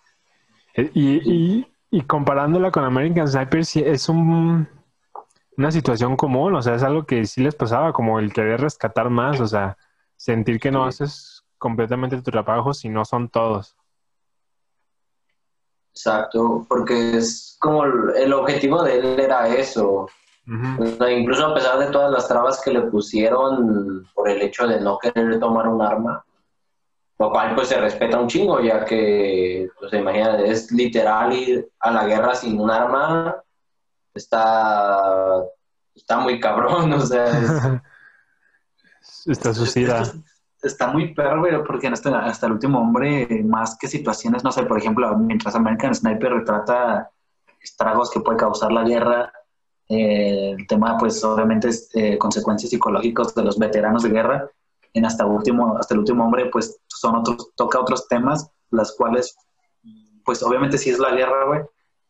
Eh, 0.76 0.90
Y, 0.94 1.20
y, 1.30 1.66
y 1.90 2.00
comparándola 2.06 2.70
con 2.70 2.84
American 2.84 3.28
Sniper, 3.28 3.66
sí 3.66 3.82
es 3.84 4.08
un, 4.08 4.66
una 5.58 5.70
situación 5.70 6.16
común, 6.16 6.54
o 6.54 6.62
sea, 6.62 6.74
es 6.74 6.82
algo 6.82 7.04
que 7.04 7.26
sí 7.26 7.42
les 7.42 7.54
pasaba, 7.54 7.92
como 7.92 8.18
el 8.18 8.32
querer 8.32 8.62
rescatar 8.62 9.10
más, 9.10 9.38
o 9.42 9.46
sea, 9.46 9.76
sentir 10.16 10.58
que 10.58 10.70
no 10.70 10.90
Sí. 10.90 11.02
haces 11.04 11.44
completamente 11.58 12.16
tu 12.22 12.30
trabajo 12.30 12.72
si 12.72 12.88
no 12.88 13.04
son 13.04 13.28
todos. 13.28 13.76
Exacto, 15.90 16.64
porque 16.68 17.18
es 17.18 17.56
como 17.60 17.84
el, 17.84 17.92
el 18.16 18.32
objetivo 18.32 18.82
de 18.82 18.98
él 18.98 19.20
era 19.20 19.48
eso. 19.48 20.08
Incluso 20.46 21.46
a 21.46 21.54
pesar 21.54 21.78
de 21.78 21.86
todas 21.86 22.10
las 22.10 22.28
trabas 22.28 22.60
que 22.62 22.70
le 22.72 22.82
pusieron 22.82 24.06
por 24.14 24.28
el 24.28 24.42
hecho 24.42 24.66
de 24.66 24.80
no 24.80 24.98
querer 24.98 25.38
tomar 25.40 25.68
un 25.68 25.80
arma, 25.80 26.24
lo 27.18 27.30
cual 27.30 27.54
pues 27.54 27.68
se 27.68 27.80
respeta 27.80 28.18
un 28.18 28.26
chingo, 28.28 28.60
ya 28.60 28.84
que, 28.84 29.68
pues 29.78 29.92
imagínate, 29.94 30.50
es 30.50 30.70
literal 30.72 31.32
ir 31.32 31.68
a 31.80 31.90
la 31.90 32.04
guerra 32.06 32.34
sin 32.34 32.60
un 32.60 32.70
arma, 32.70 33.36
está, 34.12 35.42
está 35.94 36.18
muy 36.18 36.38
cabrón, 36.40 36.92
o 36.92 37.00
sea, 37.00 37.26
es- 37.26 37.80
Está 39.26 39.54
suicida. 39.54 40.02
Está 40.62 40.88
muy 40.88 41.14
perro, 41.14 41.40
güey, 41.40 41.62
porque 41.64 41.86
hasta, 41.88 42.18
hasta 42.26 42.46
el 42.46 42.52
último 42.52 42.78
hombre, 42.80 43.26
más 43.44 43.76
que 43.78 43.86
situaciones, 43.88 44.44
no 44.44 44.52
sé, 44.52 44.64
por 44.64 44.78
ejemplo, 44.78 45.14
mientras 45.16 45.54
American 45.54 45.94
Sniper 45.94 46.32
retrata 46.32 47.10
estragos 47.60 48.10
que 48.10 48.20
puede 48.20 48.38
causar 48.38 48.72
la 48.72 48.82
guerra, 48.82 49.32
eh, 49.88 50.54
el 50.58 50.66
tema, 50.66 50.96
pues, 50.98 51.22
obviamente, 51.24 51.68
es 51.68 51.90
eh, 51.94 52.16
consecuencias 52.18 52.70
psicológicas 52.70 53.34
de 53.34 53.44
los 53.44 53.58
veteranos 53.58 54.02
de 54.02 54.10
guerra, 54.10 54.48
en 54.92 55.04
hasta 55.04 55.26
último, 55.26 55.76
hasta 55.76 55.94
el 55.94 56.00
último 56.00 56.24
hombre, 56.24 56.46
pues, 56.46 56.78
son 56.86 57.16
otros, 57.16 57.50
toca 57.56 57.80
otros 57.80 58.08
temas, 58.08 58.50
las 58.70 58.92
cuales, 58.92 59.36
pues, 60.24 60.42
obviamente 60.42 60.78
sí 60.78 60.90
es 60.90 60.98
la 60.98 61.10
guerra, 61.10 61.46
güey, 61.46 61.60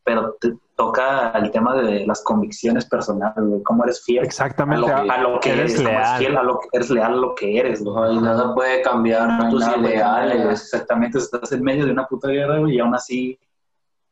pero 0.04 0.36
te 0.40 0.54
toca 0.76 1.30
el 1.30 1.50
tema 1.50 1.74
de 1.74 2.06
las 2.06 2.22
convicciones 2.22 2.84
personales, 2.86 3.36
güey, 3.36 3.62
cómo 3.62 3.84
eres 3.84 4.04
fiel 4.04 4.24
Exactamente. 4.24 4.90
a 4.90 5.02
lo, 5.02 5.12
a 5.12 5.18
lo 5.18 5.40
que 5.40 5.52
eres 5.52 5.82
leal. 5.82 6.18
fiel 6.18 6.36
a 6.36 6.42
lo 6.42 6.58
que 6.58 6.68
eres 6.72 6.90
leal 6.90 7.12
a 7.12 7.16
lo 7.16 7.34
que 7.34 7.58
eres, 7.58 7.82
güey. 7.82 8.16
Y 8.16 8.20
nada 8.20 8.54
puede 8.54 8.82
cambiar 8.82 9.28
No 9.28 9.50
tus 9.50 9.66
ideales. 9.66 10.62
Exactamente, 10.62 11.18
estás 11.18 11.50
en 11.52 11.62
medio 11.62 11.86
de 11.86 11.92
una 11.92 12.06
puta 12.06 12.28
guerra, 12.28 12.58
güey, 12.58 12.76
y 12.76 12.80
aún 12.80 12.94
así, 12.94 13.38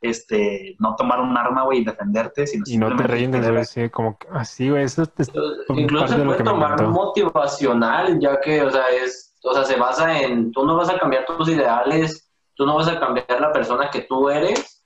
este, 0.03 0.77
no 0.79 0.95
tomar 0.97 1.21
un 1.21 1.37
arma, 1.37 1.63
güey, 1.63 1.81
y 1.81 1.85
defenderte, 1.85 2.47
sino 2.47 2.65
Y 2.67 2.77
no 2.77 2.87
te 2.87 2.91
simplemente 2.91 3.15
rindes, 3.15 3.51
güey. 3.51 3.65
Sí, 3.65 3.91
como 3.91 4.19
que 4.19 4.27
así, 4.33 4.69
güey. 4.69 4.85
Eso 4.85 5.03
es 5.03 5.33
Incluso 5.69 6.05
parte 6.05 6.13
se 6.15 6.19
de 6.19 6.25
lo 6.25 6.31
puede 6.31 6.39
que 6.39 6.45
me 6.45 6.51
tomar 6.51 6.87
motivacional, 6.89 8.19
ya 8.21 8.41
que, 8.41 8.63
o 8.63 8.71
sea, 8.71 8.89
es, 8.91 9.35
o 9.43 9.55
sea, 9.55 9.65
se 9.65 9.77
basa 9.77 10.21
en, 10.21 10.53
tú 10.53 10.67
no 10.67 10.77
vas 10.77 10.91
a 10.91 10.99
cambiar 10.99 11.25
tus 11.25 11.49
ideales, 11.49 12.31
tú 12.55 12.67
no 12.67 12.77
vas 12.77 12.89
a 12.89 12.99
cambiar 12.99 13.41
la 13.41 13.53
persona 13.53 13.91
que 13.91 14.03
tú 14.03 14.29
eres 14.29 14.82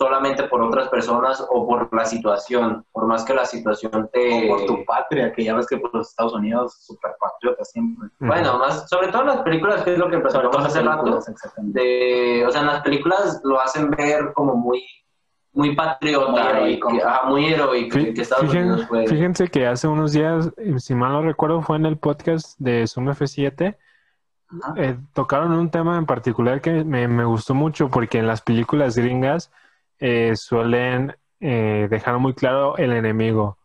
solamente 0.00 0.44
por 0.44 0.62
otras 0.62 0.88
personas 0.88 1.44
o 1.50 1.66
por 1.68 1.94
la 1.94 2.06
situación, 2.06 2.86
por 2.90 3.04
más 3.06 3.22
que 3.22 3.34
la 3.34 3.44
situación 3.44 4.08
te... 4.10 4.50
O 4.50 4.56
por 4.56 4.64
tu 4.66 4.82
patria, 4.86 5.30
que 5.30 5.44
ya 5.44 5.54
ves 5.54 5.66
que 5.66 5.76
por 5.76 5.94
los 5.94 6.08
Estados 6.08 6.32
Unidos, 6.32 6.74
super 6.86 7.10
patriotas 7.20 7.70
siempre. 7.70 8.08
Bueno, 8.18 8.58
más, 8.58 8.88
sobre 8.88 9.08
todo 9.08 9.20
en 9.22 9.28
las 9.28 9.42
películas, 9.42 9.82
que 9.82 9.92
es 9.92 9.98
lo 9.98 10.08
que 10.08 10.18
platicamos 10.18 10.64
hace 10.64 10.80
rato, 10.80 11.20
de, 11.58 12.44
o 12.46 12.50
sea, 12.50 12.62
en 12.62 12.66
las 12.68 12.80
películas 12.80 13.42
lo 13.44 13.60
hacen 13.60 13.90
ver 13.90 14.32
como 14.32 14.54
muy, 14.54 14.82
muy 15.52 15.76
patriota, 15.76 16.30
Muy 16.30 16.40
y 16.40 16.46
heroico. 16.46 16.88
que- 16.88 17.02
muy 17.28 17.46
heroico, 17.52 17.98
Fí- 17.98 18.14
que 18.14 18.22
Estados 18.22 18.46
fíjen- 18.46 18.62
Unidos 18.70 18.86
fue... 18.88 19.06
Fíjense 19.06 19.48
que 19.48 19.66
hace 19.66 19.86
unos 19.86 20.12
días, 20.12 20.50
eh, 20.56 20.78
si 20.78 20.94
mal 20.94 21.12
no 21.12 21.20
recuerdo, 21.22 21.60
fue 21.60 21.76
en 21.76 21.84
el 21.84 21.98
podcast 21.98 22.58
de 22.58 22.86
Zoom 22.86 23.08
F7, 23.10 23.76
Ajá. 24.62 24.74
eh, 24.78 24.96
tocaron 25.12 25.52
un 25.52 25.70
tema 25.70 25.98
en 25.98 26.06
particular 26.06 26.62
que 26.62 26.84
me, 26.84 27.06
me 27.06 27.24
gustó 27.26 27.52
mucho 27.54 27.90
porque 27.90 28.16
en 28.18 28.26
las 28.26 28.40
películas 28.40 28.96
gringas 28.96 29.52
eh, 30.00 30.32
suelen 30.36 31.14
eh, 31.40 31.86
dejar 31.90 32.18
muy 32.18 32.34
claro 32.34 32.76
el 32.76 32.92
enemigo, 32.92 33.58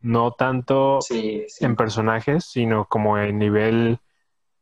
no 0.00 0.32
tanto 0.32 1.00
Sí, 1.00 1.44
sí. 1.48 1.64
en 1.64 1.76
personajes, 1.76 2.44
sino 2.44 2.86
como 2.86 3.18
en 3.18 3.38
nivel 3.38 3.98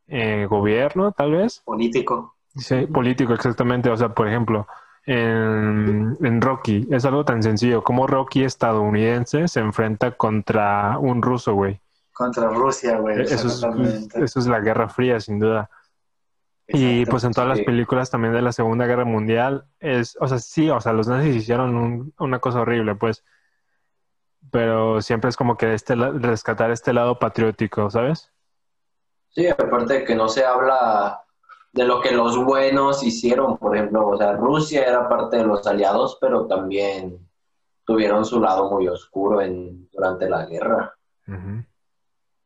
eh, 0.09 0.47
gobierno, 0.49 1.13
tal 1.13 1.33
vez. 1.33 1.63
político. 1.65 2.35
Sí, 2.55 2.87
político, 2.87 3.33
exactamente. 3.33 3.89
O 3.91 3.97
sea, 3.97 4.11
por 4.11 4.29
ejemplo, 4.29 4.67
en, 5.07 6.17
en 6.23 6.41
Rocky 6.41 6.87
es 6.91 7.05
algo 7.05 7.25
tan 7.25 7.43
sencillo 7.43 7.83
como 7.83 8.07
Rocky 8.07 8.45
estadounidense 8.45 9.49
se 9.49 9.61
enfrenta 9.61 10.13
contra 10.13 10.99
un 10.99 11.23
ruso, 11.23 11.55
güey. 11.55 11.81
Contra 12.13 12.49
Rusia, 12.51 12.99
güey. 12.99 13.23
Eso 13.23 13.35
es, 13.35 13.45
exactamente. 13.55 14.23
eso 14.23 14.39
es 14.39 14.47
la 14.47 14.61
Guerra 14.61 14.89
Fría, 14.89 15.19
sin 15.19 15.39
duda. 15.39 15.71
Y 16.73 17.07
pues 17.07 17.25
en 17.25 17.33
todas 17.33 17.49
las 17.49 17.61
películas 17.61 18.11
también 18.11 18.33
de 18.35 18.43
la 18.43 18.53
Segunda 18.53 18.87
Guerra 18.87 19.05
Mundial 19.05 19.67
es, 19.81 20.17
o 20.21 20.27
sea, 20.29 20.39
sí, 20.39 20.71
o 20.71 20.81
sea, 20.81 20.93
los 20.93 21.09
nazis 21.09 21.37
hicieron 21.37 21.77
un- 21.77 22.15
una 22.19 22.39
cosa 22.39 22.61
horrible, 22.61 22.95
pues, 22.95 23.25
pero 24.51 25.01
siempre 25.01 25.31
es 25.31 25.37
como 25.37 25.57
que 25.57 25.75
este 25.75 25.95
rescatar 25.95 26.71
este 26.71 26.93
lado 26.93 27.19
patriótico, 27.19 27.91
¿sabes? 27.91 28.31
Sí, 29.31 29.49
aparte 29.49 29.95
de 29.95 30.05
que 30.05 30.15
no 30.15 30.29
se 30.29 30.45
habla 30.45 31.23
de 31.73 31.85
lo 31.85 32.01
que 32.01 32.13
los 32.13 32.37
buenos 32.37 33.03
hicieron, 33.03 33.57
por 33.57 33.75
ejemplo, 33.77 34.07
o 34.09 34.17
sea, 34.19 34.33
Rusia 34.35 34.85
era 34.85 35.09
parte 35.09 35.39
de 35.39 35.45
los 35.45 35.67
aliados, 35.67 36.19
pero 36.21 36.47
también 36.47 37.19
tuvieron 37.85 38.25
su 38.25 38.41
lado 38.41 38.71
muy 38.71 38.89
oscuro 38.89 39.41
en, 39.41 39.89
durante 39.91 40.29
la 40.29 40.45
guerra. 40.47 40.95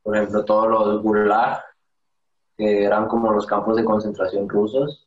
Por 0.03 0.17
ejemplo, 0.17 0.45
todos 0.45 0.69
los 0.69 1.03
gulag, 1.03 1.61
que 2.57 2.85
eran 2.85 3.07
como 3.09 3.33
los 3.33 3.47
campos 3.47 3.77
de 3.77 3.85
concentración 3.85 4.49
rusos, 4.49 5.07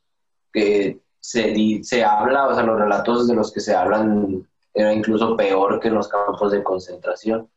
que 0.52 1.00
se, 1.20 1.84
se 1.84 2.04
habla, 2.04 2.48
o 2.48 2.54
sea, 2.54 2.64
los 2.64 2.80
relatos 2.80 3.28
de 3.28 3.36
los 3.36 3.52
que 3.52 3.60
se 3.60 3.76
hablan 3.76 4.48
era 4.74 4.94
incluso 4.94 5.36
peor 5.36 5.80
que 5.80 5.90
en 5.90 5.96
los 5.96 6.08
campos 6.08 6.52
de 6.52 6.64
concentración. 6.64 7.50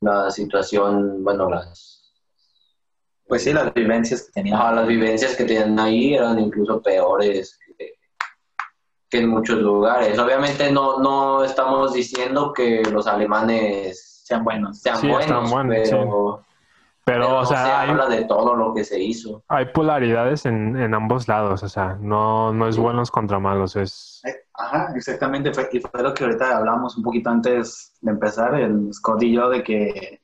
La 0.00 0.30
situación, 0.30 1.24
bueno, 1.24 1.48
las 1.48 2.14
Pues 3.26 3.42
sí, 3.42 3.52
las 3.52 3.72
vivencias 3.74 4.24
que 4.24 4.32
tenían. 4.32 4.58
Ajá, 4.58 4.72
las 4.72 4.86
vivencias 4.86 5.36
que 5.36 5.44
tienen 5.44 5.78
ahí 5.78 6.14
eran 6.14 6.38
incluso 6.38 6.80
peores 6.82 7.58
que, 7.78 7.94
que 9.10 9.18
en 9.18 9.28
muchos 9.28 9.58
lugares. 9.58 10.18
Obviamente 10.18 10.70
no, 10.70 10.98
no 10.98 11.42
estamos 11.42 11.94
diciendo 11.94 12.52
que 12.52 12.82
los 12.92 13.06
alemanes 13.06 14.22
sean 14.24 14.44
buenos. 14.44 14.78
sean 14.80 14.98
Sí, 14.98 15.10
están 15.10 15.48
buenos, 15.48 15.50
buenos, 15.50 15.88
pero, 15.88 16.44
Pero, 17.08 17.26
pero 17.26 17.38
o 17.38 17.46
se 17.46 17.54
sea, 17.54 17.80
hay, 17.80 17.90
habla 17.90 18.08
de 18.08 18.24
todo 18.24 18.54
lo 18.54 18.74
que 18.74 18.84
se 18.84 19.00
hizo. 19.00 19.42
hay 19.48 19.66
polaridades 19.66 20.46
en, 20.46 20.76
en 20.76 20.94
ambos 20.94 21.26
lados, 21.28 21.62
o 21.62 21.68
sea, 21.68 21.96
no, 22.00 22.52
no 22.52 22.68
es 22.68 22.76
buenos 22.76 23.10
contra 23.10 23.38
malos, 23.38 23.76
es... 23.76 24.20
Eh, 24.24 24.34
Ajá, 24.58 24.92
exactamente. 24.96 25.54
Fue, 25.54 25.68
y 25.72 25.78
fue 25.78 26.02
lo 26.02 26.12
que 26.12 26.24
ahorita 26.24 26.56
hablamos 26.56 26.96
un 26.96 27.04
poquito 27.04 27.30
antes 27.30 27.94
de 28.00 28.10
empezar, 28.10 28.54
el 28.56 28.92
Scott 28.92 29.22
y 29.22 29.32
yo, 29.32 29.48
de 29.48 29.62
que 29.62 30.20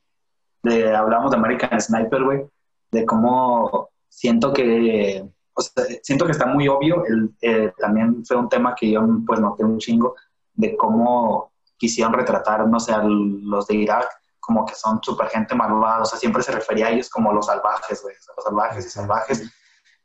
de, 0.62 0.95
hablamos 0.95 1.30
de 1.30 1.37
American 1.37 1.80
Sniper, 1.80 2.24
güey, 2.24 2.45
de 2.91 3.07
cómo 3.07 3.91
siento 4.09 4.53
que, 4.53 5.24
o 5.55 5.62
sea, 5.62 5.85
siento 6.03 6.26
que 6.26 6.32
está 6.32 6.47
muy 6.47 6.66
obvio. 6.66 7.05
El, 7.07 7.30
eh, 7.43 7.72
también 7.78 8.24
fue 8.24 8.37
un 8.37 8.49
tema 8.49 8.74
que 8.74 8.91
yo 8.91 9.07
pues 9.24 9.39
noté 9.39 9.64
un 9.64 9.78
chingo 9.78 10.16
de 10.53 10.76
cómo 10.76 11.53
quisieron 11.76 12.12
retratar, 12.12 12.66
no 12.66 12.80
sé, 12.80 12.93
a 12.93 13.05
los 13.05 13.68
de 13.68 13.76
Irak 13.76 14.09
como 14.45 14.64
que 14.66 14.74
son 14.74 15.01
súper 15.03 15.28
gente 15.28 15.55
malvada, 15.55 16.03
o 16.03 16.05
sea, 16.05 16.18
siempre 16.18 16.42
se 16.42 16.53
refería 16.53 16.86
a 16.86 16.90
ellos 16.90 17.09
como 17.09 17.32
los 17.32 17.47
salvajes, 17.47 18.03
güey, 18.03 18.14
los 18.36 18.45
salvajes 18.45 18.86
y 18.86 18.90
salvajes, 18.90 19.51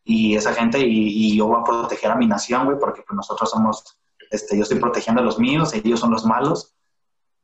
y 0.04 0.36
esa 0.36 0.54
gente, 0.54 0.80
y, 0.80 1.34
y 1.34 1.38
yo 1.38 1.48
voy 1.48 1.60
a 1.60 1.64
proteger 1.64 2.12
a 2.12 2.16
mi 2.16 2.28
nación, 2.28 2.66
güey, 2.66 2.80
porque 2.80 3.02
pues 3.02 3.16
nosotros 3.16 3.50
somos, 3.50 4.00
este, 4.32 4.56
yo 4.58 4.64
estoy 4.64 4.80
protegiendo 4.80 5.22
a 5.22 5.26
los 5.26 5.40
míos, 5.40 5.74
ellos 5.74 6.00
son 6.00 6.12
los 6.12 6.26
malos, 6.26 6.76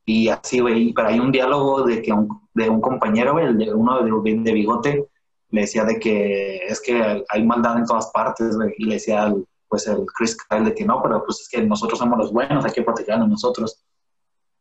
y 0.06 0.30
así, 0.30 0.60
güey, 0.60 0.94
pero 0.94 1.10
hay 1.10 1.20
un 1.20 1.32
diálogo 1.32 1.84
de 1.84 2.02
que 2.02 2.14
un, 2.14 2.48
de 2.54 2.70
un 2.70 2.80
compañero, 2.80 3.34
güey, 3.34 3.54
de 3.56 3.74
uno 3.74 4.04
de, 4.04 4.36
de 4.40 4.54
bigote, 4.54 5.10
le 5.50 5.62
decía 5.62 5.84
de 5.84 6.00
que 6.00 6.58
es 6.68 6.82
que 6.82 7.24
hay 7.30 7.44
maldad 7.44 7.78
en 7.78 7.86
todas 7.86 8.12
partes, 8.12 8.56
güey, 8.56 8.74
y 8.78 8.86
le 8.86 8.96
decía 8.96 9.24
al, 9.24 9.48
pues 9.68 9.88
el 9.88 10.06
Chris 10.06 10.38
Kyle 10.48 10.64
de 10.64 10.74
que 10.74 10.86
no, 10.86 11.02
pero 11.02 11.24
pues 11.26 11.42
es 11.42 11.50
que 11.50 11.62
nosotros 11.64 12.00
somos 12.00 12.18
los 12.18 12.32
buenos, 12.32 12.64
hay 12.64 12.72
que 12.72 12.84
protegernos 12.84 13.28
nosotros. 13.28 13.84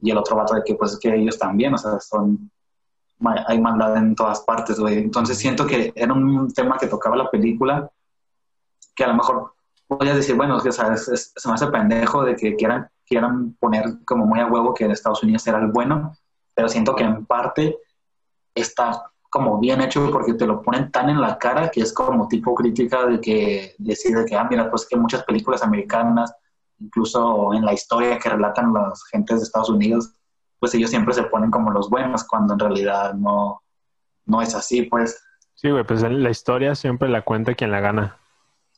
Y 0.00 0.10
el 0.10 0.18
otro 0.18 0.36
vato 0.36 0.54
de 0.54 0.62
que 0.64 0.74
pues 0.74 0.92
es 0.92 0.98
que 0.98 1.14
ellos 1.14 1.38
también, 1.38 1.74
o 1.74 1.78
sea, 1.78 1.98
son, 2.00 2.50
hay 3.46 3.60
maldad 3.60 3.96
en 3.96 4.14
todas 4.14 4.40
partes, 4.40 4.78
güey. 4.78 4.98
Entonces 4.98 5.38
siento 5.38 5.66
que 5.66 5.92
era 5.94 6.12
un 6.12 6.52
tema 6.52 6.76
que 6.78 6.86
tocaba 6.88 7.16
la 7.16 7.30
película, 7.30 7.90
que 8.94 9.04
a 9.04 9.08
lo 9.08 9.14
mejor 9.14 9.54
podías 9.86 10.16
decir, 10.16 10.34
bueno, 10.36 10.60
que 10.60 10.68
o 10.68 10.72
sea, 10.72 10.92
es- 10.94 11.08
es- 11.08 11.32
se 11.36 11.48
me 11.48 11.54
hace 11.54 11.66
pendejo 11.68 12.22
de 12.24 12.36
que 12.36 12.54
quieran, 12.56 12.88
quieran 13.06 13.52
poner 13.60 13.84
como 14.04 14.26
muy 14.26 14.40
a 14.40 14.46
huevo 14.46 14.74
que 14.74 14.86
Estados 14.86 15.22
Unidos 15.22 15.46
era 15.46 15.58
el 15.58 15.68
bueno, 15.68 16.16
pero 16.54 16.68
siento 16.68 16.94
que 16.94 17.04
en 17.04 17.24
parte 17.26 17.76
está 18.54 19.10
como 19.30 19.58
bien 19.58 19.80
hecho 19.80 20.10
porque 20.12 20.34
te 20.34 20.46
lo 20.46 20.62
ponen 20.62 20.90
tan 20.92 21.10
en 21.10 21.20
la 21.20 21.36
cara 21.38 21.68
que 21.70 21.80
es 21.80 21.92
como 21.92 22.28
tipo 22.28 22.54
crítica 22.54 23.04
de 23.06 23.20
que 23.20 23.74
decide 23.78 24.24
que, 24.24 24.36
ah, 24.36 24.46
mira, 24.48 24.70
pues 24.70 24.86
que 24.86 24.96
muchas 24.96 25.24
películas 25.24 25.62
americanas, 25.62 26.32
incluso 26.84 27.52
en 27.54 27.64
la 27.64 27.72
historia 27.72 28.18
que 28.18 28.28
relatan 28.28 28.72
las 28.72 29.02
gentes 29.10 29.38
de 29.40 29.44
Estados 29.44 29.70
Unidos, 29.70 30.14
pues 30.58 30.74
ellos 30.74 30.90
siempre 30.90 31.14
se 31.14 31.24
ponen 31.24 31.50
como 31.50 31.70
los 31.70 31.90
buenos 31.90 32.24
cuando 32.24 32.54
en 32.54 32.60
realidad 32.60 33.14
no, 33.14 33.62
no 34.26 34.42
es 34.42 34.54
así, 34.54 34.82
pues 34.82 35.20
Sí, 35.56 35.70
güey, 35.70 35.84
pues 35.84 36.02
la 36.02 36.30
historia 36.30 36.74
siempre 36.74 37.08
la 37.08 37.22
cuenta 37.22 37.54
quien 37.54 37.70
la 37.70 37.80
gana. 37.80 38.16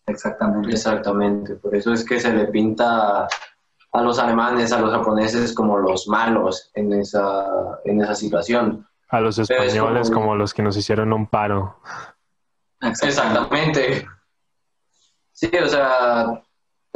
exactamente. 0.07 0.71
Exactamente, 0.71 1.55
por 1.57 1.75
eso 1.75 1.93
es 1.93 2.05
que 2.05 2.21
se 2.21 2.33
le 2.33 2.47
pinta 2.47 3.27
a 3.93 4.03
los 4.03 4.19
alemanes, 4.19 4.73
a 4.73 4.81
los 4.81 4.93
japoneses 4.93 5.55
como 5.55 5.79
los 5.79 6.07
malos 6.07 6.71
en 6.75 6.93
esa, 6.93 7.45
en 7.85 8.03
esa 8.03 8.15
situación. 8.15 8.87
A 9.09 9.21
los 9.21 9.39
españoles 9.39 10.11
como- 10.11 10.23
como 10.23 10.37
los 10.37 10.53
que 10.53 10.63
nos 10.63 10.77
hicieron 10.77 11.13
un 11.13 11.27
paro. 11.27 11.81
Exactamente. 12.81 14.07
Sí, 15.33 15.51
o 15.63 15.69
sea, 15.69 16.43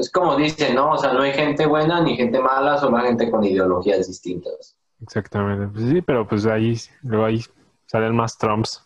es 0.00 0.10
como 0.10 0.36
dicen, 0.36 0.74
¿no? 0.74 0.92
O 0.92 0.98
sea, 0.98 1.12
no 1.12 1.22
hay 1.22 1.32
gente 1.32 1.66
buena 1.66 2.00
ni 2.00 2.16
gente 2.16 2.40
mala, 2.40 2.78
solo 2.78 2.96
hay 2.96 3.08
gente 3.08 3.30
con 3.30 3.44
ideologías 3.44 4.06
distintas. 4.06 4.76
Exactamente. 5.02 5.68
Pues 5.68 5.88
sí, 5.88 6.02
pero 6.02 6.26
pues 6.26 6.46
ahí, 6.46 6.76
luego 7.02 7.24
ahí 7.24 7.42
salen 7.86 8.16
más 8.16 8.36
Trumps. 8.36 8.84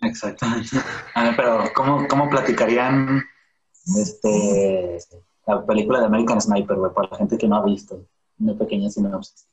Exactamente. 0.00 0.76
A 1.14 1.24
ver, 1.24 1.36
pero 1.36 1.64
¿cómo, 1.74 2.06
cómo 2.08 2.28
platicarían 2.28 3.22
este, 3.96 4.98
la 5.46 5.64
película 5.64 6.00
de 6.00 6.06
American 6.06 6.40
Sniper, 6.40 6.76
güey, 6.76 6.92
para 6.92 7.08
la 7.10 7.16
gente 7.18 7.38
que 7.38 7.48
no 7.48 7.56
ha 7.56 7.64
visto? 7.64 8.04
Una 8.38 8.54
pequeña 8.54 8.90
sinopsis. 8.90 9.48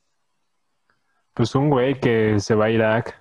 Pues 1.34 1.54
un 1.54 1.70
güey 1.70 1.98
que 2.00 2.40
se 2.40 2.54
va 2.54 2.66
a 2.66 2.70
Irak 2.70 3.19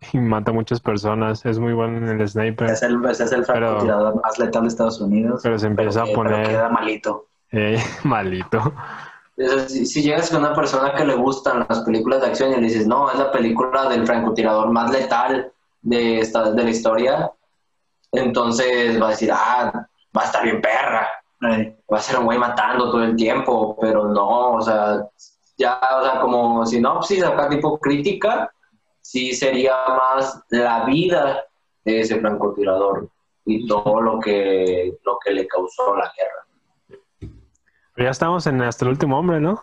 y 0.12 0.18
mata 0.18 0.50
a 0.50 0.54
muchas 0.54 0.80
personas. 0.80 1.44
Es 1.44 1.58
muy 1.58 1.72
bueno 1.72 1.98
en 1.98 2.20
el 2.20 2.28
sniper. 2.28 2.70
Es 2.70 2.82
el, 2.82 3.04
es 3.04 3.20
el 3.20 3.44
francotirador 3.44 4.20
más 4.22 4.38
letal 4.38 4.62
de 4.62 4.68
Estados 4.68 5.00
Unidos. 5.00 5.40
Pero 5.42 5.58
se 5.58 5.66
empieza 5.66 6.04
que- 6.04 6.12
a 6.12 6.14
poner 6.14 6.34
pero 6.34 6.48
queda 6.48 6.68
malito. 6.68 7.26
eh, 7.52 7.82
malito. 8.04 8.72
Si, 9.68 9.86
si 9.86 10.02
llegas 10.02 10.30
con 10.30 10.40
una 10.40 10.52
persona 10.54 10.92
que 10.94 11.04
le 11.04 11.14
gustan 11.14 11.64
las 11.68 11.80
películas 11.80 12.20
de 12.22 12.26
acción 12.26 12.50
y 12.52 12.56
le 12.56 12.62
dices, 12.62 12.86
no, 12.88 13.08
es 13.10 13.18
la 13.18 13.30
película 13.30 13.88
del 13.88 14.04
francotirador 14.04 14.70
más 14.72 14.90
letal 14.90 15.52
de, 15.82 16.18
esta, 16.18 16.50
de 16.50 16.64
la 16.64 16.70
historia, 16.70 17.30
entonces 18.12 19.00
va 19.00 19.06
a 19.06 19.10
decir, 19.10 19.30
ah, 19.32 19.70
va 20.16 20.22
a 20.22 20.24
estar 20.24 20.42
bien 20.42 20.60
perra. 20.60 21.06
Eh, 21.48 21.76
va 21.92 21.98
a 21.98 22.00
ser 22.00 22.18
un 22.18 22.24
güey 22.24 22.36
matando 22.38 22.90
todo 22.90 23.04
el 23.04 23.14
tiempo, 23.14 23.76
pero 23.80 24.08
no, 24.08 24.54
o 24.54 24.60
sea, 24.60 25.04
ya, 25.56 25.78
o 26.00 26.04
sea, 26.04 26.20
como 26.20 26.66
sinopsis 26.66 27.22
acá 27.22 27.48
tipo 27.48 27.78
crítica, 27.78 28.50
sí 29.00 29.32
sería 29.34 29.74
más 29.88 30.42
la 30.50 30.84
vida 30.84 31.44
de 31.84 32.00
ese 32.00 32.20
francotirador 32.20 33.08
y 33.44 33.66
todo 33.66 34.00
lo 34.00 34.18
que, 34.20 34.98
lo 35.04 35.18
que 35.24 35.32
le 35.32 35.46
causó 35.46 35.96
la 35.96 36.12
guerra. 36.16 37.32
Ya 37.96 38.10
estamos 38.10 38.46
en 38.46 38.62
hasta 38.62 38.84
el 38.84 38.92
último 38.92 39.18
hombre, 39.18 39.40
¿no? 39.40 39.62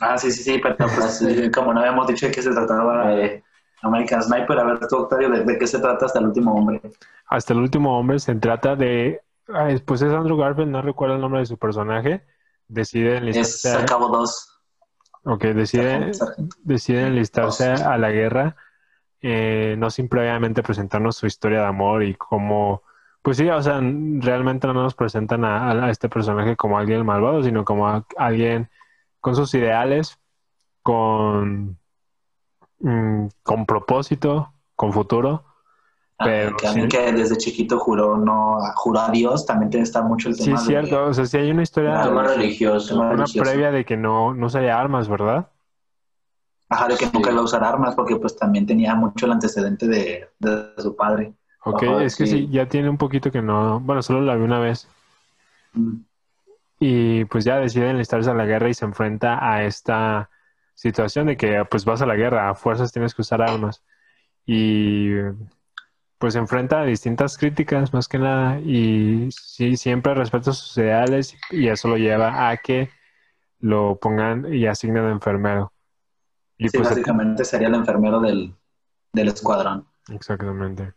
Ah, 0.00 0.18
sí, 0.18 0.30
sí, 0.30 0.42
sí, 0.42 0.58
pero 0.62 0.76
pues, 0.76 1.22
eh, 1.28 1.50
como 1.50 1.72
no 1.72 1.80
habíamos 1.80 2.06
dicho 2.06 2.26
de 2.26 2.32
qué 2.32 2.42
se 2.42 2.50
trataba 2.52 3.08
de 3.08 3.42
American 3.82 4.22
Sniper, 4.22 4.58
a 4.58 4.64
ver 4.64 4.78
tú, 4.86 4.96
Octavio, 4.96 5.30
¿de, 5.30 5.44
de 5.44 5.58
qué 5.58 5.66
se 5.66 5.78
trata 5.78 6.06
hasta 6.06 6.18
el 6.18 6.26
último 6.26 6.54
hombre? 6.54 6.80
Hasta 7.26 7.54
el 7.54 7.60
último 7.60 7.98
hombre 7.98 8.18
se 8.18 8.34
trata 8.36 8.76
de. 8.76 9.20
ay, 9.48 9.78
pues 9.80 10.02
es 10.02 10.12
Andrew 10.12 10.36
Garfield, 10.36 10.70
no 10.70 10.82
recuerdo 10.82 11.14
el 11.16 11.20
nombre 11.20 11.40
de 11.40 11.46
su 11.46 11.56
personaje. 11.58 12.24
Decide 12.68 13.14
Es 13.16 13.20
enlistarse. 13.22 13.78
al 13.78 13.86
cabo 13.86 14.08
dos. 14.08 14.55
Ok, 15.28 15.42
decide, 15.46 16.14
Sargento. 16.14 16.56
decide 16.62 17.06
enlistarse 17.08 17.66
a 17.72 17.98
la 17.98 18.10
guerra, 18.12 18.54
eh, 19.20 19.74
no 19.76 19.90
sin 19.90 20.08
previamente 20.08 20.62
presentarnos 20.62 21.16
su 21.16 21.26
historia 21.26 21.60
de 21.60 21.66
amor 21.66 22.04
y 22.04 22.14
cómo, 22.14 22.82
pues 23.22 23.36
sí, 23.38 23.48
o 23.48 23.60
sea, 23.60 23.80
realmente 23.82 24.68
no 24.68 24.74
nos 24.74 24.94
presentan 24.94 25.44
a, 25.44 25.70
a 25.86 25.90
este 25.90 26.08
personaje 26.08 26.54
como 26.54 26.78
alguien 26.78 27.04
malvado, 27.04 27.42
sino 27.42 27.64
como 27.64 27.88
a- 27.88 28.06
alguien 28.16 28.70
con 29.20 29.34
sus 29.34 29.52
ideales, 29.54 30.20
con, 30.82 31.76
mm, 32.78 33.26
con 33.42 33.66
propósito, 33.66 34.52
con 34.76 34.92
futuro. 34.92 35.44
Ah, 36.18 36.24
Pero 36.24 36.56
que 36.56 36.66
alguien 36.66 36.90
sí. 36.90 36.96
que 36.96 37.12
desde 37.12 37.36
chiquito 37.36 37.78
juró 37.78 38.16
no 38.16 38.58
juró 38.76 39.00
a 39.00 39.10
Dios, 39.10 39.44
también 39.44 39.70
te 39.70 39.80
está 39.80 40.00
mucho 40.02 40.30
el 40.30 40.34
Sí, 40.34 40.44
tema 40.46 40.60
de- 40.60 40.66
cierto, 40.66 41.04
o 41.06 41.12
sea, 41.12 41.26
sí 41.26 41.36
hay 41.36 41.50
una 41.50 41.62
historia, 41.62 42.00
Tema 42.02 42.26
sí. 42.28 42.34
religioso. 42.36 42.98
Una 42.98 43.10
religioso. 43.12 43.50
previa 43.50 43.70
de 43.70 43.84
que 43.84 43.96
no, 43.98 44.32
no 44.32 44.46
usaría 44.46 44.78
armas, 44.80 45.08
¿verdad? 45.08 45.48
Ajá, 46.70 46.88
de 46.88 46.96
que 46.96 47.04
Sí. 47.04 47.10
nunca 47.12 47.30
iba 47.30 47.40
a 47.40 47.44
usar 47.44 47.62
armas 47.62 47.94
porque 47.94 48.16
pues 48.16 48.34
también 48.36 48.64
tenía 48.66 48.94
mucho 48.94 49.26
el 49.26 49.32
antecedente 49.32 49.86
de, 49.86 50.28
de 50.38 50.70
su 50.78 50.96
padre. 50.96 51.34
Ok, 51.64 51.82
Ajá, 51.82 52.02
es 52.02 52.16
que 52.16 52.26
sí. 52.26 52.38
sí, 52.38 52.48
ya 52.50 52.66
tiene 52.66 52.88
un 52.88 52.96
poquito 52.96 53.30
que 53.30 53.42
no, 53.42 53.78
bueno, 53.80 54.00
solo 54.00 54.22
la 54.22 54.36
vi 54.36 54.42
una 54.42 54.58
vez. 54.58 54.88
Mm. 55.74 55.96
Y 56.80 57.24
pues 57.26 57.44
ya 57.44 57.56
decide 57.58 57.90
enlistarse 57.90 58.30
a 58.30 58.34
la 58.34 58.46
guerra 58.46 58.68
y 58.70 58.74
se 58.74 58.84
enfrenta 58.86 59.38
a 59.46 59.64
esta 59.64 60.30
situación 60.74 61.26
de 61.26 61.36
que 61.36 61.64
pues 61.70 61.84
vas 61.84 62.00
a 62.02 62.06
la 62.06 62.14
guerra, 62.16 62.48
a 62.50 62.54
fuerzas 62.54 62.90
tienes 62.92 63.14
que 63.14 63.22
usar 63.22 63.42
armas. 63.42 63.82
Y 64.46 65.10
pues 66.18 66.32
se 66.34 66.38
enfrenta 66.38 66.80
a 66.80 66.84
distintas 66.84 67.36
críticas 67.38 67.92
más 67.92 68.08
que 68.08 68.18
nada 68.18 68.58
y 68.60 69.28
sí, 69.30 69.76
siempre 69.76 70.14
respeta 70.14 70.52
sus 70.52 70.76
ideales 70.78 71.36
y 71.50 71.68
eso 71.68 71.88
lo 71.88 71.96
lleva 71.98 72.48
a 72.48 72.56
que 72.58 72.90
lo 73.58 73.98
pongan 73.98 74.52
y 74.52 74.66
asignen 74.66 75.04
de 75.04 75.12
enfermero. 75.12 75.72
Y 76.58 76.68
Sí, 76.68 76.78
pues 76.78 76.88
básicamente 76.90 77.44
sería 77.44 77.68
el 77.68 77.74
enfermero 77.74 78.20
del, 78.20 78.54
del 79.12 79.28
escuadrón. 79.28 79.86
exactamente. 80.10 80.94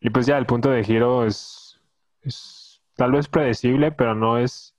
Y 0.00 0.10
pues 0.10 0.26
ya 0.26 0.38
el 0.38 0.46
punto 0.46 0.70
de 0.70 0.84
giro 0.84 1.24
es, 1.26 1.80
es 2.22 2.82
tal 2.96 3.12
vez 3.12 3.28
predecible, 3.28 3.92
pero 3.92 4.14
no 4.14 4.38
es 4.38 4.74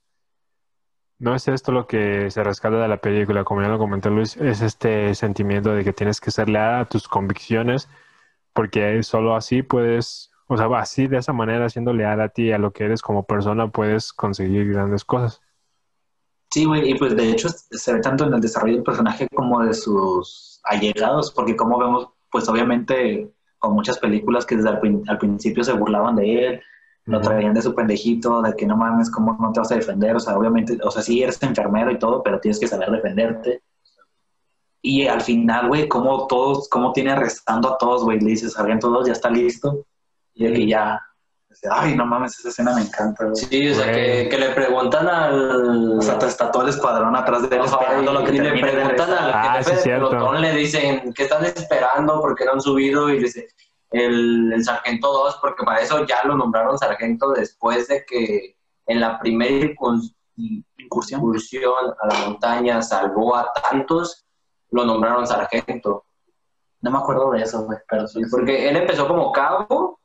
no 1.18 1.34
es 1.34 1.48
esto 1.48 1.72
lo 1.72 1.86
que 1.86 2.30
se 2.30 2.42
rescata 2.42 2.76
de 2.76 2.88
la 2.88 2.98
película, 2.98 3.44
como 3.44 3.62
ya 3.62 3.68
lo 3.68 3.78
comentó 3.78 4.10
Luis, 4.10 4.36
es 4.36 4.60
este 4.60 5.14
sentimiento 5.14 5.72
de 5.74 5.84
que 5.84 5.92
tienes 5.92 6.20
que 6.20 6.30
ser 6.30 6.48
leal 6.48 6.80
a 6.82 6.84
tus 6.86 7.08
convicciones, 7.08 7.88
porque 8.54 9.02
solo 9.02 9.36
así 9.36 9.62
puedes, 9.62 10.30
o 10.46 10.56
sea, 10.56 10.66
así 10.78 11.06
de 11.06 11.18
esa 11.18 11.32
manera, 11.32 11.68
siendo 11.68 11.92
leal 11.92 12.20
a 12.20 12.30
ti 12.30 12.44
y 12.44 12.52
a 12.52 12.58
lo 12.58 12.72
que 12.72 12.84
eres 12.84 13.02
como 13.02 13.26
persona, 13.26 13.70
puedes 13.70 14.12
conseguir 14.12 14.72
grandes 14.72 15.04
cosas. 15.04 15.42
Sí, 16.50 16.64
güey, 16.64 16.90
y 16.90 16.94
pues 16.94 17.16
de 17.16 17.30
hecho 17.30 17.48
se 17.48 17.92
ve 17.92 18.00
tanto 18.00 18.26
en 18.26 18.34
el 18.34 18.40
desarrollo 18.40 18.74
del 18.74 18.84
personaje 18.84 19.26
como 19.34 19.64
de 19.64 19.74
sus 19.74 20.60
allegados, 20.64 21.32
porque 21.32 21.56
como 21.56 21.78
vemos, 21.78 22.08
pues 22.30 22.48
obviamente 22.48 23.30
con 23.58 23.74
muchas 23.74 23.98
películas 23.98 24.46
que 24.46 24.56
desde 24.56 24.68
al 24.68 25.18
principio 25.18 25.64
se 25.64 25.72
burlaban 25.72 26.16
de 26.16 26.46
él, 26.46 26.60
lo 27.06 27.20
traían 27.20 27.54
de 27.54 27.62
su 27.62 27.74
pendejito, 27.74 28.40
de 28.40 28.54
que 28.54 28.66
no 28.66 28.76
mames, 28.76 29.10
¿cómo 29.10 29.36
no 29.38 29.52
te 29.52 29.60
vas 29.60 29.72
a 29.72 29.76
defender? 29.76 30.16
O 30.16 30.20
sea, 30.20 30.38
obviamente, 30.38 30.78
o 30.82 30.90
sea, 30.90 31.02
sí 31.02 31.22
eres 31.22 31.42
enfermero 31.42 31.90
y 31.90 31.98
todo, 31.98 32.22
pero 32.22 32.40
tienes 32.40 32.58
que 32.58 32.68
saber 32.68 32.90
defenderte. 32.90 33.62
Y 34.86 35.06
al 35.06 35.22
final, 35.22 35.68
güey, 35.68 35.88
como 35.88 36.26
todos, 36.26 36.68
cómo 36.68 36.92
tiene 36.92 37.12
arrestando 37.12 37.70
a 37.72 37.78
todos, 37.78 38.04
güey, 38.04 38.20
le 38.20 38.30
dices, 38.32 38.52
sargento 38.52 38.88
todos, 38.90 39.06
ya 39.06 39.12
está 39.14 39.30
listo. 39.30 39.86
Y 40.34 40.52
que 40.52 40.66
ya, 40.66 41.00
ay, 41.70 41.96
no 41.96 42.04
mames, 42.04 42.38
esa 42.38 42.50
escena 42.50 42.74
me 42.74 42.82
encanta, 42.82 43.24
güey. 43.24 43.34
Sí, 43.36 43.70
o 43.70 43.74
sea, 43.76 43.90
que, 43.90 44.28
que 44.28 44.36
le 44.36 44.50
preguntan 44.50 45.08
al... 45.08 45.98
O 45.98 46.02
sea, 46.02 46.18
está 46.18 46.50
todo 46.50 46.64
el 46.64 46.68
escuadrón 46.68 47.16
atrás 47.16 47.48
de 47.48 47.56
él 47.56 47.62
Ajá, 47.62 47.76
esperando 47.80 48.12
lo 48.12 48.24
que 48.24 48.32
y 48.34 48.38
le 48.40 48.60
preguntan 48.60 49.10
al 49.10 49.30
Ah, 49.32 49.52
jefe 49.56 49.70
sí, 49.70 49.70
del 49.76 49.82
cierto. 49.84 50.10
pelotón, 50.10 50.42
le 50.42 50.52
dicen 50.52 51.14
que 51.14 51.22
están 51.22 51.44
esperando 51.46 52.20
porque 52.20 52.44
no 52.44 52.52
han 52.52 52.60
subido 52.60 53.08
y 53.08 53.14
le 53.20 53.22
dice 53.22 53.48
el, 53.90 54.52
el 54.52 54.64
sargento 54.64 55.10
2, 55.12 55.38
porque 55.40 55.64
para 55.64 55.80
eso 55.80 56.04
ya 56.04 56.18
lo 56.24 56.36
nombraron 56.36 56.76
sargento 56.76 57.30
después 57.32 57.88
de 57.88 58.04
que 58.04 58.56
en 58.86 59.00
la 59.00 59.18
primera 59.18 59.64
incurs- 59.66 60.14
Incursión. 60.76 61.20
incursión 61.20 61.72
a 62.02 62.06
la 62.08 62.14
montaña 62.26 62.82
salvó 62.82 63.34
a 63.36 63.50
tantos, 63.70 64.23
lo 64.74 64.84
nombraron 64.84 65.26
sargento. 65.26 66.04
No 66.80 66.90
me 66.90 66.98
acuerdo 66.98 67.30
de 67.30 67.42
eso, 67.42 67.64
güey, 67.64 67.78
pero 67.88 68.06
sí. 68.06 68.20
Porque 68.30 68.68
él 68.68 68.76
empezó 68.76 69.06
como 69.08 69.32
cabo 69.32 70.00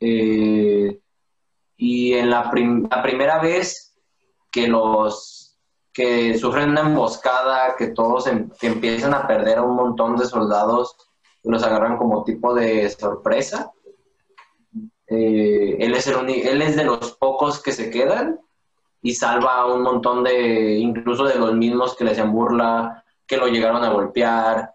eh, 0.00 1.00
y 1.76 2.12
en 2.14 2.30
la, 2.30 2.50
prim- 2.50 2.86
la 2.90 3.02
primera 3.02 3.40
vez 3.40 3.96
que 4.50 4.68
los 4.68 5.56
que 5.92 6.36
sufren 6.36 6.70
una 6.70 6.80
emboscada, 6.80 7.76
que 7.76 7.88
todos 7.88 8.26
em- 8.26 8.50
que 8.60 8.66
empiezan 8.66 9.14
a 9.14 9.26
perder 9.28 9.58
a 9.58 9.62
un 9.62 9.76
montón 9.76 10.16
de 10.16 10.24
soldados, 10.26 10.96
los 11.44 11.62
agarran 11.62 11.96
como 11.96 12.24
tipo 12.24 12.52
de 12.52 12.90
sorpresa. 12.90 13.70
Eh, 15.06 15.76
él, 15.78 15.94
es 15.94 16.06
el 16.08 16.28
él 16.28 16.62
es 16.62 16.76
de 16.76 16.84
los 16.84 17.12
pocos 17.12 17.62
que 17.62 17.72
se 17.72 17.90
quedan 17.90 18.40
y 19.02 19.14
salva 19.14 19.56
a 19.58 19.66
un 19.66 19.82
montón 19.82 20.24
de, 20.24 20.74
incluso 20.76 21.24
de 21.24 21.38
los 21.38 21.54
mismos 21.54 21.94
que 21.94 22.04
le 22.04 22.12
hacían 22.12 22.32
burla, 22.32 23.03
que 23.26 23.36
lo 23.36 23.48
llegaron 23.48 23.82
a 23.84 23.90
golpear, 23.90 24.72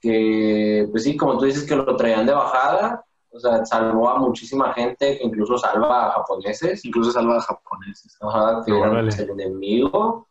que, 0.00 0.88
pues 0.90 1.04
sí, 1.04 1.16
como 1.16 1.38
tú 1.38 1.44
dices, 1.44 1.64
que 1.64 1.76
lo 1.76 1.96
traían 1.96 2.26
de 2.26 2.34
bajada, 2.34 3.04
o 3.30 3.38
sea, 3.40 3.64
salvó 3.64 4.08
a 4.10 4.18
muchísima 4.18 4.72
gente, 4.74 5.16
que 5.18 5.24
incluso 5.24 5.56
salva 5.56 6.08
a 6.08 6.10
japoneses, 6.12 6.84
Incluso 6.84 7.12
salva 7.12 7.36
a 7.38 7.40
japoneses. 7.40 8.16
ajá, 8.20 8.62
que 8.66 8.76
eran 8.76 8.90
Órale. 8.90 9.14
el 9.14 9.30
enemigo. 9.30 10.28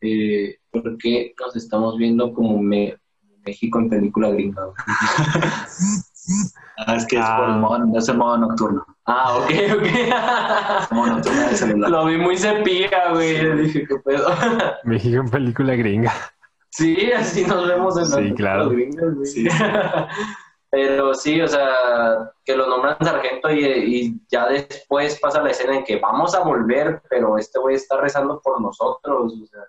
Eh, 0.00 0.56
¿Por 0.70 0.98
qué 0.98 1.34
nos 1.40 1.56
estamos 1.56 1.96
viendo 1.96 2.32
como 2.32 2.58
me- 2.58 2.96
México 3.44 3.78
en 3.78 3.88
película 3.88 4.30
gringa? 4.30 4.62
Ah, 6.86 6.96
es 6.96 7.06
que 7.06 7.16
es 7.16 7.24
Ah. 7.26 7.36
por 7.36 7.48
el 7.48 7.56
modo, 7.56 7.98
es 7.98 8.08
el 8.08 8.16
modo 8.16 8.38
nocturno. 8.38 8.86
Ah, 9.06 9.36
ok, 9.38 9.50
ok. 9.76 9.82
El 10.90 10.96
modo 10.96 11.06
nocturno 11.14 11.40
del 11.42 11.56
celular. 11.56 11.90
Lo 11.90 12.06
vi 12.06 12.16
muy 12.16 12.36
cepilla, 12.38 13.10
güey. 13.12 13.38
Sí. 13.38 13.46
Dije, 13.62 13.86
¿qué 13.88 13.96
pedo? 14.04 14.28
México 14.84 15.20
en 15.20 15.28
película 15.28 15.74
gringa. 15.74 16.12
Sí, 16.72 17.12
así 17.12 17.44
nos 17.44 17.68
vemos 17.68 17.96
en 17.96 18.02
las 18.04 18.14
Sí, 18.14 18.34
claro. 18.34 18.70
gringas, 18.70 19.14
güey. 19.14 19.26
Sí. 19.26 19.46
Pero 20.70 21.12
sí, 21.12 21.38
o 21.42 21.46
sea, 21.46 22.32
que 22.46 22.56
lo 22.56 22.66
nombran 22.66 22.96
sargento 23.02 23.50
y, 23.50 23.62
y 23.66 24.20
ya 24.30 24.48
después 24.48 25.20
pasa 25.20 25.42
la 25.42 25.50
escena 25.50 25.76
en 25.76 25.84
que 25.84 25.98
vamos 25.98 26.34
a 26.34 26.40
volver, 26.40 27.02
pero 27.10 27.36
este 27.36 27.58
güey 27.58 27.76
está 27.76 27.98
rezando 28.00 28.40
por 28.40 28.58
nosotros, 28.58 29.34
o 29.34 29.46
sea, 29.46 29.60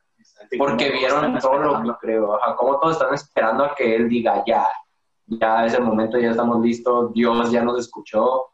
porque 0.57 0.91
vieron 0.91 1.37
todo 1.39 1.57
lo 1.59 1.83
que 1.83 1.91
creo, 1.99 2.35
ajá, 2.35 2.55
como 2.55 2.79
todos 2.79 2.93
están 2.95 3.13
esperando 3.13 3.65
a 3.65 3.75
que 3.75 3.97
él 3.97 4.07
diga 4.07 4.45
ya, 4.47 4.65
ya 5.25 5.65
es 5.65 5.73
el 5.73 5.83
momento, 5.83 6.17
ya 6.17 6.31
estamos 6.31 6.61
listos, 6.61 7.11
Dios 7.11 7.51
ya 7.51 7.63
nos 7.63 7.79
escuchó, 7.79 8.45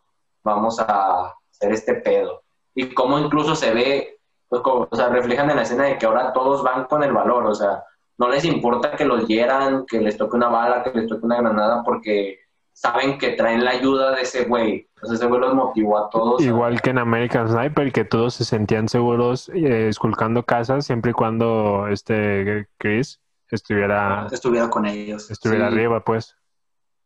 vamos 0.44 0.80
a 0.80 1.26
hacer 1.52 1.72
este 1.72 1.94
pedo. 1.96 2.42
Y 2.74 2.96
cómo 2.96 3.20
incluso 3.20 3.54
se 3.54 3.72
ve, 3.76 4.20
pues, 4.48 4.64
como- 4.64 4.88
o 4.90 4.96
sea, 4.96 5.10
reflejan 5.10 5.52
en 5.52 5.58
la 5.58 5.62
escena 5.62 5.84
de 5.84 6.00
que 6.00 6.06
ahora 6.08 6.34
todos 6.34 6.64
van 6.64 6.86
con 6.86 7.04
el 7.04 7.14
valor, 7.14 7.46
o 7.46 7.54
sea, 7.54 7.84
no 8.20 8.30
les 8.30 8.46
importa 8.46 8.92
que 8.96 9.06
los 9.06 9.26
hieran, 9.28 9.86
que 9.88 10.00
les 10.00 10.18
toque 10.18 10.36
una 10.38 10.50
bala, 10.50 10.84
que 10.84 10.92
les 10.92 11.08
toque 11.08 11.26
una 11.26 11.38
granada, 11.42 11.82
porque 11.84 12.40
saben 12.74 13.18
que 13.18 13.30
traen 13.32 13.64
la 13.66 13.72
ayuda 13.72 14.12
de 14.16 14.22
ese 14.22 14.46
güey. 14.46 14.88
Entonces 14.96 15.20
ese 15.20 15.28
güey 15.28 15.42
los 15.42 15.54
motivó 15.56 15.98
a 15.98 16.10
todos. 16.10 16.42
a- 16.42 16.46
Igual 16.46 16.82
que 16.82 16.92
en 16.92 16.98
American 17.00 17.50
Sniper, 17.50 17.92
que 17.92 18.06
todos 18.06 18.36
se 18.36 18.46
sentían 18.46 18.88
seguros 18.88 19.50
eh, 19.50 19.88
esculcando 19.90 20.44
casas 20.44 20.86
siempre 20.86 21.12
y 21.12 21.14
cuando 21.14 21.88
este 21.88 22.68
Chris 22.78 23.20
estuviera, 23.50 24.28
Estuviera 24.32 24.70
con 24.70 24.86
ellos. 24.86 25.30
estuviera 25.32 25.68
Sí. 25.70 25.74
arriba, 25.76 26.04
pues. 26.04 26.36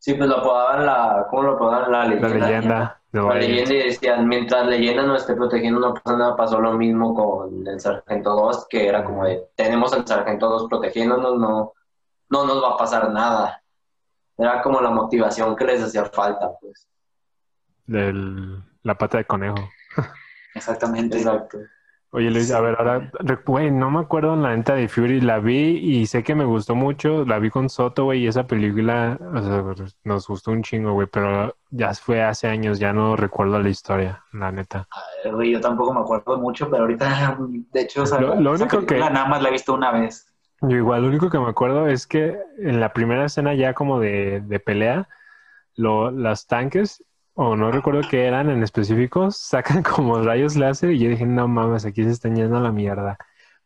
Sí, 0.04 0.16
pues 0.16 0.28
lo 0.30 0.40
apodaban 0.40 0.86
la... 0.86 1.28
¿Cómo 1.30 1.44
lo 1.44 1.52
apodaban? 1.54 1.90
La 1.90 2.00
La 2.00 2.06
leyenda. 2.48 3.02
La 3.14 3.36
leyenda 3.36 3.74
y 3.74 3.84
decían, 3.86 4.28
mientras 4.28 4.68
leyenda 4.68 5.04
no 5.04 5.16
esté 5.16 5.34
protegiendo 5.34 5.80
a 5.80 5.92
una 5.92 5.94
persona, 6.02 6.36
pasó 6.36 6.60
lo 6.60 6.74
mismo 6.74 7.16
con 7.16 7.66
el 7.66 7.80
Sargento 7.80 8.32
2, 8.32 8.68
que 8.70 8.86
era 8.90 9.06
como 9.06 9.24
de, 9.24 9.48
tenemos 9.56 9.94
al 9.94 10.06
Sargento 10.06 10.50
2 10.50 10.68
protegiéndonos, 10.68 11.40
no, 11.40 11.72
no 12.30 12.46
nos 12.46 12.62
va 12.62 12.72
a 12.74 12.78
pasar 12.78 13.10
nada. 13.12 13.64
Era 14.38 14.62
como 14.62 14.82
la 14.82 14.90
motivación 14.90 15.56
que 15.56 15.64
les 15.64 15.82
hacía 15.82 16.04
falta, 16.04 16.52
pues. 16.60 16.86
del- 17.86 18.62
la 18.84 18.96
pata 18.98 19.20
de 19.20 19.26
conejo. 19.26 19.56
Exactamente. 20.54 21.16
Exacto. 21.18 21.60
Oye, 22.16 22.30
Luis, 22.30 22.52
a 22.52 22.62
ver, 22.62 22.76
ahora, 22.78 23.12
güey, 23.44 23.72
no 23.72 23.90
me 23.90 24.00
acuerdo 24.00 24.36
en 24.36 24.44
la 24.44 24.56
neta 24.56 24.76
de 24.76 24.88
Fury, 24.88 25.20
la 25.20 25.40
vi 25.40 25.80
y 25.80 26.06
sé 26.06 26.22
que 26.22 26.36
me 26.36 26.46
gustó 26.46 26.76
mucho, 26.76 27.26
la 27.26 27.40
vi 27.40 27.50
con 27.50 27.70
Soto, 27.72 28.04
güey, 28.04 28.20
y 28.24 28.28
esa 28.28 28.46
película, 28.46 29.18
o 29.34 29.42
sea, 29.42 29.88
nos 30.04 30.28
gustó 30.28 30.52
un 30.52 30.62
chingo, 30.62 30.94
güey, 30.94 31.08
pero 31.12 31.56
ya 31.72 31.92
fue 31.96 32.22
hace 32.22 32.48
años, 32.48 32.78
ya 32.78 32.94
no 32.94 33.16
recuerdo 33.16 33.60
la 33.60 33.70
historia, 33.70 34.24
la 34.32 34.52
neta. 34.52 34.88
Güey, 35.34 35.54
yo 35.54 35.60
tampoco 35.60 35.92
me 35.92 36.02
acuerdo 36.02 36.38
mucho, 36.38 36.70
pero 36.70 36.84
ahorita, 36.84 37.36
de 37.72 37.82
hecho, 37.82 38.04
o 38.04 38.06
sea, 38.06 38.22
Lo- 38.22 38.36
lo 38.36 38.54
esa 38.54 38.66
único 38.66 38.78
película 38.86 39.08
que- 39.08 39.14
nada 39.16 39.26
más 39.28 39.42
la 39.42 39.50
he 39.50 39.52
visto 39.52 39.74
una 39.74 39.92
vez. 39.92 40.28
Yo 40.62 40.78
igual, 40.78 41.02
lo 41.02 41.08
único 41.08 41.32
que 41.32 41.40
me 41.40 41.50
acuerdo 41.50 41.88
es 41.88 42.06
que 42.06 42.38
en 42.60 42.80
la 42.80 42.94
primera 42.94 43.26
escena 43.26 43.56
ya 43.56 43.74
como 43.74 44.00
de, 44.00 44.40
de 44.42 44.60
pelea, 44.60 45.10
lo, 45.76 46.12
las 46.12 46.46
tanques, 46.46 47.04
o 47.36 47.56
no 47.56 47.72
recuerdo 47.72 48.02
qué 48.10 48.26
eran 48.26 48.50
en 48.50 48.64
específico, 48.64 49.32
sacan 49.32 49.84
como 49.84 50.22
rayos 50.22 50.56
láser 50.56 50.92
y 50.92 51.00
yo 51.00 51.10
dije, 51.10 51.26
no 51.26 51.48
mames, 51.48 51.86
aquí 51.86 52.04
se 52.04 52.12
están 52.12 52.36
yendo 52.36 52.58
a 52.58 52.62
la 52.62 52.72
mierda. 52.72 53.18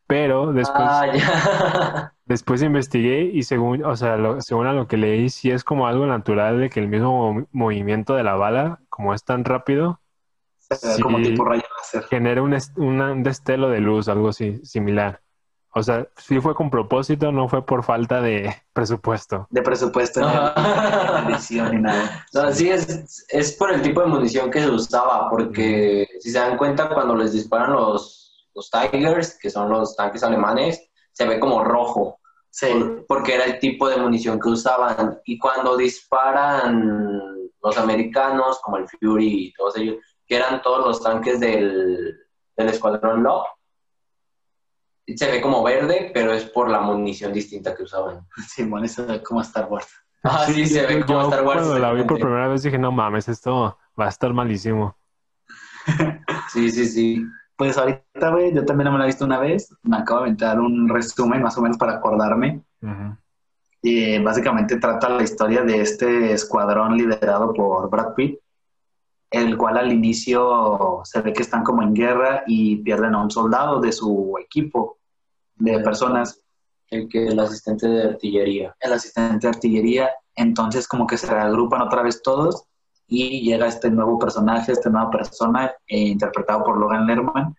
Pero 0.07 0.53
después... 0.53 0.88
Ah. 0.89 2.11
Después 2.28 2.61
investigué 2.61 3.22
y 3.24 3.43
según, 3.43 3.86
o 3.86 3.95
sea, 3.95 4.18
lo- 4.18 4.41
según 4.41 4.68
a 4.68 4.74
lo 4.74 4.86
que 4.86 4.97
leí, 4.97 5.30
sí 5.30 5.49
es 5.49 5.63
como 5.63 5.88
algo 5.88 6.05
natural 6.05 6.59
de 6.59 6.70
que 6.70 6.82
el 6.82 6.89
mismo 6.89 7.34
mo- 7.34 7.47
movimiento 7.53 8.15
de 8.15 8.24
la 8.24 8.36
bala, 8.36 8.80
como 8.89 9.13
es 9.13 9.24
tan 9.24 9.45
rápido, 9.45 10.01
Sí. 10.70 11.01
Como 11.01 11.20
tipo 11.22 11.45
rayo 11.45 11.63
láser. 11.78 12.03
genera 12.09 12.41
un, 12.41 12.53
una- 12.76 13.13
un 13.13 13.24
destelo 13.24 13.70
de 13.70 13.80
luz, 13.80 14.09
algo 14.09 14.28
así, 14.28 14.59
similar. 14.65 15.22
O 15.74 15.84
sea, 15.84 16.07
sí 16.18 16.39
fue 16.39 16.55
con 16.55 16.70
propósito, 16.72 17.32
no 17.32 17.47
fue 17.47 17.63
por 17.65 17.84
falta 17.84 18.20
de 18.22 18.53
presupuesto. 18.74 19.47
De 19.51 19.61
presupuesto 19.61 20.22
en 20.22 21.30
edición 21.30 21.72
ni 21.76 21.82
nada. 21.82 22.26
No, 22.34 22.51
sí, 22.51 22.70
es, 22.70 23.26
es 23.30 23.51
por 23.53 23.72
el 23.72 23.82
tipo 23.82 24.01
de 24.01 24.07
munición 24.07 24.49
que 24.49 24.59
se 24.61 24.70
usaba, 24.70 25.30
porque 25.30 26.07
si 26.20 26.32
se 26.32 26.39
dan 26.39 26.57
cuenta, 26.57 26.89
cuando 26.89 27.15
les 27.15 27.34
disparan 27.34 27.74
los, 27.74 28.49
los 28.55 28.72
Tigers, 28.72 29.38
que 29.39 29.49
son 29.49 29.70
los 29.70 29.95
tanques 29.95 30.24
alemanes, 30.24 30.82
se 31.11 31.26
ve 31.28 31.39
como 31.39 31.63
rojo, 31.63 32.20
Sí. 32.49 32.68
por- 32.72 33.05
porque 33.05 33.36
era 33.36 33.43
el 33.45 33.59
tipo 33.59 33.88
de 33.88 33.97
munición 33.97 34.39
que 34.39 34.49
usaban. 34.49 35.20
Y 35.26 35.38
cuando 35.38 35.78
disparan 35.78 37.49
los 37.61 37.78
americanos, 37.78 38.59
como 38.63 38.78
el 38.78 38.88
Fury 38.88 39.47
y 39.47 39.53
todos 39.53 39.78
ellos, 39.78 39.97
que 40.26 40.36
eran 40.38 40.61
todos 40.61 40.86
los 40.86 41.03
tanques 41.03 41.39
del, 41.39 42.15
del 42.55 42.70
escuadrón 42.70 43.24
Love, 43.24 43.45
se 45.16 45.32
ve 45.32 45.41
como 45.41 45.64
verde, 45.64 46.12
pero 46.14 46.34
es 46.34 46.45
por 46.45 46.70
la 46.70 46.82
munición 46.82 47.32
distinta 47.32 47.74
que 47.76 47.84
usaban. 47.84 48.28
Simón, 48.47 48.86
eso 48.86 49.12
es 49.12 49.22
como 49.22 49.41
Star 49.41 49.68
Wars. 49.70 49.88
Ah, 50.24 50.45
sí, 50.47 50.66
se 50.66 50.86
ve 50.86 51.05
como 51.05 51.22
Star 51.24 51.45
Wars. 51.45 51.62
Cuando 51.62 51.80
la 51.80 51.93
vi 51.93 52.03
por 52.03 52.20
primera 52.20 52.47
vez 52.47 52.64
dije, 52.64 52.78
no 52.78 52.91
mames, 52.91 53.30
esto 53.30 53.78
va 53.99 54.05
a 54.05 54.10
estar 54.10 54.34
malísimo. 54.34 54.97
Sí, 56.49 56.72
sí, 56.72 56.86
sí. 56.86 57.26
Pues 57.58 57.78
ahorita, 57.78 58.32
güey, 58.32 58.53
yo 58.53 58.64
también 58.66 58.86
no 58.86 58.93
me 58.93 58.99
la 58.99 59.03
he 59.03 59.08
visto 59.08 59.26
una 59.26 59.38
vez. 59.38 59.76
Me 59.84 59.97
acabo 59.97 60.22
de 60.22 60.28
aventar 60.28 60.60
un 60.60 60.88
resumen 60.88 61.41
más 61.41 61.58
o 61.58 61.62
menos 61.62 61.78
para 61.78 61.95
acordarme. 61.95 62.62
Y 63.82 64.18
básicamente 64.20 64.78
trata 64.78 65.10
la 65.10 65.24
historia 65.24 65.64
de 65.64 65.82
este 65.82 66.32
escuadrón 66.32 66.95
liderado 66.95 67.53
por 67.53 67.89
Brad 67.89 68.14
Pitt, 68.16 68.39
el 69.30 69.58
cual 69.58 69.78
al 69.78 69.91
inicio 69.91 71.01
se 71.03 71.22
ve 71.22 71.34
que 71.34 71.43
están 71.43 71.64
como 71.64 71.84
en 71.84 71.93
guerra 71.93 72.43
y 72.47 72.78
pierden 72.78 73.14
a 73.14 73.22
un 73.22 73.30
soldado 73.30 73.82
de 73.82 73.91
su 73.91 74.36
equipo 74.39 74.97
de 75.60 75.80
personas, 75.80 76.39
El 76.89 77.08
que 77.10 77.28
el 77.28 77.39
asistente 77.39 77.88
de 77.88 78.03
artillería. 78.10 78.76
el 78.80 78.93
asistente 78.93 79.47
de 79.47 79.53
artillería. 79.53 80.10
Entonces 80.36 80.88
como 80.88 81.05
que 81.08 81.18
se 81.18 81.28
reagrupan 81.28 81.82
otra 81.82 82.01
vez 82.03 82.22
todos 82.22 82.64
y 83.08 83.41
llega 83.49 83.68
este 83.68 83.89
nuevo 83.89 84.20
personaje, 84.20 84.72
esta 84.72 84.89
nueva 84.89 85.10
persona 85.10 85.72
eh, 85.88 85.99
interpretado 85.99 86.64
por 86.64 86.78
Logan 86.78 87.05
Lerman. 87.08 87.55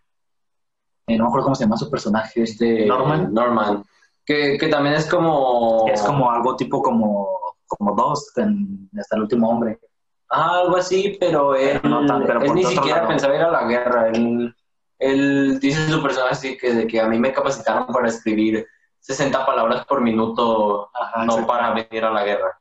Eh, 1.07 1.17
no 1.17 1.25
me 1.25 1.29
acuerdo 1.29 1.45
cómo 1.45 1.55
se 1.57 1.65
llama 1.65 1.77
su 1.77 1.91
personaje, 1.91 2.43
este 2.43 2.87
Norman. 2.87 3.33
Norman. 3.33 3.83
Que, 4.25 4.59
que 4.59 4.69
también 4.69 4.95
es 4.95 5.07
como. 5.07 5.87
Es 5.89 6.03
como 6.03 6.31
algo 6.31 6.55
tipo 6.55 6.83
como, 6.83 7.29
como 7.67 7.95
dos, 7.95 8.31
en- 8.37 8.91
hasta 8.99 9.17
el 9.17 9.23
último 9.23 9.49
hombre. 9.49 9.79
Ah, 10.31 10.61
algo 10.61 10.77
así, 10.77 11.17
pero 11.19 11.55
él, 11.55 11.81
no 11.85 12.05
tan- 12.05 12.25
pero 12.27 12.43
él 12.43 12.53
ni 12.55 12.63
siquiera 12.65 12.99
lado. 12.99 13.09
pensaba 13.09 13.35
ir 13.35 13.41
a 13.41 13.51
la 13.51 13.65
guerra. 13.67 14.09
Él, 14.11 14.55
él 14.99 15.59
dice 15.61 15.81
en 15.83 15.91
su 15.91 16.03
personaje 16.03 16.33
así 16.33 16.57
que, 16.57 16.75
de 16.75 16.87
que 16.87 17.01
a 17.01 17.09
mí 17.09 17.19
me 17.19 17.33
capacitaron 17.33 17.87
para 17.87 18.09
escribir 18.09 18.67
60 19.01 19.47
palabras 19.47 19.87
por 19.87 20.01
minuto, 20.01 20.91
Ajá, 20.95 21.25
no 21.25 21.47
para 21.47 21.73
venir 21.73 22.05
a 22.05 22.11
la 22.11 22.25
guerra. 22.25 22.61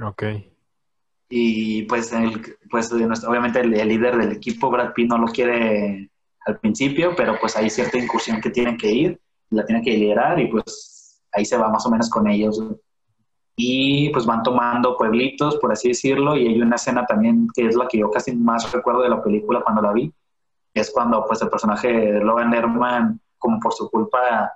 Ok. 0.00 0.22
Y 1.28 1.82
pues, 1.82 2.12
el, 2.12 2.56
pues 2.70 2.92
obviamente 2.92 3.60
el, 3.60 3.74
el 3.74 3.88
líder 3.88 4.16
del 4.16 4.32
equipo, 4.32 4.70
Brad 4.70 4.92
Pitt, 4.92 5.08
no 5.08 5.18
lo 5.18 5.26
quiere 5.26 6.10
al 6.46 6.58
principio, 6.60 7.14
pero 7.16 7.36
pues 7.40 7.56
hay 7.56 7.68
cierta 7.68 7.98
incursión 7.98 8.40
que 8.40 8.50
tienen 8.50 8.76
que 8.76 8.90
ir, 8.90 9.20
la 9.50 9.64
tienen 9.66 9.84
que 9.84 9.90
liderar 9.90 10.38
y 10.38 10.46
pues 10.46 11.20
ahí 11.32 11.44
se 11.44 11.56
va 11.56 11.68
más 11.68 11.84
o 11.86 11.90
menos 11.90 12.08
con 12.08 12.28
ellos. 12.28 12.62
Y 13.56 14.10
pues 14.10 14.26
van 14.26 14.42
tomando 14.42 14.96
pueblitos, 14.96 15.56
por 15.56 15.72
así 15.72 15.88
decirlo, 15.88 16.36
y 16.36 16.46
hay 16.46 16.60
una 16.60 16.76
escena 16.76 17.04
también 17.06 17.48
que 17.54 17.66
es 17.66 17.74
la 17.74 17.88
que 17.88 17.98
yo 17.98 18.10
casi 18.10 18.34
más 18.34 18.70
recuerdo 18.70 19.02
de 19.02 19.08
la 19.08 19.22
película 19.22 19.62
cuando 19.62 19.82
la 19.82 19.92
vi, 19.92 20.12
es 20.80 20.90
cuando 20.90 21.24
pues 21.26 21.40
el 21.42 21.48
personaje 21.48 21.88
de 21.88 22.20
Logan 22.20 22.50
Lerman, 22.50 23.20
como 23.38 23.58
por 23.60 23.72
su 23.72 23.90
culpa, 23.90 24.52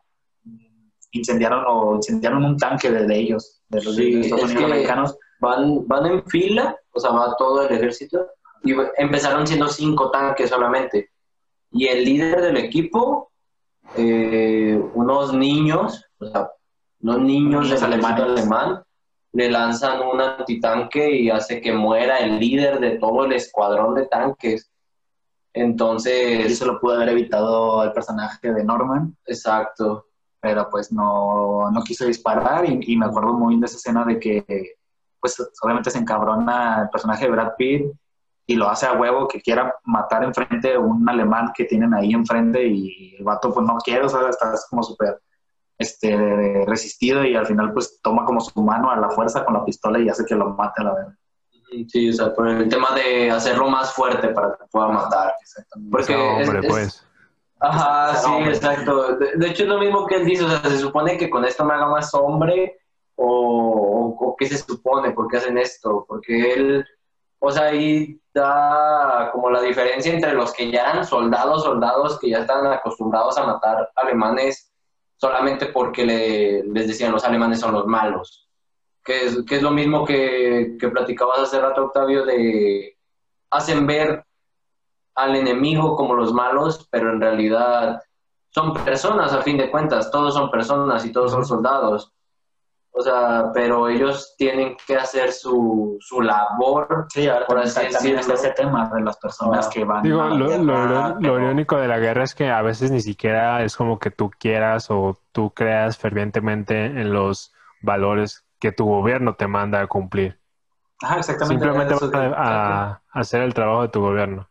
incendiaron 1.12 1.64
o 1.66 1.96
incendiaron 1.96 2.44
un 2.44 2.56
tanque 2.56 2.90
de, 2.90 3.06
de 3.06 3.16
ellos, 3.16 3.62
de 3.68 3.82
los 3.82 3.94
Sí, 3.94 4.14
de 4.14 4.20
Estados 4.20 4.44
es 4.44 4.50
Unidos 4.52 4.70
americanos. 4.70 5.18
Van, 5.40 5.86
van 5.86 6.06
en 6.06 6.24
fila, 6.26 6.76
o 6.92 7.00
sea, 7.00 7.10
va 7.12 7.34
todo 7.36 7.66
el 7.66 7.74
ejército, 7.74 8.26
y 8.62 8.74
empezaron 8.98 9.46
siendo 9.46 9.68
cinco 9.68 10.10
tanques 10.10 10.50
solamente. 10.50 11.10
Y 11.72 11.86
el 11.86 12.04
líder 12.04 12.42
del 12.42 12.56
equipo, 12.58 13.30
eh, 13.96 14.80
unos 14.94 15.32
niños, 15.32 16.04
o 16.18 16.26
sea, 16.26 16.50
unos 17.02 17.20
niños 17.20 17.64
Niños 17.64 17.80
del 17.80 17.92
alemanes. 17.94 18.20
alemán, 18.20 18.82
le 19.32 19.50
lanzan 19.50 20.02
un 20.06 20.20
antitanque 20.20 21.10
y 21.10 21.30
hace 21.30 21.60
que 21.60 21.72
muera 21.72 22.18
el 22.18 22.38
líder 22.38 22.80
de 22.80 22.98
todo 22.98 23.24
el 23.24 23.32
escuadrón 23.32 23.94
de 23.94 24.06
tanques. 24.06 24.70
Entonces, 25.52 26.46
eso 26.46 26.66
lo 26.66 26.80
pudo 26.80 26.94
haber 26.94 27.10
evitado 27.10 27.82
el 27.82 27.92
personaje 27.92 28.52
de 28.52 28.64
Norman, 28.64 29.16
exacto. 29.26 30.06
pero 30.40 30.68
pues 30.70 30.92
no, 30.92 31.70
no 31.70 31.82
quiso 31.82 32.06
disparar 32.06 32.64
y, 32.64 32.78
y 32.80 32.96
me 32.96 33.06
acuerdo 33.06 33.32
muy 33.34 33.50
bien 33.50 33.60
de 33.60 33.66
esa 33.66 33.76
escena 33.76 34.04
de 34.04 34.18
que 34.18 34.76
pues 35.20 35.36
obviamente 35.62 35.90
se 35.90 35.98
encabrona 35.98 36.82
el 36.82 36.88
personaje 36.88 37.26
de 37.26 37.30
Brad 37.30 37.52
Pitt 37.58 37.92
y 38.46 38.56
lo 38.56 38.68
hace 38.68 38.86
a 38.86 38.94
huevo 38.94 39.28
que 39.28 39.40
quiera 39.40 39.74
matar 39.84 40.24
enfrente 40.24 40.74
a 40.74 40.80
un 40.80 41.08
alemán 41.08 41.52
que 41.54 41.64
tienen 41.64 41.94
ahí 41.94 42.12
enfrente 42.12 42.66
y 42.66 43.14
el 43.16 43.24
vato 43.24 43.52
pues 43.52 43.64
no 43.64 43.76
quiere, 43.78 44.06
o 44.06 44.08
sea, 44.08 44.28
está 44.28 44.52
como 44.68 44.82
súper 44.82 45.20
este, 45.78 46.64
resistido 46.66 47.24
y 47.24 47.36
al 47.36 47.46
final 47.46 47.72
pues 47.72 48.00
toma 48.02 48.24
como 48.24 48.40
su 48.40 48.60
mano 48.62 48.90
a 48.90 48.96
la 48.96 49.10
fuerza 49.10 49.44
con 49.44 49.54
la 49.54 49.64
pistola 49.64 50.00
y 50.00 50.08
hace 50.08 50.24
que 50.24 50.34
lo 50.34 50.50
mate 50.54 50.82
a 50.82 50.84
la 50.84 50.94
verdad. 50.94 51.14
Sí, 51.88 52.10
o 52.10 52.12
sea, 52.12 52.34
por 52.34 52.48
el 52.48 52.68
tema 52.68 52.88
de 52.94 53.30
hacerlo 53.30 53.68
más 53.68 53.92
fuerte 53.92 54.28
para 54.28 54.56
que 54.56 54.64
pueda 54.70 54.88
matar. 54.88 55.34
Exactamente. 55.40 55.90
Porque 55.90 56.14
No, 56.16 56.36
hombre, 56.36 56.58
es- 56.60 56.66
pues. 56.66 57.06
Ajá, 57.60 58.16
sí, 58.16 58.26
hombre. 58.30 58.54
exacto. 58.54 59.16
De, 59.16 59.32
de 59.36 59.46
hecho, 59.48 59.64
es 59.64 59.68
lo 59.68 59.78
mismo 59.78 60.06
que 60.06 60.16
él 60.16 60.24
dice, 60.24 60.44
o 60.44 60.48
sea, 60.48 60.62
se 60.64 60.78
supone 60.78 61.16
que 61.18 61.28
con 61.30 61.44
esto 61.44 61.64
me 61.64 61.74
haga 61.74 61.86
más 61.88 62.12
hombre, 62.14 62.78
o, 63.16 64.16
o 64.18 64.36
qué 64.36 64.46
se 64.46 64.58
supone, 64.58 65.10
por 65.12 65.28
qué 65.28 65.36
hacen 65.36 65.58
esto, 65.58 66.04
porque 66.08 66.54
él, 66.54 66.86
o 67.38 67.50
sea, 67.50 67.64
ahí 67.66 68.18
da 68.32 69.30
como 69.32 69.50
la 69.50 69.60
diferencia 69.60 70.12
entre 70.12 70.32
los 70.32 70.52
que 70.52 70.70
ya 70.70 70.82
eran 70.90 71.04
soldados, 71.04 71.62
soldados 71.64 72.18
que 72.18 72.30
ya 72.30 72.38
están 72.38 72.66
acostumbrados 72.66 73.36
a 73.36 73.44
matar 73.46 73.90
alemanes 73.96 74.72
solamente 75.16 75.66
porque 75.66 76.04
le- 76.06 76.64
les 76.64 76.88
decían 76.88 77.12
los 77.12 77.24
alemanes 77.24 77.60
son 77.60 77.72
los 77.74 77.84
malos, 77.86 78.48
que 79.04 79.24
es, 79.26 79.44
que 79.46 79.56
es 79.56 79.62
lo 79.62 79.70
mismo 79.70 80.04
que, 80.04 80.76
que 80.78 80.88
platicabas 80.88 81.40
hace 81.40 81.60
rato, 81.60 81.84
Octavio, 81.86 82.24
de 82.24 82.96
hacen 83.50 83.86
ver 83.86 84.24
al 85.14 85.36
enemigo 85.36 85.96
como 85.96 86.14
los 86.14 86.32
malos, 86.32 86.88
pero 86.90 87.10
en 87.12 87.20
realidad 87.20 88.00
son 88.50 88.72
personas 88.74 89.32
a 89.32 89.42
fin 89.42 89.56
de 89.58 89.70
cuentas, 89.70 90.10
todos 90.10 90.34
son 90.34 90.50
personas 90.50 91.04
y 91.04 91.12
todos 91.12 91.32
son 91.32 91.44
soldados. 91.44 92.12
O 92.92 93.02
sea, 93.02 93.50
pero 93.54 93.88
ellos 93.88 94.34
tienen 94.36 94.76
que 94.84 94.96
hacer 94.96 95.30
su, 95.32 95.96
su 96.00 96.20
labor. 96.20 97.06
Sí, 97.08 97.28
ahora 97.28 97.46
Por 97.46 97.62
también, 97.62 97.94
así 97.96 98.12
decirlo. 98.12 98.34
ese 98.34 98.50
tema 98.50 98.90
de 98.92 99.00
las 99.02 99.16
personas 99.16 99.68
que 99.68 99.84
van 99.84 100.02
Digo, 100.02 100.20
a 100.20 100.28
lo, 100.30 100.36
lo- 100.38 100.48
guerra, 100.48 100.64
lo- 100.64 101.08
lo 101.14 101.18
pero- 101.20 101.40
irónico 101.40 101.76
de 101.76 101.86
la 101.88 101.98
guerra 102.00 102.24
es 102.24 102.34
que 102.34 102.50
a 102.50 102.62
veces 102.62 102.90
ni 102.90 103.00
siquiera 103.00 103.62
es 103.62 103.76
como 103.76 103.98
que 104.00 104.10
tú 104.10 104.30
quieras 104.38 104.90
o 104.90 105.16
tú 105.30 105.50
creas 105.54 105.98
fervientemente 105.98 106.84
en 106.86 107.12
los 107.12 107.52
valores 107.80 108.44
que 108.60 108.70
tu 108.72 108.84
gobierno 108.86 109.34
te 109.34 109.46
manda 109.48 109.80
a 109.80 109.86
cumplir. 109.88 110.38
Ajá, 111.02 111.18
exactamente. 111.18 111.64
Simplemente 111.64 111.94
eso- 111.94 112.10
vas 112.10 112.32
a, 112.36 112.82
a 112.90 113.02
hacer 113.12 113.42
el 113.42 113.54
trabajo 113.54 113.82
de 113.82 113.88
tu 113.88 114.00
gobierno. 114.00 114.46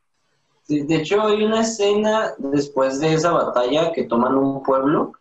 Sí, 0.63 0.81
De 0.81 0.95
hecho, 0.97 1.21
hay 1.23 1.43
una 1.43 1.61
escena 1.61 2.31
después 2.37 2.99
de 2.99 3.13
esa 3.13 3.31
batalla 3.31 3.91
que 3.91 4.03
toman 4.03 4.35
un 4.35 4.61
pueblo, 4.63 5.13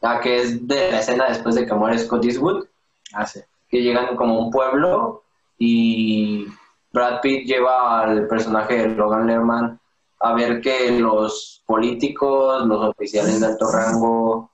la 0.00 0.20
que 0.20 0.36
es 0.42 0.66
de 0.68 0.92
la 0.92 1.00
escena 1.00 1.26
después 1.28 1.54
de 1.54 1.66
que 1.66 1.74
muere 1.74 1.98
Scott 1.98 2.24
Eastwood, 2.24 2.66
Ah, 3.12 3.26
sí. 3.26 3.40
que 3.68 3.82
llegan 3.82 4.16
como 4.16 4.38
un 4.38 4.50
pueblo 4.50 5.22
y 5.58 6.46
Brad 6.92 7.20
Pitt 7.20 7.46
lleva 7.46 8.00
al 8.00 8.26
personaje 8.26 8.74
de 8.78 8.88
Logan 8.88 9.26
Lerman 9.26 9.80
a 10.20 10.32
ver 10.34 10.60
que 10.60 10.90
los 10.98 11.62
políticos, 11.66 12.66
los 12.66 12.82
oficiales 12.90 13.40
de 13.40 13.46
alto 13.46 13.66
rango 13.70 14.50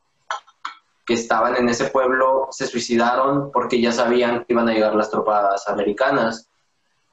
que 1.10 1.14
estaban 1.14 1.56
en 1.56 1.68
ese 1.68 1.86
pueblo 1.86 2.46
se 2.52 2.68
suicidaron 2.68 3.50
porque 3.50 3.80
ya 3.80 3.90
sabían 3.90 4.44
que 4.44 4.52
iban 4.52 4.68
a 4.68 4.72
llegar 4.72 4.94
las 4.94 5.10
tropas 5.10 5.66
americanas. 5.66 6.48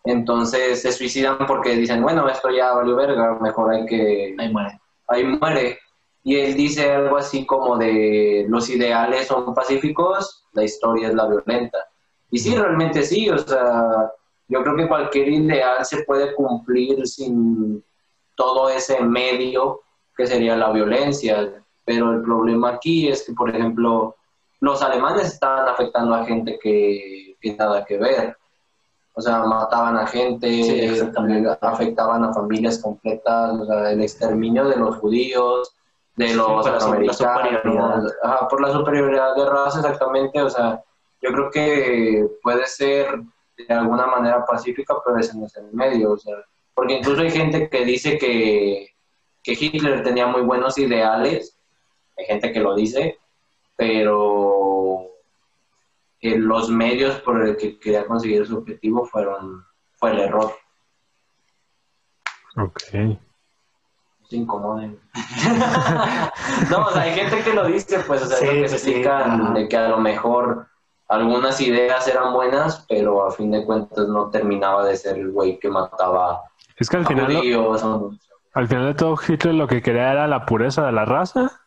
Entonces 0.04 0.84
se 0.84 0.92
suicidan 0.92 1.48
porque 1.48 1.76
dicen, 1.76 2.04
bueno, 2.04 2.30
esto 2.30 2.52
ya 2.52 2.74
valió 2.74 2.96
verga, 2.96 3.40
mejor 3.42 3.74
hay 3.74 3.88
que... 3.88 4.36
Ahí 4.38 4.54
muere. 4.54 4.80
Ahí 5.08 5.24
muere. 5.24 5.80
Y 6.24 6.36
él 6.36 6.54
dice 6.54 6.92
algo 6.92 7.18
así 7.18 7.44
como 7.48 7.76
de 7.76 8.46
los 8.48 8.70
ideales 8.70 9.26
son 9.26 9.56
pacíficos, 9.56 10.46
la 10.54 10.64
historia 10.64 11.08
es 11.08 11.16
la 11.16 11.28
violenta. 11.28 11.80
Y 12.30 12.38
sí, 12.38 12.56
realmente 12.56 13.02
sí, 13.02 13.32
o 13.32 13.40
sea, 13.40 14.12
yo 14.48 14.62
creo 14.62 14.76
que 14.76 14.88
cualquier 14.88 15.30
ideal 15.30 15.84
se 15.84 16.04
puede 16.04 16.36
cumplir 16.36 17.08
sin 17.08 17.84
todo 18.36 18.70
ese 18.70 19.02
medio 19.02 19.82
que 20.16 20.28
sería 20.28 20.56
la 20.56 20.72
violencia. 20.72 21.64
Pero 21.88 22.12
el 22.12 22.22
problema 22.22 22.72
aquí 22.72 23.08
es 23.08 23.24
que, 23.26 23.32
por 23.32 23.50
ejemplo, 23.50 24.18
los 24.60 24.82
alemanes 24.84 25.28
estaban 25.28 25.70
afectando 25.70 26.14
a 26.16 26.26
gente 26.26 26.60
que, 26.62 27.38
que 27.40 27.56
nada 27.56 27.86
que 27.86 27.98
ver. 27.98 28.36
O 29.14 29.22
sea, 29.22 29.44
mataban 29.46 29.96
a 29.96 30.06
gente, 30.06 30.48
Sí, 30.48 31.02
afectaban 31.62 32.26
a 32.26 32.34
familias 32.34 32.80
completas, 32.80 33.54
o 33.58 33.66
sea, 33.66 33.92
el 33.92 34.02
exterminio 34.02 34.68
de 34.68 34.76
los 34.76 34.98
judíos, 34.98 35.74
de 36.18 36.28
Sí, 36.28 36.34
los 36.36 36.66
la 36.66 36.80
superioridad. 36.80 37.22
afroamericanos, 37.38 38.14
ajá, 38.22 38.48
por 38.50 38.62
la 38.62 38.74
superioridad 38.74 39.36
de 39.36 39.46
raza, 39.50 39.80
exactamente. 39.80 40.42
O 40.42 40.50
sea, 40.50 40.84
yo 41.22 41.32
creo 41.32 41.50
que 41.50 42.28
puede 42.44 42.66
ser 42.66 43.08
de 43.58 43.74
alguna 43.74 44.08
manera 44.08 44.46
pacífica, 44.46 44.94
pero 45.06 45.18
ese 45.20 45.38
no 45.38 45.46
es 45.46 45.56
el 45.56 45.72
medio. 45.72 46.12
O 46.12 46.18
sea, 46.18 46.36
porque 46.76 46.96
incluso 46.96 47.22
hay 47.22 47.32
gente 47.32 47.70
que 47.70 47.86
dice 47.86 48.18
que, 48.18 48.90
que 49.42 49.54
Hitler 49.54 50.04
tenía 50.04 50.28
muy 50.28 50.42
buenos 50.42 50.78
ideales, 50.78 51.57
hay 52.18 52.26
gente 52.26 52.52
que 52.52 52.60
lo 52.60 52.76
dice, 52.76 53.20
pero 53.76 55.06
que 56.20 56.38
los 56.38 56.70
medios 56.70 57.20
por 57.22 57.46
el 57.46 57.58
que 57.58 57.80
quería 57.80 58.06
conseguir 58.08 58.46
su 58.48 58.58
objetivo 58.58 59.06
fueron 59.06 59.64
fue 59.96 60.12
el 60.12 60.20
error. 60.20 60.52
Ok. 62.58 62.80
Se 64.30 64.36
incomoden. 64.36 65.00
no, 66.70 66.86
o 66.86 66.92
sea, 66.92 67.04
hay 67.04 67.14
gente 67.14 67.42
que 67.44 67.54
lo 67.54 67.66
dice, 67.66 68.00
pues, 68.06 68.24
o 68.24 68.26
sea, 68.26 68.38
Sí, 68.38 68.46
es 68.48 68.54
lo 68.56 68.62
que 68.62 68.68
sí, 68.70 68.76
explican 68.92 69.54
de 69.54 69.68
que 69.70 69.78
a 69.78 69.88
lo 69.90 70.00
mejor 70.00 70.68
algunas 71.08 71.62
ideas 71.62 72.08
eran 72.08 72.34
buenas, 72.34 72.86
pero 72.90 73.26
a 73.26 73.32
fin 73.32 73.52
de 73.52 73.64
cuentas 73.66 74.08
no 74.10 74.30
terminaba 74.30 74.84
de 74.86 74.98
ser 74.98 75.18
el 75.18 75.32
güey 75.32 75.58
que 75.60 75.70
mataba 75.70 76.42
Es 76.78 76.90
que 76.90 76.98
al 76.98 77.04
a 77.04 77.08
final, 77.08 77.32
lo- 77.34 77.40
judíos. 77.40 77.84
o- 77.84 78.12
al 78.54 78.68
final 78.68 78.86
de 78.88 78.94
todo, 78.96 79.16
Hitler 79.26 79.54
lo 79.54 79.68
que 79.68 79.82
quería 79.82 80.12
era 80.12 80.28
la 80.28 80.46
pureza 80.46 80.86
de 80.88 80.92
la 80.92 81.06
raza. 81.06 81.62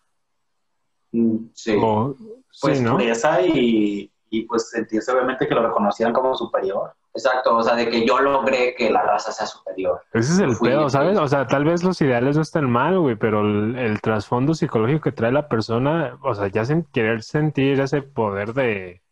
Mm, 1.13 1.37
Sí. 1.55 1.77
O, 1.81 2.15
Pues 2.61 2.79
sí, 2.79 2.85
¿no? 2.85 2.93
pureza 2.93 3.41
y, 3.43 4.11
y 4.31 4.43
pues 4.43 4.71
sentirse 4.71 5.13
obviamente 5.13 5.47
que 5.49 5.55
lo 5.55 5.67
reconocieran 5.67 6.13
como 6.15 6.35
superior. 6.37 6.93
Exacto, 7.13 7.57
o 7.57 7.63
sea, 7.63 7.75
de 7.75 7.91
que 7.91 8.07
yo 8.07 8.21
logré 8.21 8.73
que 8.77 8.89
la 8.89 9.03
raza 9.03 9.33
sea 9.33 9.45
superior. 9.47 10.01
Ese 10.13 10.33
es 10.35 10.39
el 10.39 10.55
Fui- 10.55 10.69
pedo, 10.69 10.89
¿sabes? 10.89 11.19
O 11.19 11.27
sea, 11.27 11.45
tal 11.49 11.65
vez 11.65 11.83
los 11.83 12.01
ideales 12.01 12.37
no 12.37 12.43
estén 12.43 12.71
mal, 12.71 13.01
güey, 13.01 13.17
pero 13.17 13.41
el, 13.41 13.77
el 13.77 14.01
trasfondo 14.01 14.55
psicológico 14.55 15.01
que 15.03 15.13
trae 15.13 15.33
la 15.33 15.49
persona, 15.49 16.17
o 16.23 16.35
sea, 16.37 16.47
ya 16.47 16.65
sin 16.65 16.85
querer 16.85 17.23
sentir 17.25 17.81
ese 17.81 18.03
poder 18.03 18.55
de, 18.55 19.03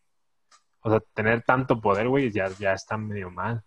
o 0.82 0.90
sea, 0.90 1.00
tener 1.12 1.42
tanto 1.42 1.80
poder, 1.80 2.08
güey, 2.08 2.30
ya, 2.30 2.46
ya 2.60 2.72
está 2.72 2.96
medio 2.96 3.32
mal. 3.32 3.64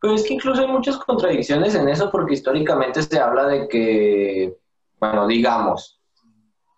Pero 0.00 0.14
es 0.14 0.22
que 0.24 0.34
incluso 0.34 0.60
hay 0.60 0.68
muchas 0.68 0.96
contradicciones 0.98 1.74
en 1.74 1.88
eso 1.88 2.10
porque 2.12 2.34
históricamente 2.34 3.02
se 3.02 3.18
habla 3.18 3.48
de 3.48 3.66
que, 3.66 4.54
bueno, 5.00 5.26
digamos, 5.26 6.00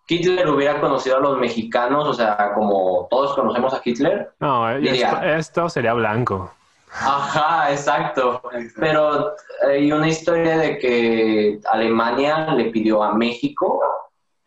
Hitler 0.07 0.47
hubiera 0.49 0.79
conocido 0.79 1.17
a 1.17 1.19
los 1.19 1.37
mexicanos, 1.37 2.07
o 2.07 2.13
sea, 2.13 2.53
como 2.53 3.07
todos 3.09 3.33
conocemos 3.35 3.73
a 3.73 3.81
Hitler. 3.83 4.31
No, 4.39 4.73
Diría. 4.77 5.09
esto, 5.09 5.23
esto 5.23 5.69
sería 5.69 5.93
blanco. 5.93 6.51
Ajá, 6.91 7.71
exacto. 7.71 8.41
Pero 8.77 9.33
hay 9.67 9.91
una 9.91 10.07
historia 10.07 10.57
de 10.57 10.77
que 10.77 11.59
Alemania 11.69 12.47
le 12.53 12.65
pidió 12.71 13.03
a 13.03 13.13
México 13.13 13.81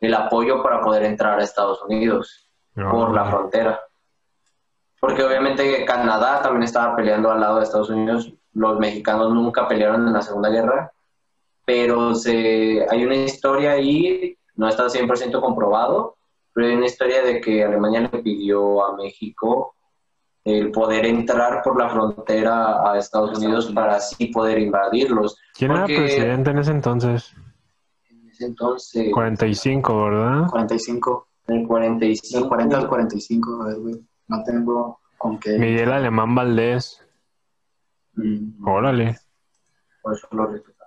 el 0.00 0.14
apoyo 0.14 0.62
para 0.62 0.80
poder 0.80 1.04
entrar 1.04 1.38
a 1.38 1.42
Estados 1.42 1.82
Unidos 1.82 2.48
por 2.74 3.14
la 3.14 3.26
frontera. 3.26 3.80
Porque 4.98 5.22
obviamente 5.22 5.84
Canadá 5.84 6.42
también 6.42 6.62
estaba 6.62 6.96
peleando 6.96 7.30
al 7.30 7.40
lado 7.40 7.58
de 7.58 7.64
Estados 7.64 7.90
Unidos. 7.90 8.32
Los 8.52 8.78
mexicanos 8.78 9.32
nunca 9.32 9.68
pelearon 9.68 10.06
en 10.06 10.12
la 10.12 10.22
Segunda 10.22 10.48
Guerra, 10.48 10.92
pero 11.64 12.14
se, 12.14 12.86
hay 12.90 13.04
una 13.04 13.14
historia 13.14 13.72
ahí, 13.72 14.36
no 14.56 14.68
está 14.68 14.86
100% 14.88 15.40
comprobado, 15.40 16.16
pero 16.52 16.66
hay 16.66 16.74
una 16.74 16.86
historia 16.86 17.22
de 17.22 17.40
que 17.40 17.64
Alemania 17.64 18.00
le 18.12 18.22
pidió 18.22 18.84
a 18.84 18.96
México 18.96 19.74
el 20.44 20.70
poder 20.70 21.04
entrar 21.06 21.62
por 21.62 21.78
la 21.78 21.88
frontera 21.90 22.90
a 22.90 22.98
Estados 22.98 23.38
Unidos 23.38 23.70
para 23.74 23.96
así 23.96 24.26
poder 24.28 24.58
invadirlos. 24.58 25.36
¿Quién 25.54 25.70
era 25.72 25.82
porque- 25.82 25.96
presidente 25.96 26.50
en 26.50 26.58
ese 26.58 26.70
entonces? 26.72 27.34
En 28.10 28.28
ese 28.28 28.46
entonces, 28.46 29.12
45, 29.12 30.04
¿verdad? 30.04 30.46
45. 30.50 31.26
en 31.46 31.54
el 31.56 31.60
Del 31.60 31.68
45, 31.68 32.48
40 32.48 32.78
al 32.78 32.88
45, 32.88 33.62
a 33.62 33.66
ver, 33.66 33.78
güey. 33.80 33.94
No 34.28 34.42
tengo 34.44 35.00
con 35.18 35.38
qué. 35.38 35.58
Miguel 35.58 35.92
Alemán 35.92 36.34
Valdés. 36.34 37.04
Mm, 38.14 38.66
Órale. 38.66 39.18
por 40.02 40.14
eso 40.14 40.26
lo 40.32 40.46
respetaba. 40.46 40.79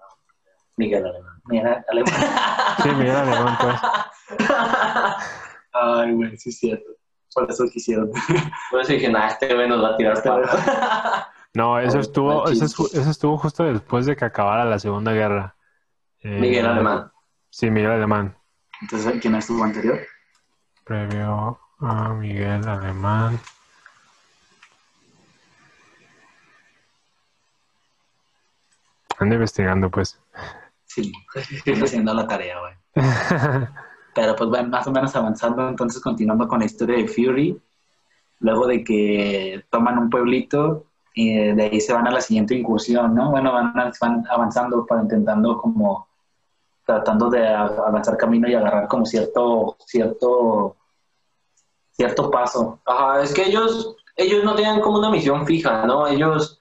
Miguel 0.78 1.05
Alemán. 1.05 1.41
Mira, 1.45 1.86
alemán. 1.89 2.13
Sí, 2.84 2.89
Miguel 2.89 3.15
Alemán, 3.15 3.57
pues. 3.61 3.76
Ay, 5.74 6.11
güey, 6.13 6.38
sí 6.38 6.49
es 6.49 6.57
cierto. 6.57 6.91
Por 7.34 7.49
eso 7.49 7.65
quisieron. 7.71 8.11
Por 8.71 8.82
eso 8.82 8.93
dije, 8.93 9.09
nah, 9.09 9.28
este 9.28 9.53
güey 9.53 9.67
nos 9.69 9.84
va 9.84 9.89
a 9.89 9.97
tirar 9.97 10.17
Este. 10.17 10.30
No, 11.55 11.80
eso 11.80 11.99
estuvo, 11.99 12.47
eso, 12.49 12.65
eso 12.65 13.09
estuvo 13.11 13.38
justo 13.38 13.63
después 13.63 14.07
de 14.07 14.15
que 14.15 14.26
acabara 14.26 14.65
la 14.65 14.80
Segunda 14.80 15.11
Guerra. 15.13 15.55
Eh, 16.21 16.39
Miguel 16.39 16.65
Alemán. 16.65 17.11
Sí, 17.51 17.69
Miguel 17.69 17.91
Alemán. 17.91 18.36
Entonces, 18.82 19.21
¿quién 19.21 19.36
estuvo 19.36 19.63
anterior? 19.63 19.99
Previo 20.84 21.59
a 21.80 22.09
Miguel 22.09 22.67
Alemán. 22.67 23.39
Ando 29.19 29.36
investigando, 29.36 29.91
pues. 29.91 30.22
Sí, 30.93 31.11
estoy 31.51 31.81
haciendo 31.81 32.13
la 32.13 32.27
tarea, 32.27 32.59
güey. 32.59 32.73
Pero 34.15 34.35
pues 34.35 34.49
bueno, 34.49 34.69
más 34.69 34.85
o 34.85 34.91
menos 34.91 35.15
avanzando, 35.15 35.67
entonces 35.67 36.01
continuando 36.01 36.47
con 36.47 36.59
la 36.59 36.65
historia 36.65 36.97
de 36.97 37.07
Fury, 37.07 37.59
luego 38.39 38.67
de 38.67 38.83
que 38.83 39.65
toman 39.71 39.97
un 39.97 40.09
pueblito 40.09 40.85
y 41.15 41.35
de 41.53 41.63
ahí 41.63 41.81
se 41.81 41.93
van 41.93 42.07
a 42.07 42.11
la 42.11 42.21
siguiente 42.21 42.53
incursión, 42.53 43.15
¿no? 43.15 43.31
Bueno, 43.31 43.53
van, 43.53 43.73
van 43.73 44.23
avanzando 44.29 44.85
para 44.85 45.01
intentando 45.01 45.57
como 45.57 46.07
tratando 46.85 47.29
de 47.29 47.47
avanzar 47.47 48.17
camino 48.17 48.47
y 48.47 48.53
agarrar 48.53 48.87
como 48.87 49.05
cierto, 49.05 49.77
cierto, 49.85 50.75
cierto 51.91 52.29
paso. 52.29 52.79
Ajá, 52.85 53.23
es 53.23 53.33
que 53.33 53.45
ellos, 53.45 53.95
ellos 54.15 54.43
no 54.43 54.53
tenían 54.53 54.81
como 54.81 54.99
una 54.99 55.09
misión 55.09 55.45
fija, 55.47 55.85
¿no? 55.85 56.05
Ellos 56.07 56.59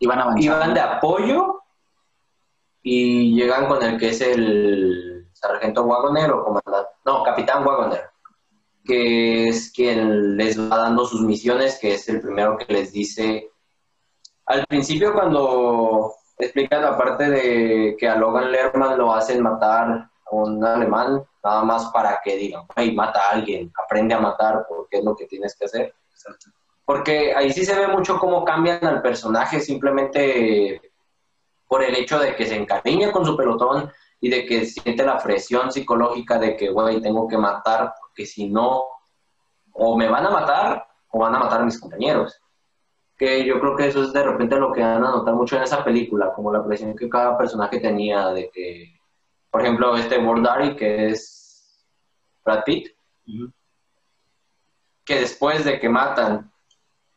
Iban 0.00 0.18
avanzando. 0.18 0.44
iban 0.44 0.74
de 0.74 0.80
apoyo 0.80 1.59
y 2.82 3.34
llegan 3.34 3.66
con 3.66 3.82
el 3.82 3.98
que 3.98 4.10
es 4.10 4.20
el 4.20 5.28
sargento 5.32 5.84
Wagoner 5.84 6.30
o 6.32 6.44
comandante, 6.44 6.90
no, 7.04 7.22
capitán 7.22 7.66
Wagoner, 7.66 8.10
que 8.84 9.48
es 9.48 9.72
quien 9.74 10.36
les 10.36 10.58
va 10.58 10.76
dando 10.76 11.04
sus 11.04 11.22
misiones, 11.22 11.78
que 11.80 11.94
es 11.94 12.08
el 12.08 12.20
primero 12.20 12.56
que 12.56 12.72
les 12.72 12.92
dice, 12.92 13.50
al 14.46 14.66
principio 14.66 15.12
cuando 15.12 16.14
explican 16.38 16.82
la 16.82 16.96
parte 16.96 17.28
de 17.28 17.96
que 17.98 18.08
a 18.08 18.16
Logan 18.16 18.50
Lerman 18.50 18.98
lo 18.98 19.14
hacen 19.14 19.42
matar 19.42 19.88
a 19.88 20.10
un 20.30 20.64
alemán, 20.64 21.22
nada 21.44 21.62
más 21.62 21.86
para 21.92 22.20
que 22.24 22.36
digan, 22.36 22.64
hey, 22.74 22.92
mata 22.92 23.20
a 23.20 23.34
alguien, 23.34 23.72
aprende 23.82 24.14
a 24.14 24.20
matar 24.20 24.66
porque 24.68 24.98
es 24.98 25.04
lo 25.04 25.14
que 25.14 25.26
tienes 25.26 25.56
que 25.56 25.66
hacer. 25.66 25.94
Porque 26.84 27.34
ahí 27.34 27.52
sí 27.52 27.64
se 27.64 27.76
ve 27.76 27.86
mucho 27.88 28.18
cómo 28.18 28.44
cambian 28.44 28.84
al 28.84 29.02
personaje 29.02 29.60
simplemente 29.60 30.89
por 31.70 31.84
el 31.84 31.94
hecho 31.94 32.18
de 32.18 32.34
que 32.34 32.46
se 32.46 32.56
encariña 32.56 33.12
con 33.12 33.24
su 33.24 33.36
pelotón 33.36 33.92
y 34.20 34.28
de 34.28 34.44
que 34.44 34.66
siente 34.66 35.06
la 35.06 35.18
presión 35.18 35.70
psicológica 35.70 36.36
de 36.36 36.56
que, 36.56 36.68
güey, 36.68 37.00
tengo 37.00 37.28
que 37.28 37.38
matar 37.38 37.94
porque 38.00 38.26
si 38.26 38.48
no, 38.48 38.86
o 39.72 39.96
me 39.96 40.08
van 40.08 40.26
a 40.26 40.30
matar 40.30 40.84
o 41.10 41.20
van 41.20 41.36
a 41.36 41.38
matar 41.38 41.60
a 41.60 41.64
mis 41.64 41.78
compañeros. 41.78 42.42
Que 43.16 43.44
yo 43.44 43.60
creo 43.60 43.76
que 43.76 43.86
eso 43.86 44.02
es 44.02 44.12
de 44.12 44.20
repente 44.20 44.56
lo 44.56 44.72
que 44.72 44.80
van 44.80 45.04
a 45.04 45.12
notar 45.12 45.32
mucho 45.34 45.56
en 45.56 45.62
esa 45.62 45.84
película, 45.84 46.32
como 46.32 46.52
la 46.52 46.66
presión 46.66 46.96
que 46.96 47.08
cada 47.08 47.38
personaje 47.38 47.78
tenía 47.78 48.30
de 48.30 48.50
que, 48.50 48.98
por 49.48 49.62
ejemplo, 49.62 49.96
este 49.96 50.18
Wardari, 50.18 50.74
que 50.74 51.10
es 51.10 51.86
Brad 52.44 52.64
Pitt, 52.64 52.88
que 55.04 55.20
después 55.20 55.64
de 55.64 55.78
que 55.78 55.88
matan 55.88 56.50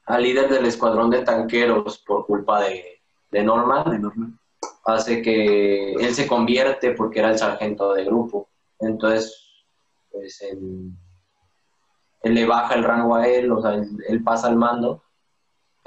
al 0.06 0.22
líder 0.22 0.48
del 0.48 0.66
escuadrón 0.68 1.10
de 1.10 1.24
tanqueros 1.24 1.98
por 2.06 2.28
culpa 2.28 2.62
de, 2.62 3.02
de 3.32 3.44
Norman. 3.44 4.40
Hace 4.86 5.22
que 5.22 5.94
él 5.94 6.14
se 6.14 6.28
convierte 6.28 6.92
porque 6.92 7.20
era 7.20 7.32
el 7.32 7.38
sargento 7.38 7.94
de 7.94 8.06
grupo. 8.06 8.50
Entonces, 8.80 9.66
pues 10.12 10.42
él, 10.42 10.92
él 12.22 12.34
le 12.34 12.46
baja 12.46 12.76
el 12.76 12.84
rango 12.84 13.16
a 13.16 13.28
él, 13.28 13.52
o 13.52 13.62
sea, 13.62 13.76
él, 13.76 13.98
él 14.08 14.24
pasa 14.24 14.48
al 14.48 14.56
mando 14.56 15.04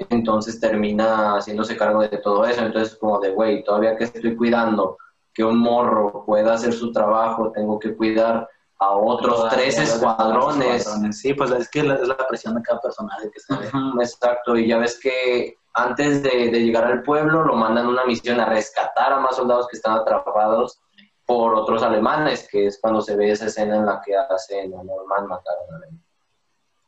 entonces 0.09 0.59
termina 0.59 1.37
haciéndose 1.37 1.77
cargo 1.77 2.01
de 2.01 2.17
todo 2.19 2.45
eso. 2.45 2.61
Entonces, 2.61 2.95
como 2.97 3.19
de, 3.19 3.31
güey, 3.31 3.63
todavía 3.63 3.97
que 3.97 4.05
estoy 4.05 4.35
cuidando 4.35 4.97
que 5.33 5.43
un 5.43 5.57
morro 5.57 6.23
pueda 6.25 6.53
hacer 6.53 6.73
su 6.73 6.91
trabajo, 6.91 7.51
tengo 7.51 7.79
que 7.79 7.95
cuidar 7.95 8.47
a 8.79 8.91
otros 8.91 9.49
tres 9.49 9.77
escuadrones. 9.79 10.87
Sí, 11.11 11.33
pues 11.33 11.51
es 11.51 11.69
que 11.69 11.79
es 11.79 11.85
la 11.85 12.27
presión 12.27 12.55
de 12.55 12.61
cada 12.61 12.79
personaje 12.79 13.29
que 13.31 13.39
se 13.39 13.55
ve. 13.55 13.69
exacto, 14.01 14.55
y 14.55 14.67
ya 14.67 14.77
ves 14.77 14.99
que 14.99 15.57
antes 15.77 16.23
de, 16.23 16.49
de, 16.49 16.59
llegar 16.63 16.85
al 16.85 17.03
pueblo 17.03 17.43
lo 17.43 17.55
mandan 17.55 17.87
una 17.87 18.05
misión 18.05 18.39
a 18.39 18.45
rescatar 18.45 19.13
a 19.13 19.19
más 19.19 19.35
soldados 19.35 19.67
que 19.67 19.77
están 19.77 19.97
atrapados 19.97 20.81
por 21.25 21.55
otros 21.55 21.83
alemanes, 21.83 22.47
que 22.49 22.67
es 22.67 22.79
cuando 22.81 23.01
se 23.01 23.15
ve 23.15 23.31
esa 23.31 23.45
escena 23.45 23.77
en 23.77 23.85
la 23.85 24.01
que 24.03 24.15
hacen 24.15 24.73
a 24.73 24.83
Norman 24.83 25.27
matar 25.27 25.55
a 25.57 25.69
un 25.69 25.75
alemán. 25.75 26.03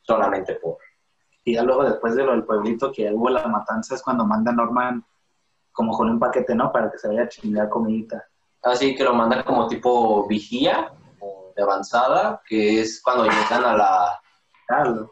Solamente 0.02 0.56
por 0.56 0.78
y 1.50 1.56
ya 1.56 1.64
luego 1.64 1.84
después 1.84 2.16
de 2.16 2.24
lo 2.24 2.32
del 2.32 2.44
pueblito 2.44 2.92
que 2.92 3.12
hubo 3.12 3.30
la 3.30 3.48
matanza 3.48 3.96
es 3.96 4.04
cuando 4.04 4.26
manda 4.26 4.52
Norman 4.52 5.04
como 5.72 5.98
con 5.98 6.10
un 6.10 6.20
paquete, 6.20 6.54
¿no? 6.54 6.72
Para 6.72 6.92
que 6.92 6.98
se 6.98 7.08
vaya 7.08 7.24
a 7.24 7.30
chingar 7.30 7.70
comidita. 7.70 8.24
Así 8.62 8.96
que 8.96 9.04
lo 9.04 9.14
manda 9.14 9.44
como 9.44 9.68
tipo 9.68 10.28
vigía 10.28 10.92
de 11.56 11.64
avanzada, 11.64 12.42
que 12.48 12.82
es 12.82 13.02
cuando 13.02 13.26
llegan 13.26 13.64
a 13.64 13.76
la... 13.76 14.22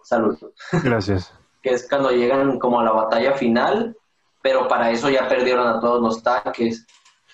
Salud. 0.03 0.37
Gracias. 0.83 1.33
Que 1.67 1.73
es 1.73 1.87
cuando 1.89 2.11
llegan 2.11 2.59
como 2.59 2.79
a 2.79 2.83
la 2.83 2.91
batalla 2.91 3.33
final, 3.33 3.95
pero 4.41 4.67
para 4.67 4.89
eso 4.89 5.09
ya 5.09 5.27
perdieron 5.27 5.67
a 5.67 5.79
todos 5.81 6.01
los 6.01 6.23
tanques. 6.23 6.85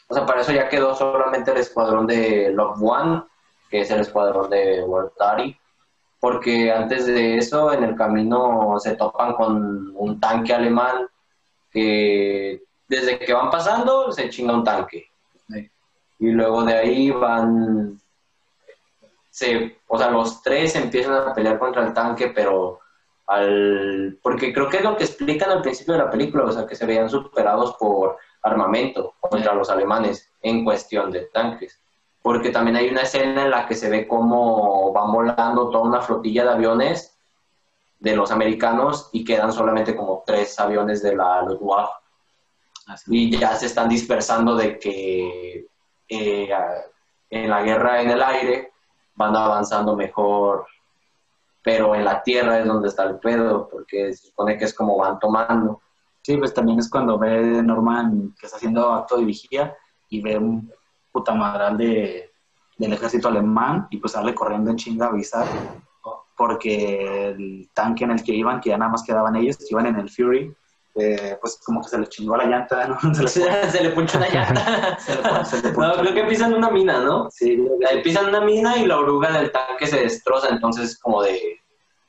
O 0.08 0.16
sea, 0.16 0.26
para 0.26 0.42
eso 0.42 0.52
ya 0.52 0.70
quedó 0.70 0.96
solamente 0.96 1.52
el 1.52 1.58
escuadrón 1.58 2.08
de 2.08 2.52
Love 2.52 2.82
One, 2.82 3.24
que 3.70 3.82
es 3.82 3.92
el 3.92 4.00
escuadrón 4.00 4.50
de 4.50 4.84
World 4.84 5.12
porque 6.20 6.72
antes 6.72 7.06
de 7.06 7.36
eso 7.36 7.74
en 7.74 7.84
el 7.84 7.96
camino 7.96 8.80
se 8.80 8.96
topan 8.96 9.34
con 9.34 9.92
un 9.94 10.20
tanque 10.22 10.54
alemán 10.54 11.06
que 11.70 12.64
desde 12.88 13.20
que 13.20 13.34
van 13.34 13.52
pasando 13.52 14.12
se 14.12 14.30
chinga 14.30 14.54
un 14.54 14.64
tanque. 14.64 15.06
Y 16.20 16.32
luego 16.32 16.64
de 16.64 16.76
ahí 16.76 17.12
van, 17.12 18.00
se, 19.30 19.78
o 19.88 19.98
sea, 19.98 20.10
los 20.12 20.42
tres 20.42 20.76
empiezan 20.78 21.28
a 21.28 21.34
pelear 21.34 21.60
contra 21.60 21.86
el 21.86 21.94
tanque, 21.94 22.28
pero 22.30 22.80
al, 23.28 24.20
porque 24.22 24.54
creo 24.54 24.70
que 24.70 24.78
es 24.78 24.84
lo 24.84 24.98
que 24.98 25.06
explican 25.06 25.50
al 25.50 25.62
principio 25.62 25.94
de 25.94 26.00
la 26.00 26.10
película, 26.10 26.46
o 26.46 26.52
sea, 26.52 26.66
que 26.66 26.76
se 26.76 26.86
veían 26.86 27.10
superados 27.10 27.76
por 27.76 28.18
armamento 28.42 29.16
contra 29.20 29.54
los 29.54 29.70
alemanes 29.70 30.30
en 30.42 30.64
cuestión 30.64 31.12
de 31.12 31.22
tanques. 31.34 31.80
Porque 32.22 32.50
también 32.50 32.78
hay 32.78 32.90
una 32.90 33.02
escena 33.02 33.44
en 33.44 33.52
la 33.52 33.68
que 33.68 33.76
se 33.76 33.90
ve 33.90 34.08
cómo 34.08 34.92
van 34.94 35.12
volando 35.12 35.70
toda 35.70 35.84
una 35.84 36.02
flotilla 36.02 36.44
de 36.44 36.52
aviones 36.52 37.18
de 38.00 38.16
los 38.16 38.32
americanos 38.32 39.10
y 39.14 39.24
quedan 39.24 39.52
solamente 39.54 39.96
como 39.96 40.24
tres 40.26 40.60
aviones 40.60 41.02
de 41.02 41.16
la 41.16 41.42
Luftwaffe. 41.44 41.94
Y 43.08 43.38
ya 43.38 43.56
se 43.56 43.68
están 43.68 43.88
dispersando 43.88 44.56
de 44.56 44.78
que 44.78 45.68
eh, 46.10 46.50
en 47.30 47.50
la 47.50 47.64
guerra 47.64 48.02
en 48.02 48.12
el 48.12 48.22
aire 48.22 48.74
van 49.16 49.36
avanzando 49.36 49.96
mejor, 49.96 50.66
pero 51.64 51.96
en 51.96 52.04
la 52.04 52.22
tierra 52.22 52.60
es 52.60 52.66
donde 52.66 52.90
está 52.90 53.04
el 53.04 53.20
pedo, 53.20 53.70
porque 53.70 54.14
se 54.14 54.28
supone 54.28 54.58
que 54.58 54.66
es 54.66 54.74
como 54.74 54.98
van 54.98 55.20
tomando. 55.20 55.82
Sí, 56.22 56.38
pues 56.38 56.54
también 56.54 56.80
es 56.80 56.90
cuando 56.90 57.18
ve 57.18 57.62
Norman 57.64 58.34
que 58.40 58.46
está 58.46 58.58
haciendo 58.58 58.92
acto 58.92 59.18
de 59.18 59.26
vigía 59.26 59.76
y 60.10 60.22
ve 60.22 60.38
un 60.38 60.72
puta 61.12 61.34
madral 61.34 61.78
de, 61.78 62.32
del 62.78 62.94
ejército 62.94 63.28
alemán 63.28 63.88
y 63.90 63.98
pues 63.98 64.14
sale 64.14 64.34
corriendo 64.34 64.72
en 64.72 64.78
chinga 64.78 65.08
a 65.08 65.10
avisar 65.10 65.48
porque 66.36 67.30
el 67.30 67.70
tanque 67.74 68.04
en 68.04 68.12
el 68.12 68.24
que 68.24 68.34
iban, 68.34 68.60
que 68.60 68.70
ya 68.70 68.78
nada 68.78 68.92
más 68.92 69.04
quedaban 69.04 69.36
ellos, 69.36 69.58
iban 69.70 69.86
en 69.86 69.98
el 69.98 70.10
Fury, 70.10 70.54
eh, 70.96 71.38
pues 71.42 71.60
como 71.66 71.82
que 71.82 71.90
se 71.90 71.98
le 71.98 72.08
chingó 72.08 72.38
la 72.38 72.46
llanta, 72.46 72.88
¿no? 72.88 73.00
Se 73.28 73.40
le, 73.40 73.72
se 73.72 73.84
le 73.84 73.90
punchó 73.92 74.18
una 74.18 74.30
llanta. 74.34 74.98
No, 75.76 75.94
creo 75.94 76.14
que 76.14 76.24
pisan 76.26 76.54
una 76.54 76.70
mina, 76.70 77.00
¿no? 77.00 77.30
Sí. 77.32 77.68
Pisan 78.04 78.28
una 78.30 78.42
mina 78.42 78.78
y 78.78 78.86
la 78.86 78.98
oruga 78.98 79.32
del 79.32 79.52
tanque 79.52 79.88
se 79.88 80.02
destroza, 80.02 80.50
entonces 80.50 81.00
como 81.00 81.24
de 81.24 81.60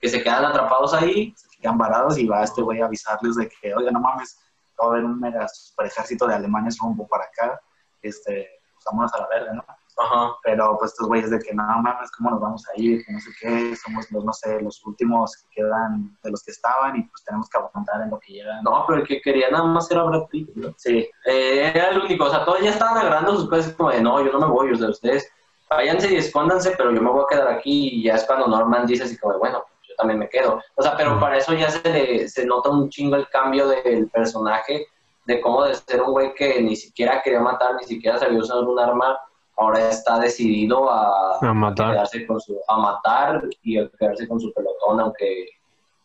que 0.01 0.09
se 0.09 0.23
quedan 0.23 0.45
atrapados 0.45 0.93
ahí. 0.93 1.35
Se 1.37 1.59
quedan 1.61 1.79
varados 1.79 2.19
y 2.19 2.27
va 2.27 2.45
este 2.45 2.61
güey 2.61 2.83
a 2.83 2.87
avisarles 2.87 3.37
de 3.37 3.49
que, 3.49 3.75
oiga, 3.75 3.91
no 3.91 4.01
mames, 4.01 4.39
va 4.79 4.87
a 4.87 4.91
haber 4.91 5.05
un 5.05 5.19
mega 5.19 5.49
super 5.49 5.87
ejército 5.87 6.27
de 6.27 6.35
alemanes 6.35 6.79
rumbo 6.79 7.07
para 7.09 7.25
acá, 7.25 7.61
este, 8.03 8.49
vámonos 8.85 9.15
a 9.15 9.21
la 9.21 9.29
verga, 9.29 9.53
¿no? 9.55 9.65
Ajá. 9.97 10.35
Pero 10.43 10.77
pues 10.79 10.93
estos 10.93 11.07
güeyes 11.07 11.31
de 11.31 11.39
que 11.39 11.55
no 11.55 11.63
mames, 11.63 12.11
¿cómo 12.13 12.31
nos 12.31 12.41
vamos 12.41 12.65
a 12.69 12.81
ir? 12.81 13.05
Que 13.05 13.13
no 13.13 13.21
sé 13.21 13.31
qué, 13.41 13.77
somos 13.77 14.11
los, 14.11 14.25
no 14.25 14.33
sé, 14.33 14.61
los 14.61 14.85
últimos 14.85 15.37
que 15.37 15.61
quedan 15.63 16.17
de 16.23 16.31
los 16.31 16.43
que 16.43 16.51
estaban 16.51 16.97
y 16.97 17.03
pues 17.05 17.25
tenemos 17.25 17.49
que 17.49 17.59
aguantar 17.59 18.03
en 18.03 18.11
lo 18.11 18.19
que 18.19 18.33
llegan. 18.33 18.63
No, 18.65 18.85
pero 18.87 19.01
el 19.01 19.07
que 19.07 19.21
quería 19.21 19.51
nada 19.51 19.65
más 19.65 19.91
era 19.91 20.03
Brad 20.03 20.27
Pitt, 20.29 20.51
¿no? 20.55 20.75
Sí. 20.77 21.09
Eh, 21.27 21.73
era 21.75 21.91
el 21.91 22.01
único, 22.01 22.25
o 22.25 22.31
sea, 22.31 22.45
todos 22.45 22.61
ya 22.61 22.71
estaban 22.71 22.99
agarrando 22.99 23.37
sus 23.37 23.49
cosas 23.49 23.73
como 23.75 23.91
de, 23.91 24.01
no, 24.01 24.21
yo 24.25 24.33
no 24.33 24.41
me 24.41 24.53
voy, 24.53 24.73
o 24.73 24.77
sea, 24.77 24.89
ustedes 24.89 25.31
váyanse 25.71 26.13
y 26.13 26.17
escóndanse, 26.17 26.75
pero 26.77 26.93
yo 26.93 27.01
me 27.01 27.11
voy 27.11 27.25
a 27.25 27.35
quedar 27.35 27.49
aquí 27.49 27.89
y 27.93 28.05
ya 28.05 28.15
es 28.15 28.25
cuando 28.25 28.47
Norman 28.49 28.87
dice 28.87 29.05
así 29.05 29.17
como, 29.19 29.35
de, 29.35 29.39
bueno, 29.39 29.65
yo 29.89 29.95
también 29.97 30.19
me 30.19 30.29
quedo. 30.29 30.61
O 30.75 30.83
sea, 30.83 30.97
pero 30.97 31.19
para 31.21 31.37
eso 31.37 31.53
ya 31.55 31.71
se, 31.71 31.89
le, 31.89 32.29
se 32.29 32.47
nota 32.47 32.71
un 32.71 32.89
chingo 32.89 33.17
el 33.17 33.29
cambio 33.29 33.69
del 33.69 34.09
personaje, 34.11 34.87
de 35.27 35.41
cómo 35.41 35.65
de 35.65 35.75
ser 35.75 36.03
un 36.03 36.13
güey 36.13 36.35
que 36.35 36.61
ni 36.61 36.77
siquiera 36.77 37.23
quería 37.23 37.41
matar, 37.41 37.75
ni 37.77 37.85
siquiera 37.85 38.19
sabía 38.19 38.39
usar 38.39 38.59
un 38.59 38.79
arma, 38.79 39.19
ahora 39.57 39.89
está 39.89 40.19
decidido 40.19 40.91
a, 40.91 41.39
A 41.41 41.55
matar. 41.55 41.93
quedarse 41.93 42.27
con 42.27 42.41
su, 42.41 42.59
a 42.69 42.79
matar 42.79 43.43
y 43.63 43.79
a 43.79 43.89
quedarse 43.99 44.27
con 44.29 44.41
su 44.41 44.53
pelotón, 44.53 45.01
aunque, 45.01 45.47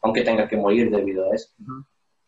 aunque 0.02 0.22
tenga 0.24 0.48
que 0.48 0.58
morir 0.58 0.92
debido 0.92 1.32
a 1.32 1.36
eso. 1.36 1.50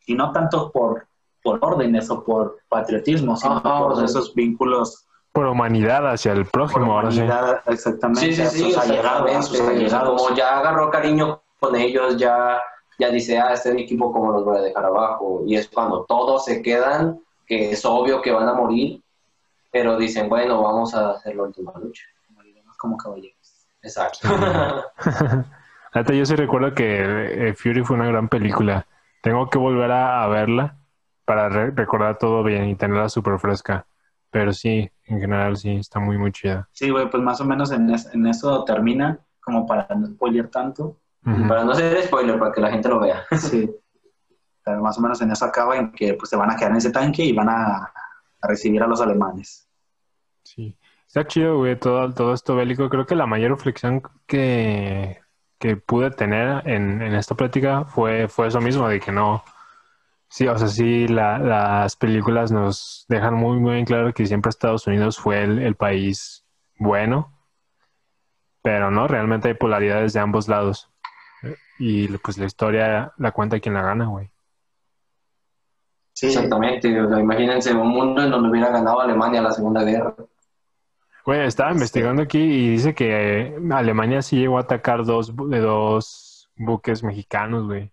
Y 0.07 0.15
no 0.15 0.31
tanto 0.31 0.71
por, 0.71 1.07
por 1.43 1.59
órdenes 1.63 2.09
o 2.09 2.23
por 2.23 2.57
patriotismo, 2.69 3.35
sino 3.37 3.57
Ajá, 3.57 3.79
por 3.79 4.03
esos 4.03 4.33
vínculos. 4.33 5.05
Por 5.31 5.45
humanidad 5.45 6.09
hacia 6.11 6.33
el 6.33 6.43
por 6.45 6.51
prójimo, 6.51 6.93
ahora 6.93 7.11
sí. 7.11 7.19
humanidad, 7.21 7.61
Exactamente. 7.67 8.21
Sí, 8.21 8.33
sí, 8.33 8.41
a 8.41 8.49
sí, 8.49 8.59
sus 8.59 8.77
allegados, 8.77 9.31
a 9.31 9.41
sus 9.41 9.51
exactamente. 9.51 9.85
O 9.85 9.89
sea, 9.89 9.99
allegados. 9.99 10.21
como 10.23 10.35
ya 10.35 10.59
agarró 10.59 10.89
cariño 10.91 11.41
con 11.59 11.75
ellos, 11.75 12.17
ya, 12.17 12.59
ya 12.99 13.09
dice, 13.09 13.37
ah, 13.39 13.53
este 13.53 13.69
es 13.69 13.75
mi 13.75 13.83
equipo, 13.83 14.11
¿cómo 14.11 14.31
los 14.31 14.43
voy 14.43 14.57
a 14.57 14.61
dejar 14.61 14.83
abajo? 14.85 15.43
Y 15.45 15.55
es 15.55 15.67
cuando 15.69 16.03
todos 16.05 16.43
se 16.45 16.61
quedan, 16.61 17.21
que 17.45 17.71
es 17.71 17.85
obvio 17.85 18.21
que 18.21 18.31
van 18.31 18.49
a 18.49 18.53
morir, 18.53 19.01
pero 19.71 19.97
dicen, 19.97 20.27
bueno, 20.29 20.61
vamos 20.61 20.93
a 20.93 21.11
hacer 21.11 21.35
la 21.35 21.43
última 21.43 21.71
lucha. 21.79 22.03
como 22.77 22.97
caballeros. 22.97 23.67
Exacto. 23.83 24.27
Neta, 25.93 26.13
yo 26.13 26.25
sí 26.25 26.35
recuerdo 26.35 26.73
que 26.73 27.49
eh, 27.49 27.53
Fury 27.53 27.83
fue 27.83 27.95
una 27.95 28.07
gran 28.07 28.27
película. 28.29 28.85
Tengo 29.21 29.49
que 29.49 29.57
volver 29.57 29.91
a, 29.91 30.23
a 30.23 30.27
verla 30.27 30.77
para 31.25 31.49
re- 31.49 31.71
recordar 31.71 32.17
todo 32.17 32.43
bien 32.43 32.65
y 32.69 32.75
tenerla 32.75 33.09
súper 33.09 33.37
fresca. 33.39 33.85
Pero 34.31 34.53
sí, 34.53 34.89
en 35.05 35.19
general 35.19 35.57
sí, 35.57 35.75
está 35.75 35.99
muy, 35.99 36.17
muy 36.17 36.31
chida. 36.31 36.67
Sí, 36.71 36.89
güey, 36.89 37.09
pues 37.09 37.21
más 37.21 37.41
o 37.41 37.45
menos 37.45 37.71
en, 37.71 37.89
es- 37.89 38.11
en 38.13 38.25
eso 38.27 38.63
termina, 38.63 39.19
como 39.41 39.65
para 39.67 39.87
no 39.95 40.07
spoiler 40.07 40.47
tanto. 40.49 40.97
Ujú. 41.25 41.47
Para 41.47 41.63
no 41.65 41.75
ser 41.75 42.01
spoiler, 42.03 42.39
para 42.39 42.51
que 42.51 42.61
la 42.61 42.71
gente 42.71 42.89
lo 42.89 42.99
vea. 42.99 43.23
Sí. 43.37 43.69
Pero 44.63 44.81
más 44.81 44.97
o 44.97 45.01
menos 45.01 45.21
en 45.21 45.31
eso 45.31 45.45
acaba 45.45 45.75
en 45.77 45.91
que 45.91 46.13
pues 46.13 46.29
se 46.29 46.35
van 46.35 46.49
a 46.51 46.55
quedar 46.55 46.71
en 46.71 46.77
ese 46.77 46.91
tanque 46.91 47.23
y 47.23 47.33
van 47.33 47.49
a, 47.49 47.91
a 48.41 48.47
recibir 48.47 48.81
a 48.83 48.87
los 48.87 49.01
alemanes. 49.01 49.67
Sí. 50.43 50.77
Está 51.07 51.27
chido, 51.27 51.57
güey, 51.57 51.77
todo, 51.77 52.13
todo 52.13 52.33
esto 52.33 52.55
bélico. 52.55 52.89
Creo 52.89 53.05
que 53.05 53.15
la 53.15 53.25
mayor 53.25 53.51
reflexión 53.51 54.01
que, 54.25 55.19
que 55.59 55.75
pude 55.75 56.09
tener 56.11 56.67
en, 56.67 57.01
en 57.01 57.13
esta 57.15 57.35
plática 57.35 57.83
fue, 57.83 58.27
fue 58.27 58.47
eso 58.47 58.61
mismo, 58.61 58.87
de 58.87 58.99
que 58.99 59.11
no. 59.11 59.43
Sí, 60.29 60.47
o 60.47 60.57
sea, 60.57 60.69
sí, 60.69 61.09
la- 61.09 61.37
las 61.39 61.97
películas 61.97 62.51
nos 62.53 63.05
dejan 63.09 63.33
muy, 63.33 63.59
muy 63.59 63.83
claro 63.83 64.13
que 64.13 64.25
siempre 64.25 64.49
Estados 64.49 64.87
Unidos 64.87 65.19
fue 65.19 65.43
el, 65.43 65.59
el 65.59 65.75
país 65.75 66.45
bueno, 66.77 67.37
pero 68.61 68.89
no, 68.91 69.07
realmente 69.07 69.49
hay 69.49 69.53
polaridades 69.55 70.13
de 70.13 70.21
ambos 70.21 70.47
lados. 70.47 70.89
Y 71.77 72.07
pues 72.19 72.37
la 72.37 72.45
historia 72.45 73.11
la 73.17 73.31
cuenta 73.31 73.59
quien 73.59 73.73
la 73.75 73.81
gana, 73.81 74.05
güey. 74.05 74.29
Sí, 76.21 76.27
Exactamente. 76.27 77.01
O 77.01 77.09
sea, 77.09 77.19
imagínense 77.19 77.73
un 77.73 77.87
mundo 77.87 78.21
en 78.21 78.29
donde 78.29 78.47
hubiera 78.47 78.69
ganado 78.69 79.01
Alemania 79.01 79.41
la 79.41 79.51
Segunda 79.51 79.83
Guerra. 79.83 80.13
Güey, 81.25 81.47
estaba 81.47 81.71
investigando 81.71 82.21
aquí 82.21 82.37
y 82.37 82.69
dice 82.69 82.93
que 82.93 83.39
eh, 83.47 83.55
Alemania 83.71 84.21
sí 84.21 84.37
llegó 84.37 84.59
a 84.59 84.61
atacar 84.61 85.03
dos, 85.03 85.33
de 85.49 85.59
dos 85.59 86.47
buques 86.55 87.03
mexicanos, 87.03 87.65
güey. 87.65 87.91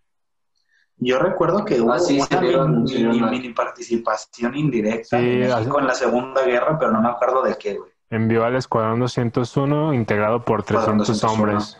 Yo 0.99 1.19
recuerdo 1.19 1.65
que 1.65 1.81
hubo 1.81 1.93
Ah, 1.95 1.99
sí, 1.99 2.21
una 2.31 3.31
mini, 3.31 3.55
participación 3.55 4.55
indirecta 4.57 5.19
Sí, 5.19 5.25
de 5.39 5.49
México 5.49 5.81
en 5.81 5.87
la 5.87 5.95
Segunda 5.95 6.45
Guerra, 6.45 6.79
pero 6.79 6.93
no 6.93 7.01
me 7.01 7.09
acuerdo 7.09 7.43
de 7.43 7.57
qué, 7.57 7.79
güey. 7.79 7.91
Envió 8.11 8.45
al 8.45 8.57
Escuadrón 8.57 9.01
201 9.01 9.95
integrado 9.95 10.45
por 10.45 10.61
Escuadrón 10.61 10.99
300 10.99 11.21
201. 11.23 11.33
hombres, 11.53 11.79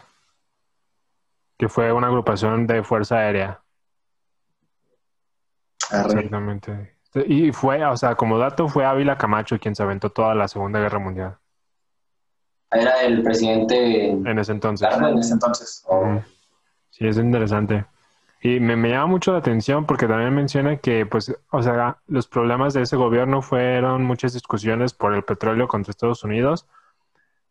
que 1.59 1.69
fue 1.69 1.93
una 1.93 2.07
agrupación 2.07 2.67
de 2.67 2.83
fuerza 2.83 3.17
aérea. 3.19 3.61
Arre. 5.91 6.13
Exactamente. 6.13 6.99
Y 7.27 7.53
fue, 7.53 7.85
o 7.85 7.97
sea, 7.97 8.15
como 8.15 8.39
dato, 8.39 8.69
fue 8.69 8.85
Ávila 8.85 9.17
Camacho 9.17 9.59
quien 9.59 9.75
se 9.75 9.83
aventó 9.83 10.11
toda 10.11 10.35
la 10.35 10.47
Segunda 10.47 10.79
Guerra 10.81 10.99
Mundial. 10.99 11.37
Era 12.71 13.03
el 13.03 13.23
presidente 13.23 14.11
En 14.11 14.39
ese 14.39 14.53
entonces. 14.53 14.87
Claro, 14.87 15.09
En 15.09 15.19
ese 15.19 15.33
entonces. 15.33 15.87
Sí, 16.91 17.07
es 17.07 17.17
interesante. 17.17 17.87
Y 18.41 18.61
me, 18.61 18.77
me 18.77 18.91
llama 18.91 19.07
mucho 19.07 19.33
la 19.33 19.39
atención 19.39 19.85
porque 19.85 20.07
también 20.07 20.35
menciona 20.35 20.77
que, 20.77 21.07
pues, 21.07 21.35
o 21.51 21.63
sea, 21.63 21.99
los 22.07 22.29
problemas 22.29 22.75
de 22.75 22.83
ese 22.83 22.97
gobierno 22.97 23.43
fueron 23.43 24.05
muchas 24.05 24.33
discusiones 24.33 24.93
por 24.93 25.15
el 25.15 25.25
petróleo 25.25 25.67
contra 25.67 25.91
Estados 25.91 26.23
Unidos 26.23 26.67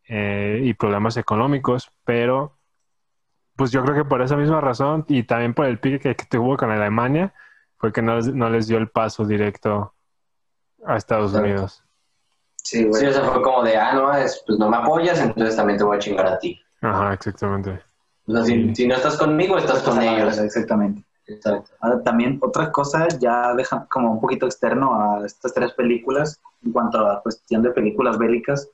eh, 0.08 0.62
y 0.64 0.74
problemas 0.76 1.18
económicos, 1.18 1.92
pero, 2.06 2.58
pues 3.58 3.72
yo 3.72 3.84
creo 3.84 3.96
que 3.96 4.06
por 4.06 4.22
esa 4.22 4.38
misma 4.38 4.62
razón 4.62 5.04
y 5.10 5.24
también 5.24 5.54
por 5.54 5.66
el 5.66 5.80
pique 5.80 6.00
que, 6.00 6.16
que 6.16 6.26
tuvo 6.26 6.56
con 6.56 6.72
Alemania, 6.72 7.34
fue 7.78 7.92
que 7.92 8.02
no, 8.02 8.16
les- 8.16 8.34
no 8.34 8.50
les 8.50 8.68
dio 8.68 8.78
el 8.78 8.90
paso 8.90 9.26
directo 9.26 9.94
a 10.86 10.98
Estados 10.98 11.32
Claro. 11.32 11.46
Unidos. 11.46 11.84
Sí, 12.56 12.84
güey. 12.86 13.00
Sí, 13.02 13.08
o 13.08 13.14
sea, 13.14 13.24
fue 13.24 13.42
como 13.42 13.64
de, 13.64 13.78
ah, 13.78 13.94
no, 13.94 14.14
es, 14.14 14.44
pues 14.46 14.60
no 14.60 14.70
me 14.70 14.78
apoyas, 14.78 15.20
entonces 15.20 15.56
también 15.56 15.78
te 15.78 15.84
voy 15.86 15.96
a 15.96 16.00
chingar 16.00 16.28
a 16.28 16.38
ti. 16.40 16.60
Ajá, 16.82 17.14
exactamente. 17.14 17.80
O 18.26 18.32
sea, 18.34 18.44
si, 18.44 18.76
si 18.76 18.88
no 18.88 18.96
estás 18.96 19.18
conmigo, 19.18 19.58
estás 19.58 19.82
con 19.84 20.02
ellos. 20.02 20.38
Exactamente. 20.38 21.04
Exacto. 21.28 21.72
Ahora, 21.82 22.02
también 22.04 22.40
otra 22.42 22.72
cosa, 22.72 23.08
ya 23.20 23.54
deja 23.54 23.86
como 23.90 24.12
un 24.14 24.22
poquito 24.22 24.46
externo 24.46 24.96
a 24.96 25.26
estas 25.26 25.54
tres 25.54 25.74
películas, 25.74 26.42
en 26.64 26.72
cuanto 26.72 27.00
a 27.00 27.14
la 27.16 27.20
cuestión 27.22 27.62
de 27.64 27.72
películas 27.72 28.18
bélicas, 28.18 28.70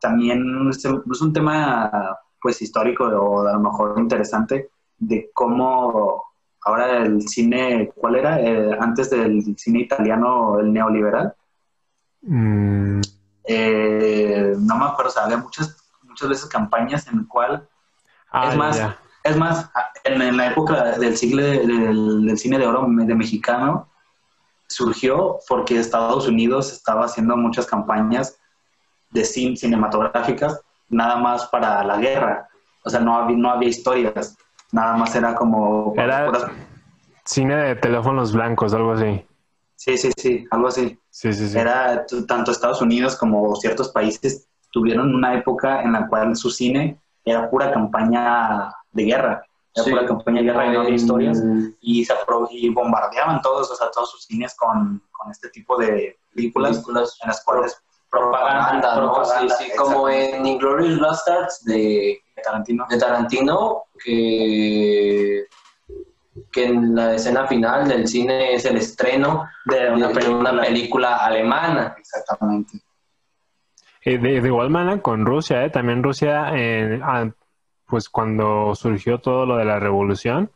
también 0.00 0.68
es 0.68 0.84
es 0.84 1.20
un 1.22 1.32
tema 1.32 2.18
pues 2.40 2.60
histórico 2.60 3.04
o 3.04 3.46
a 3.46 3.52
lo 3.52 3.60
mejor 3.60 3.94
interesante 3.98 4.70
de 4.98 5.30
cómo 5.32 6.24
ahora 6.64 6.98
el 6.98 7.22
cine, 7.28 7.90
¿cuál 7.94 8.16
era? 8.16 8.40
Eh, 8.40 8.70
antes 8.80 9.10
del 9.10 9.42
cine 9.58 9.80
italiano, 9.80 10.58
el 10.60 10.72
neoliberal. 10.72 11.34
Mm, 12.22 13.00
Eh, 13.44 14.54
no 14.58 14.76
me 14.78 14.84
acuerdo, 14.84 15.10
o 15.10 15.12
sea, 15.12 15.24
había 15.24 15.38
muchas, 15.38 15.76
muchas 16.04 16.28
veces 16.28 16.46
campañas 16.46 17.06
en 17.08 17.24
cual 17.24 17.68
ah, 18.30 18.48
Es 18.50 18.56
más. 18.56 18.80
Es 19.24 19.36
más, 19.36 19.70
en, 20.04 20.20
en 20.22 20.36
la 20.36 20.48
época 20.48 20.98
del 20.98 21.16
siglo 21.16 21.42
de- 21.42 21.66
del, 21.66 22.26
del 22.26 22.38
cine 22.38 22.58
de 22.58 22.66
oro 22.66 22.86
de 22.88 23.14
mexicano, 23.14 23.88
surgió 24.68 25.38
porque 25.48 25.78
Estados 25.78 26.26
Unidos 26.26 26.72
estaba 26.72 27.04
haciendo 27.04 27.36
muchas 27.36 27.66
campañas 27.66 28.36
de 29.10 29.24
cin 29.24 29.56
cinematográficas, 29.56 30.60
nada 30.88 31.16
más 31.16 31.46
para 31.46 31.84
la 31.84 31.98
guerra. 31.98 32.48
O 32.84 32.90
sea, 32.90 32.98
no 33.00 33.16
había, 33.16 33.36
no 33.36 33.50
había 33.50 33.68
historias, 33.68 34.36
nada 34.72 34.96
más 34.96 35.14
era 35.14 35.34
como... 35.34 35.94
Era- 35.96 36.26
puras- 36.26 36.50
Cine 37.24 37.54
de 37.54 37.76
teléfonos 37.76 38.32
blancos, 38.32 38.74
algo 38.74 38.92
así. 38.94 39.24
Sí, 39.76 39.96
sí, 39.96 40.10
sí, 40.16 40.44
algo 40.50 40.66
así. 40.68 40.98
Sí, 41.10 41.32
sí, 41.32 41.48
sí. 41.48 41.56
Era 41.58 42.04
tanto 42.26 42.50
Estados 42.50 42.82
Unidos 42.82 43.16
como 43.16 43.54
ciertos 43.56 43.90
países 43.90 44.48
tuvieron 44.72 45.14
una 45.14 45.34
época 45.34 45.82
en 45.82 45.92
la 45.92 46.08
cual 46.08 46.34
su 46.34 46.50
cine 46.50 46.98
era 47.24 47.48
pura 47.48 47.70
campaña 47.72 48.74
de 48.90 49.04
guerra, 49.04 49.44
era 49.74 49.84
Sí. 49.84 49.90
pura 49.90 50.06
campaña 50.06 50.38
de 50.40 50.46
guerra 50.46 50.66
y 50.66 50.70
no 50.72 50.78
había 50.80 50.88
En- 50.88 50.94
historias. 50.96 51.42
y, 51.80 52.04
se 52.04 52.12
apro- 52.12 52.48
y 52.50 52.68
bombardeaban 52.70 53.40
todos, 53.40 53.70
o 53.70 53.76
sea, 53.76 53.88
todos 53.92 54.10
sus 54.10 54.24
cines 54.24 54.56
con, 54.56 55.00
con 55.12 55.30
este 55.30 55.48
tipo 55.50 55.76
de 55.78 56.16
películas 56.34 56.72
películas 56.78 57.16
en 57.22 57.28
las 57.28 57.44
cuales 57.44 57.80
propaganda, 58.10 58.96
¿no? 58.96 59.12
propaganda, 59.12 59.54
sí, 59.56 59.64
sí, 59.66 59.76
como 59.76 60.08
en 60.08 60.44
Inglourious 60.46 60.98
Basterds 61.00 61.64
de, 61.64 61.74
de 61.74 62.21
Tarantino. 62.40 62.86
de 62.88 62.98
Tarantino, 62.98 63.82
que, 64.02 65.44
que 66.50 66.64
en 66.64 66.94
la 66.94 67.14
escena 67.14 67.46
final 67.46 67.88
del 67.88 68.06
cine 68.08 68.54
es 68.54 68.64
el 68.64 68.76
estreno 68.76 69.48
De 69.66 69.90
una 69.90 70.08
de 70.08 70.14
película. 70.14 70.38
una 70.52 70.62
película 70.62 71.16
alemana. 71.24 71.94
Exactamente. 71.98 72.78
Eh, 74.04 74.18
De, 74.18 74.40
de 74.40 74.48
igual 74.48 74.70
manera 74.70 75.00
con 75.00 75.26
Rusia, 75.26 75.64
¿eh? 75.64 75.70
También 75.70 76.02
Rusia, 76.02 76.52
eh, 76.56 77.00
ah, 77.02 77.28
pues 77.86 78.08
cuando 78.08 78.74
surgió 78.74 79.18
todo 79.18 79.44
lo 79.46 79.56
de 79.56 79.64
la 79.64 79.78
revolución, 79.78 80.50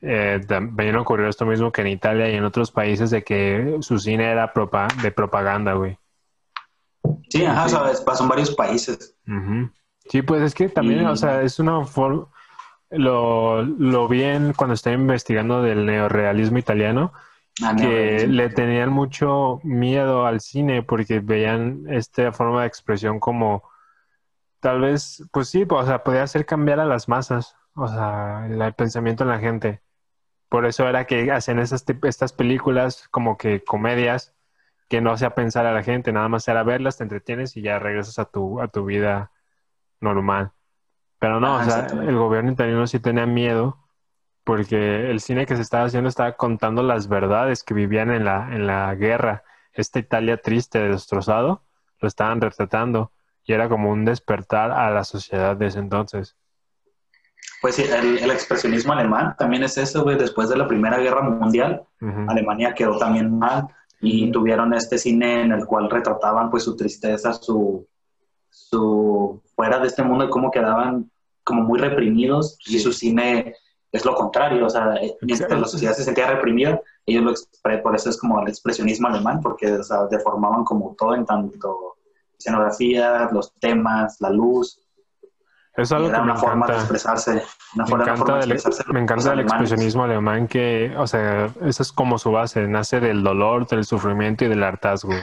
eh, 0.00 0.40
también 0.46 0.96
ocurrió 0.96 1.28
esto 1.28 1.44
mismo 1.44 1.72
que 1.72 1.80
en 1.80 1.88
Italia 1.88 2.30
y 2.30 2.36
en 2.36 2.44
otros 2.44 2.70
países 2.70 3.10
de 3.10 3.24
que 3.24 3.78
su 3.80 3.98
cine 3.98 4.30
era 4.30 4.52
propa- 4.54 4.86
de 5.02 5.10
propaganda, 5.10 5.72
güey. 5.74 5.98
Sí, 7.28 7.44
ajá, 7.44 7.68
Sí. 7.68 7.74
sabes, 7.74 8.00
pasó 8.02 8.22
en 8.22 8.28
varios 8.28 8.54
países. 8.54 9.14
Ujú. 9.26 9.70
Sí, 10.08 10.22
pues 10.22 10.42
es 10.42 10.54
que 10.54 10.68
también, 10.68 11.02
Y- 11.02 11.06
o 11.06 11.16
sea, 11.16 11.42
es 11.42 11.58
una 11.58 11.84
forma, 11.84 12.26
lo, 12.90 13.62
lo 13.62 14.08
vi 14.08 14.22
en- 14.22 14.52
cuando 14.54 14.74
estaba 14.74 14.94
investigando 14.96 15.62
del 15.62 15.84
neorrealismo 15.86 16.58
italiano, 16.58 17.12
Ah, 17.62 17.74
que 17.76 18.26
no, 18.28 18.34
le 18.34 18.48
tenían 18.50 18.90
mucho 18.90 19.60
miedo 19.64 20.26
al 20.26 20.40
cine 20.40 20.82
porque 20.84 21.18
veían 21.20 21.86
esta 21.88 22.30
forma 22.32 22.60
de 22.62 22.68
expresión 22.68 23.18
como 23.18 23.64
tal 24.60 24.80
vez, 24.80 25.24
pues 25.32 25.48
sí, 25.48 25.66
o 25.68 25.86
sea, 25.86 26.04
podía 26.04 26.22
hacer 26.22 26.46
cambiar 26.46 26.80
a 26.80 26.86
las 26.86 27.08
masas, 27.08 27.56
o 27.74 27.88
sea, 27.88 28.46
el, 28.48 28.74
pensamiento 28.74 29.24
en 29.24 29.30
la 29.30 29.38
gente. 29.38 29.82
Por 30.48 30.66
eso 30.66 30.88
era 30.88 31.06
que 31.06 31.30
hacían 31.32 31.58
esas, 31.58 31.84
estas 32.04 32.32
películas 32.32 33.08
como 33.10 33.36
que 33.38 33.64
comedias 33.64 34.34
que 34.88 35.00
no 35.00 35.12
hacía 35.12 35.30
pensar 35.34 35.66
a 35.66 35.72
la 35.72 35.82
gente, 35.82 36.12
nada 36.12 36.28
más 36.28 36.48
era 36.48 36.62
verlas, 36.62 36.98
te 36.98 37.04
entretienes 37.04 37.56
y 37.56 37.62
ya 37.62 37.78
regresas 37.78 38.18
a 38.18 38.24
tu, 38.26 38.60
a 38.60 38.68
tu 38.68 38.84
vida 38.86 39.32
normal. 40.00 40.52
Pero 41.18 41.40
no, 41.40 41.58
Ah, 41.58 41.62
o 41.62 41.64
sea, 41.64 41.74
exactamente. 41.76 42.10
el 42.12 42.18
gobierno 42.18 42.52
italiano 42.52 42.86
sí 42.86 43.00
tenía 43.00 43.26
miedo 43.26 43.78
porque 44.44 45.10
el 45.10 45.20
cine 45.20 45.46
que 45.46 45.56
se 45.56 45.62
estaba 45.62 45.84
haciendo 45.84 46.08
estaba 46.08 46.32
contando 46.36 46.82
las 46.82 47.08
verdades 47.08 47.62
que 47.64 47.74
vivían 47.74 48.10
en 48.10 48.24
la, 48.24 48.48
en 48.54 48.66
la 48.66 48.94
guerra. 48.94 49.42
Esta 49.72 49.98
Italia 49.98 50.38
triste, 50.40 50.78
destrozado, 50.80 51.62
lo 52.00 52.08
estaban 52.08 52.40
retratando 52.40 53.12
y 53.44 53.52
era 53.52 53.68
como 53.68 53.90
un 53.90 54.04
despertar 54.04 54.70
a 54.70 54.90
la 54.90 55.04
sociedad 55.04 55.56
de 55.56 55.66
ese 55.66 55.78
entonces. 55.80 56.36
Pues 57.60 57.74
sí, 57.74 57.82
el, 57.82 58.18
el 58.18 58.30
expresionismo 58.30 58.92
alemán 58.92 59.34
también 59.38 59.62
es 59.64 59.76
eso, 59.78 60.02
güey. 60.04 60.16
Después 60.16 60.48
de 60.48 60.56
la 60.56 60.68
Primera 60.68 60.98
Guerra 60.98 61.22
Mundial. 61.22 61.82
Alemania 62.28 62.74
quedó 62.74 62.98
también 62.98 63.36
mal 63.38 63.66
y 64.00 64.30
tuvieron 64.30 64.72
este 64.74 64.96
cine 64.96 65.42
en 65.42 65.52
el 65.52 65.66
cual 65.66 65.90
retrataban 65.90 66.50
pues 66.50 66.62
su 66.62 66.76
tristeza, 66.76 67.32
su, 67.32 67.86
su 68.50 69.40
fuera 69.54 69.78
de 69.78 69.86
este 69.86 70.02
mundo 70.02 70.24
y 70.24 70.30
cómo 70.30 70.50
quedaban 70.50 71.10
como 71.44 71.62
muy 71.62 71.78
reprimidos 71.78 72.58
y 72.66 72.78
su 72.78 72.92
cine 72.92 73.54
es 73.90 74.04
lo 74.04 74.14
contrario, 74.14 74.66
o 74.66 74.70
sea, 74.70 74.96
eh, 74.96 75.16
mientras 75.22 75.58
la 75.58 75.66
sociedad 75.66 75.94
se 75.94 76.04
sentía 76.04 76.26
reprimida, 76.26 76.78
ellos 77.06 77.24
lo 77.24 77.30
expre- 77.32 77.80
por 77.82 77.94
eso 77.96 78.10
es 78.10 78.18
como 78.18 78.38
el 78.42 78.48
expresionismo 78.48 79.08
alemán, 79.08 79.40
porque 79.40 79.72
o 79.72 79.82
sea, 79.82 80.04
deformaban 80.10 80.62
como 80.64 80.94
todo 80.98 81.14
en 81.14 81.24
tanto 81.24 81.96
escenografía, 82.38 83.28
los 83.32 83.52
temas, 83.58 84.16
la 84.20 84.30
luz, 84.30 84.80
es 85.76 85.92
algo 85.92 86.08
era 86.08 86.18
que 86.18 86.24
me 86.24 86.30
una 86.32 86.40
forma 86.40 86.66
de 86.66 86.72
encanta. 86.72 86.82
expresarse, 86.82 87.42
una 87.76 87.84
Me 87.84 87.90
encanta, 87.94 88.16
forma 88.16 88.34
de 88.34 88.40
expresarse 88.40 88.84
me 88.88 88.92
los 88.94 89.02
encanta 89.02 89.24
el 89.24 89.30
alemanes. 89.38 89.52
expresionismo 89.52 90.04
alemán 90.04 90.48
que, 90.48 90.94
o 90.98 91.06
sea, 91.06 91.46
eso 91.62 91.82
es 91.82 91.92
como 91.92 92.18
su 92.18 92.30
base, 92.32 92.66
nace 92.68 93.00
del 93.00 93.22
dolor, 93.22 93.66
del 93.68 93.84
sufrimiento 93.84 94.44
y 94.44 94.48
del 94.48 94.62
hartazgo 94.64 95.14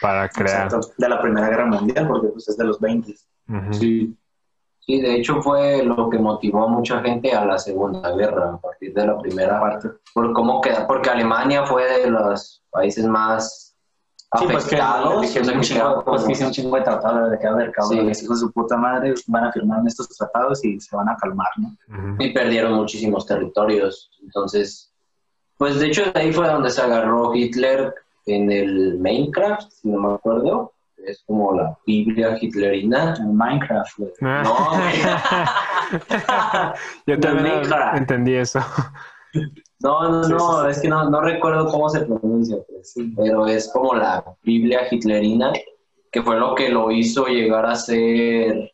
para 0.00 0.28
crear. 0.28 0.64
Exacto, 0.64 0.92
de 0.96 1.08
la 1.08 1.20
Primera 1.20 1.48
Guerra 1.48 1.66
Mundial, 1.66 2.06
porque 2.08 2.28
pues 2.28 2.48
es 2.48 2.56
de 2.56 2.64
los 2.64 2.80
20. 2.80 3.14
Ujú. 3.48 3.72
Sí. 3.74 4.16
Sí, 4.80 5.00
de 5.00 5.14
hecho 5.16 5.40
fue 5.42 5.84
lo 5.84 6.08
que 6.08 6.18
motivó 6.18 6.64
a 6.64 6.68
mucha 6.68 7.00
gente 7.02 7.32
a 7.32 7.44
la 7.44 7.58
Segunda 7.58 8.10
Guerra, 8.12 8.54
a 8.54 8.58
partir 8.60 8.92
de 8.94 9.06
la 9.06 9.18
primera 9.18 9.60
Parte. 9.60 9.88
por 10.14 10.32
cómo 10.32 10.60
queda, 10.60 10.86
porque 10.86 11.10
Alemania 11.10 11.64
fue 11.66 11.84
de 11.84 12.10
los 12.10 12.62
países 12.70 13.04
más 13.06 13.76
Sí, 14.38 14.44
pues 14.50 14.64
que 14.66 14.76
afectados. 14.76 15.14
un 15.16 15.20
que 15.22 15.28
chingo, 15.28 15.60
quedaron 15.60 16.04
pues, 16.04 16.22
como- 16.22 16.34
que 16.36 16.44
un 16.44 16.50
chingo 16.52 16.76
de 16.76 16.82
tratados 16.82 17.30
de 17.32 17.38
que, 17.38 17.46
a 17.46 17.52
ver, 17.52 17.72
cabrón, 17.72 17.98
Sí. 18.00 18.06
los 18.06 18.22
hijos 18.22 18.40
de 18.40 18.46
su 18.46 18.52
puta 18.52 18.76
madre 18.76 19.14
van 19.26 19.44
a 19.44 19.52
firmar 19.52 19.82
estos 19.86 20.08
tratados 20.08 20.64
y 20.64 20.80
se 20.80 20.96
van 20.96 21.08
a 21.08 21.16
calmar, 21.16 21.48
¿no? 21.56 21.68
Ujú. 22.12 22.22
y 22.22 22.32
perdieron 22.32 22.72
muchísimos 22.74 23.26
territorios. 23.26 24.10
Entonces, 24.22 24.92
pues 25.58 25.78
de 25.80 25.88
hecho 25.88 26.02
de 26.12 26.20
ahí 26.20 26.32
fue 26.32 26.46
donde 26.48 26.70
se 26.70 26.80
agarró 26.80 27.34
Hitler 27.34 27.92
en 28.26 28.50
el 28.50 28.98
Minecraft, 28.98 29.70
si 29.70 29.88
no 29.88 30.00
me 30.00 30.14
acuerdo. 30.14 30.72
Es 31.06 31.22
como 31.26 31.54
la 31.54 31.78
Biblia 31.86 32.36
hitlerina. 32.40 33.14
En 33.18 33.34
Minecraft, 33.34 33.98
güey. 33.98 34.12
No, 34.20 34.42
Yo 37.06 37.18
también 37.18 37.56
Minecraft. 37.56 37.96
entendí 37.96 38.34
eso. 38.34 38.60
No, 39.82 40.10
no, 40.10 40.28
no, 40.28 40.68
es 40.68 40.80
que 40.80 40.88
no, 40.88 41.08
no 41.08 41.22
recuerdo 41.22 41.68
cómo 41.68 41.88
se 41.88 42.00
pronuncia, 42.00 42.58
pues, 42.68 42.94
pero 43.16 43.46
es 43.46 43.70
como 43.72 43.94
la 43.94 44.22
Biblia 44.42 44.82
hitlerina, 44.90 45.52
que 46.12 46.22
fue 46.22 46.38
lo 46.38 46.54
que 46.54 46.68
lo 46.68 46.90
hizo 46.90 47.26
llegar 47.26 47.64
a 47.64 47.74
ser, 47.76 48.72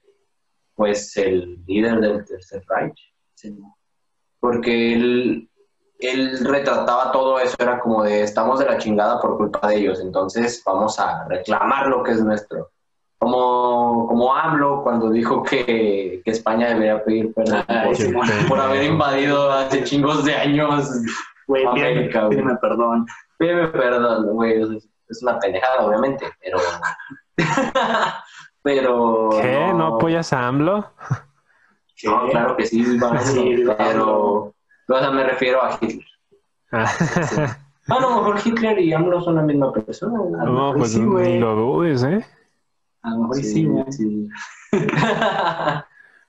pues, 0.74 1.16
el 1.16 1.62
líder 1.66 2.00
del 2.00 2.24
Tercer 2.24 2.64
Reich. 2.68 2.98
Sí. 3.34 3.56
Porque 4.40 4.94
él, 4.94 5.48
él 5.98 6.38
retrataba 6.44 7.12
todo 7.12 7.38
eso, 7.38 7.56
era 7.58 7.78
como 7.78 8.02
de, 8.02 8.22
estamos 8.22 8.58
de 8.58 8.66
la 8.66 8.78
chingada 8.78 9.20
por 9.20 9.36
culpa 9.36 9.68
de 9.68 9.76
ellos, 9.76 10.00
entonces 10.00 10.62
vamos 10.64 10.98
a 10.98 11.26
reclamar 11.28 11.88
lo 11.88 12.02
que 12.02 12.12
es 12.12 12.22
nuestro. 12.22 12.70
Como, 13.18 14.06
como 14.06 14.34
AMLO 14.34 14.82
cuando 14.82 15.08
dijo 15.08 15.42
que, 15.42 16.20
que 16.22 16.30
España 16.30 16.68
debería 16.68 17.02
pedir 17.02 17.32
perdón 17.32 17.64
Ay, 17.66 17.86
por, 17.86 17.96
sí, 17.96 18.12
bueno. 18.12 18.32
por 18.46 18.60
haber 18.60 18.84
invadido 18.84 19.50
hace 19.50 19.84
chingos 19.84 20.22
de 20.24 20.34
años 20.34 20.90
Güey, 21.46 21.64
América, 21.64 22.28
pídeme, 22.28 22.56
perdón. 22.56 23.06
Pídeme 23.38 23.68
perdón, 23.68 24.34
güey. 24.34 24.62
Es 25.08 25.22
una 25.22 25.38
pendejada, 25.38 25.86
obviamente, 25.86 26.26
pero. 26.40 26.58
pero. 28.62 29.28
¿Qué? 29.30 29.72
¿No 29.74 29.96
apoyas 29.96 30.32
a 30.32 30.48
AMLO? 30.48 30.90
No, 32.04 32.28
claro 32.28 32.56
que 32.56 32.66
sí, 32.66 32.84
Sí, 32.84 33.64
pero. 33.78 34.52
O 34.88 34.98
sea, 34.98 35.10
me 35.10 35.24
refiero 35.24 35.62
a 35.62 35.78
Hitler. 35.80 36.06
Ah, 36.72 36.86
A 37.88 38.00
lo 38.00 38.16
mejor 38.16 38.40
Hitler 38.44 38.78
y 38.80 38.92
AMLO 38.92 39.20
son 39.20 39.36
la 39.36 39.42
misma 39.42 39.72
persona. 39.72 40.18
¿no? 40.18 40.44
no, 40.44 40.74
pues 40.74 40.90
Sí, 40.92 40.98
lo 40.98 41.54
dudes, 41.54 42.02
¿eh? 42.02 42.24
A 43.02 43.10
lo 43.10 43.18
mejor 43.18 43.36
sí, 43.36 43.64
güey. 43.64 43.92
sí. 43.92 44.28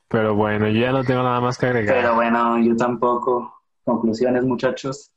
Pero 0.09 0.35
bueno, 0.35 0.67
yo 0.69 0.79
ya 0.79 0.91
no 0.91 1.03
tengo 1.03 1.23
nada 1.23 1.41
más 1.41 1.57
que 1.57 1.65
agregar. 1.65 1.95
Pero 1.95 2.15
bueno, 2.15 2.59
yo 2.59 2.75
tampoco. 2.75 3.53
Conclusiones, 3.83 4.43
muchachos. 4.43 5.11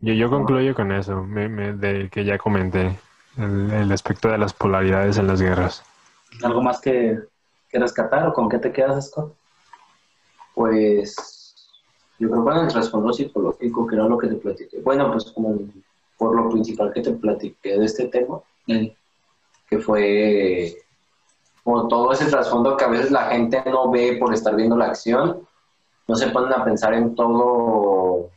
Yo, 0.00 0.12
yo 0.14 0.28
concluyo 0.30 0.74
con 0.74 0.92
eso, 0.92 1.22
me- 1.24 1.48
me- 1.48 1.72
de 1.72 2.08
que 2.10 2.24
ya 2.24 2.36
comenté, 2.38 2.98
el, 3.36 3.70
el 3.72 3.92
aspecto 3.92 4.28
de 4.28 4.38
las 4.38 4.52
polaridades 4.52 5.18
en 5.18 5.26
las 5.26 5.40
guerras. 5.40 5.82
¿Algo 6.42 6.62
más 6.62 6.80
que, 6.80 7.18
que 7.68 7.78
rescatar 7.78 8.26
o 8.26 8.32
con 8.32 8.48
qué 8.48 8.58
te 8.58 8.72
quedas, 8.72 9.06
Scott? 9.08 9.34
Pues 10.54 11.14
yo 12.20 12.30
creo 12.30 12.44
que 12.44 12.50
en 12.50 12.58
el 12.58 12.68
trasfondo 12.68 13.12
psicológico, 13.12 13.86
que 13.86 13.96
era 13.96 14.04
lo 14.04 14.18
que 14.18 14.28
te 14.28 14.34
platiqué. 14.34 14.80
Bueno, 14.80 15.10
pues 15.10 15.32
como 15.32 15.58
por 16.18 16.36
lo 16.36 16.50
principal 16.50 16.92
que 16.92 17.00
te 17.00 17.12
platiqué 17.12 17.78
de 17.78 17.84
este 17.86 18.08
tema, 18.08 18.40
Eh, 18.68 18.94
que 19.68 19.78
fue 19.78 20.76
por 21.64 21.88
todo 21.88 22.12
ese 22.12 22.26
trasfondo 22.26 22.76
que 22.76 22.84
a 22.84 22.88
veces 22.88 23.10
la 23.10 23.30
gente 23.30 23.62
no 23.66 23.90
ve 23.90 24.16
por 24.20 24.32
estar 24.34 24.54
viendo 24.54 24.76
la 24.76 24.86
acción, 24.86 25.48
no 26.06 26.14
se 26.14 26.28
ponen 26.28 26.52
a 26.52 26.64
pensar 26.64 26.92
en 26.94 27.14
todo 27.14 28.28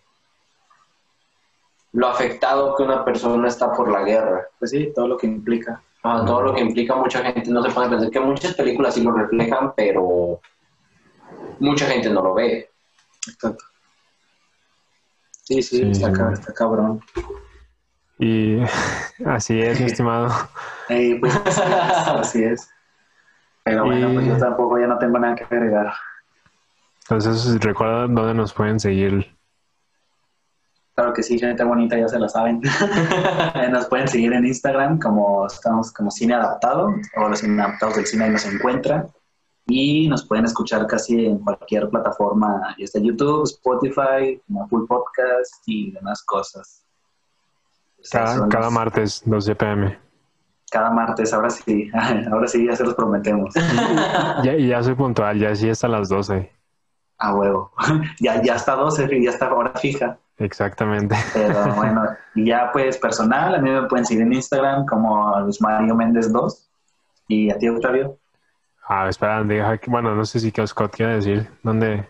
lo 1.92 2.08
afectado 2.08 2.76
que 2.76 2.84
una 2.84 3.04
persona 3.04 3.48
está 3.48 3.74
por 3.74 3.92
la 3.92 4.04
guerra. 4.04 4.48
pues 4.58 4.72
sí, 4.72 4.92
todo 4.96 5.08
lo 5.08 5.18
que 5.18 5.28
implica. 5.28 5.82
Ah, 6.04 6.24
todo 6.26 6.42
lo 6.42 6.54
que 6.54 6.62
implica 6.62 6.96
mucha 6.96 7.24
gente 7.24 7.52
no 7.52 7.62
se 7.62 7.72
pone 7.72 7.88
a 7.88 7.90
pensar 7.90 8.10
que 8.10 8.20
muchas 8.20 8.54
películas 8.56 8.94
sí 8.94 9.04
lo 9.04 9.12
reflejan, 9.12 9.74
pero 9.76 10.40
mucha 11.60 11.86
gente 11.86 12.10
no 12.10 12.22
lo 12.24 12.34
ve. 12.34 12.70
Exacto. 13.28 13.73
Sí, 15.44 15.62
sí, 15.62 15.78
Sí, 15.78 15.92
está, 16.04 16.32
está 16.32 16.54
cabrón. 16.54 17.02
Y 18.18 18.60
así 19.26 19.60
es, 19.62 19.80
mi 19.80 19.86
estimado. 19.92 20.30
Ey, 20.90 21.20
pues 21.20 21.36
así 21.58 22.44
es. 22.44 22.70
Pero 23.64 23.86
bueno, 23.86 24.10
Y- 24.10 24.14
pues 24.16 24.26
yo 24.28 24.38
tampoco 24.38 24.80
ya 24.80 24.88
no 24.88 24.98
tengo 24.98 25.20
nada 25.20 25.36
que 25.36 25.44
agregar. 25.44 25.94
Entonces, 27.04 27.60
recuerda 27.62 28.08
dónde 28.08 28.34
nos 28.34 28.54
pueden 28.54 28.80
seguir. 28.80 29.36
Claro 30.96 31.12
que 31.12 31.24
sí, 31.24 31.40
gente 31.40 31.64
bonita, 31.64 31.98
ya 31.98 32.08
se 32.08 32.20
lo 32.20 32.30
saben. 32.30 32.62
Nos 33.72 33.88
pueden 33.88 34.08
seguir 34.08 34.32
en 34.34 34.46
Instagram 34.46 35.00
como 35.00 35.48
estamos 35.48 35.92
como 35.92 36.12
Cine 36.12 36.36
Adaptado 36.36 36.94
o 37.18 37.30
los 37.30 37.40
Cine 37.40 37.62
Adaptados 37.64 37.96
del 37.96 38.06
Cine 38.06 38.26
ahí 38.26 38.30
nos 38.30 38.46
encuentran. 38.46 39.08
Y 39.68 40.10
nos 40.10 40.26
pueden 40.28 40.46
escuchar 40.46 40.86
casi 40.88 41.26
en 41.26 41.40
cualquier 41.40 41.90
plataforma, 41.90 42.76
ya 42.78 42.84
está 42.84 43.00
YouTube, 43.00 43.44
Spotify, 43.44 44.42
Full 44.70 44.86
Podcast 44.88 45.64
y 45.66 45.92
demás 45.92 46.22
cosas. 46.24 46.86
Pues 47.96 48.10
Cada, 48.10 48.48
cada 48.50 48.70
martes, 48.70 49.22
12 49.26 49.56
pm. 49.56 50.00
cada 50.70 50.90
martes, 50.90 51.34
ahora 51.34 51.50
sí, 51.50 51.90
ahora 52.32 52.48
sí, 52.48 52.66
ya 52.66 52.76
se 52.76 52.84
los 52.84 52.94
prometemos. 52.96 53.54
Ya, 54.44 54.56
y 54.56 54.68
ya 54.68 54.84
soy 54.84 54.96
puntual, 54.96 55.40
ya 55.40 55.56
sí 55.56 55.70
hasta 55.70 55.88
las 55.88 56.10
12. 56.10 56.52
A 57.20 57.34
huevo. 57.34 57.72
ya, 58.20 58.42
ya 58.42 58.56
está 58.56 58.76
12, 58.76 59.24
ya 59.24 59.30
está 59.30 59.54
hora 59.54 59.72
fija. 59.76 60.18
Exactamente. 60.40 61.16
Pero 61.34 61.74
bueno, 61.76 62.04
y 62.36 62.48
ya 62.48 62.70
pues 62.74 62.98
personal, 62.98 63.56
a 63.56 63.60
mí 63.60 63.70
me 63.70 63.88
pueden 63.88 64.06
seguir 64.06 64.24
en 64.24 64.34
Instagram 64.34 64.86
como 64.88 65.40
Luis 65.42 65.62
Mario 65.62 65.96
Méndez 65.96 66.34
2. 66.34 66.70
Y 67.30 67.50
a 67.52 67.58
ti, 67.58 67.70
Octavio. 67.70 68.18
Ah, 68.88 69.08
espera, 69.10 69.44
deja 69.44 69.78
que- 69.78 69.90
bueno, 69.90 70.14
no 70.16 70.26
sé 70.26 70.40
si 70.40 70.52
que 70.52 70.66
Scott 70.68 70.96
quiere 70.96 71.16
decir 71.16 71.50
dónde, 71.64 72.08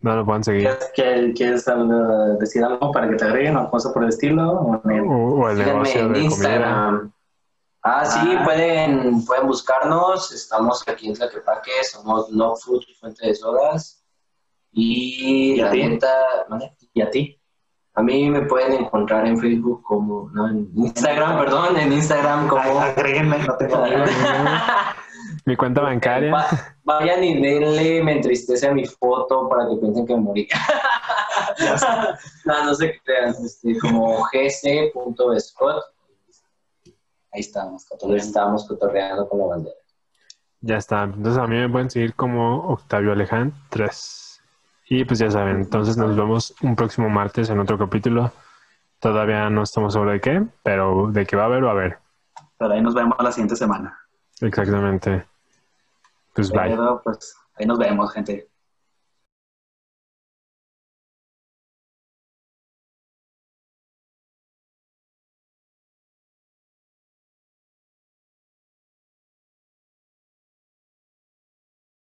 dónde 0.00 0.16
lo 0.18 0.26
pueden 0.26 0.44
seguir. 0.44 0.68
¿Quieres, 0.94 1.66
uh, 1.68 2.36
decir 2.38 2.62
algo 2.64 2.92
para 2.92 3.08
que 3.08 3.16
te 3.16 3.24
agreguen 3.24 3.56
o 3.56 3.70
cosas 3.70 3.92
por 3.92 4.02
el 4.02 4.10
estilo? 4.10 4.50
O 4.52 4.80
en 4.84 4.90
el- 4.90 5.00
O, 5.02 5.12
o 5.12 5.48
el 5.48 5.56
Síganme 5.56 5.72
negocio 5.74 6.00
en 6.00 6.06
de 6.08 6.12
comida. 6.12 6.24
Instagram. 6.24 7.12
Ah, 7.82 8.04
sí, 8.04 8.34
Ah. 8.38 8.44
pueden, 8.44 9.24
pueden 9.24 9.46
buscarnos. 9.46 10.32
Estamos 10.32 10.86
aquí 10.86 11.08
en 11.08 11.14
Tlaquepaque, 11.14 11.70
somos 11.90 12.28
No 12.30 12.54
Food 12.56 12.82
Fuente 13.00 13.26
de 13.26 13.34
Sodas. 13.34 14.04
Y 14.72 15.54
¿Y 15.56 15.60
a 15.62 15.64
la 15.66 15.70
ti? 15.72 15.98
¿vale? 16.48 16.76
¿Y 16.92 17.00
a 17.02 17.10
ti? 17.10 17.36
a 17.94 18.02
mí 18.02 18.30
me 18.30 18.42
pueden 18.42 18.72
encontrar 18.74 19.26
en 19.26 19.36
Facebook 19.38 19.82
como, 19.82 20.30
no, 20.32 20.48
en 20.48 20.70
Instagram, 20.76 21.38
perdón, 21.38 21.76
en 21.76 21.92
Instagram 21.92 22.46
como... 22.48 22.80
Agréguenme, 22.80 23.38
no 23.44 23.56
tengo. 23.56 23.84
Mi 25.46 25.56
cuenta 25.56 25.80
bancaria. 25.80 26.32
Va- 26.32 26.48
vayan 26.84 27.24
y 27.24 27.40
denle, 27.40 28.02
me 28.02 28.12
entristece 28.16 28.68
a 28.68 28.72
mi 28.74 28.84
foto 28.86 29.48
para 29.48 29.68
que 29.68 29.76
piensen 29.76 30.06
que 30.06 30.16
morí. 30.16 30.48
no, 32.44 32.64
no 32.64 32.74
se 32.74 33.00
crean, 33.02 33.30
este, 33.44 33.78
como 33.78 34.24
gc.scott, 34.32 35.84
Ahí 37.32 37.40
estamos, 37.40 37.84
cotorreando. 37.86 38.24
estábamos 38.24 38.66
cotorreando 38.66 39.28
con 39.28 39.38
la 39.38 39.46
bandera. 39.46 39.76
Ya 40.62 40.76
está. 40.76 41.04
Entonces 41.04 41.38
a 41.38 41.46
mí 41.46 41.56
me 41.56 41.68
pueden 41.68 41.88
seguir 41.88 42.14
como 42.14 42.68
Octavio 42.72 43.12
Aleján 43.12 43.52
3. 43.70 44.40
Y 44.88 45.04
pues 45.04 45.20
ya 45.20 45.30
saben, 45.30 45.56
entonces 45.56 45.96
nos 45.96 46.16
vemos 46.16 46.52
un 46.62 46.74
próximo 46.74 47.08
martes 47.08 47.48
en 47.48 47.60
otro 47.60 47.78
capítulo. 47.78 48.32
Todavía 48.98 49.48
no 49.48 49.62
estamos 49.62 49.94
sobre 49.94 50.14
de 50.14 50.20
qué, 50.20 50.42
pero 50.64 51.06
de 51.12 51.24
qué 51.24 51.36
va 51.36 51.44
a 51.44 51.46
haber, 51.46 51.64
va 51.64 51.68
a 51.68 51.72
haber. 51.72 51.98
Pero 52.58 52.72
ahí 52.72 52.82
nos 52.82 52.94
vemos 52.94 53.16
la 53.20 53.30
siguiente 53.30 53.54
semana. 53.56 53.96
Exactamente. 54.40 55.24
Pues 56.48 56.52
bye. 56.52 56.70
Pero, 56.70 57.00
pues 57.04 57.36
ahí 57.56 57.66
nos 57.66 57.78
vemos, 57.78 58.12
gente. 58.12 58.49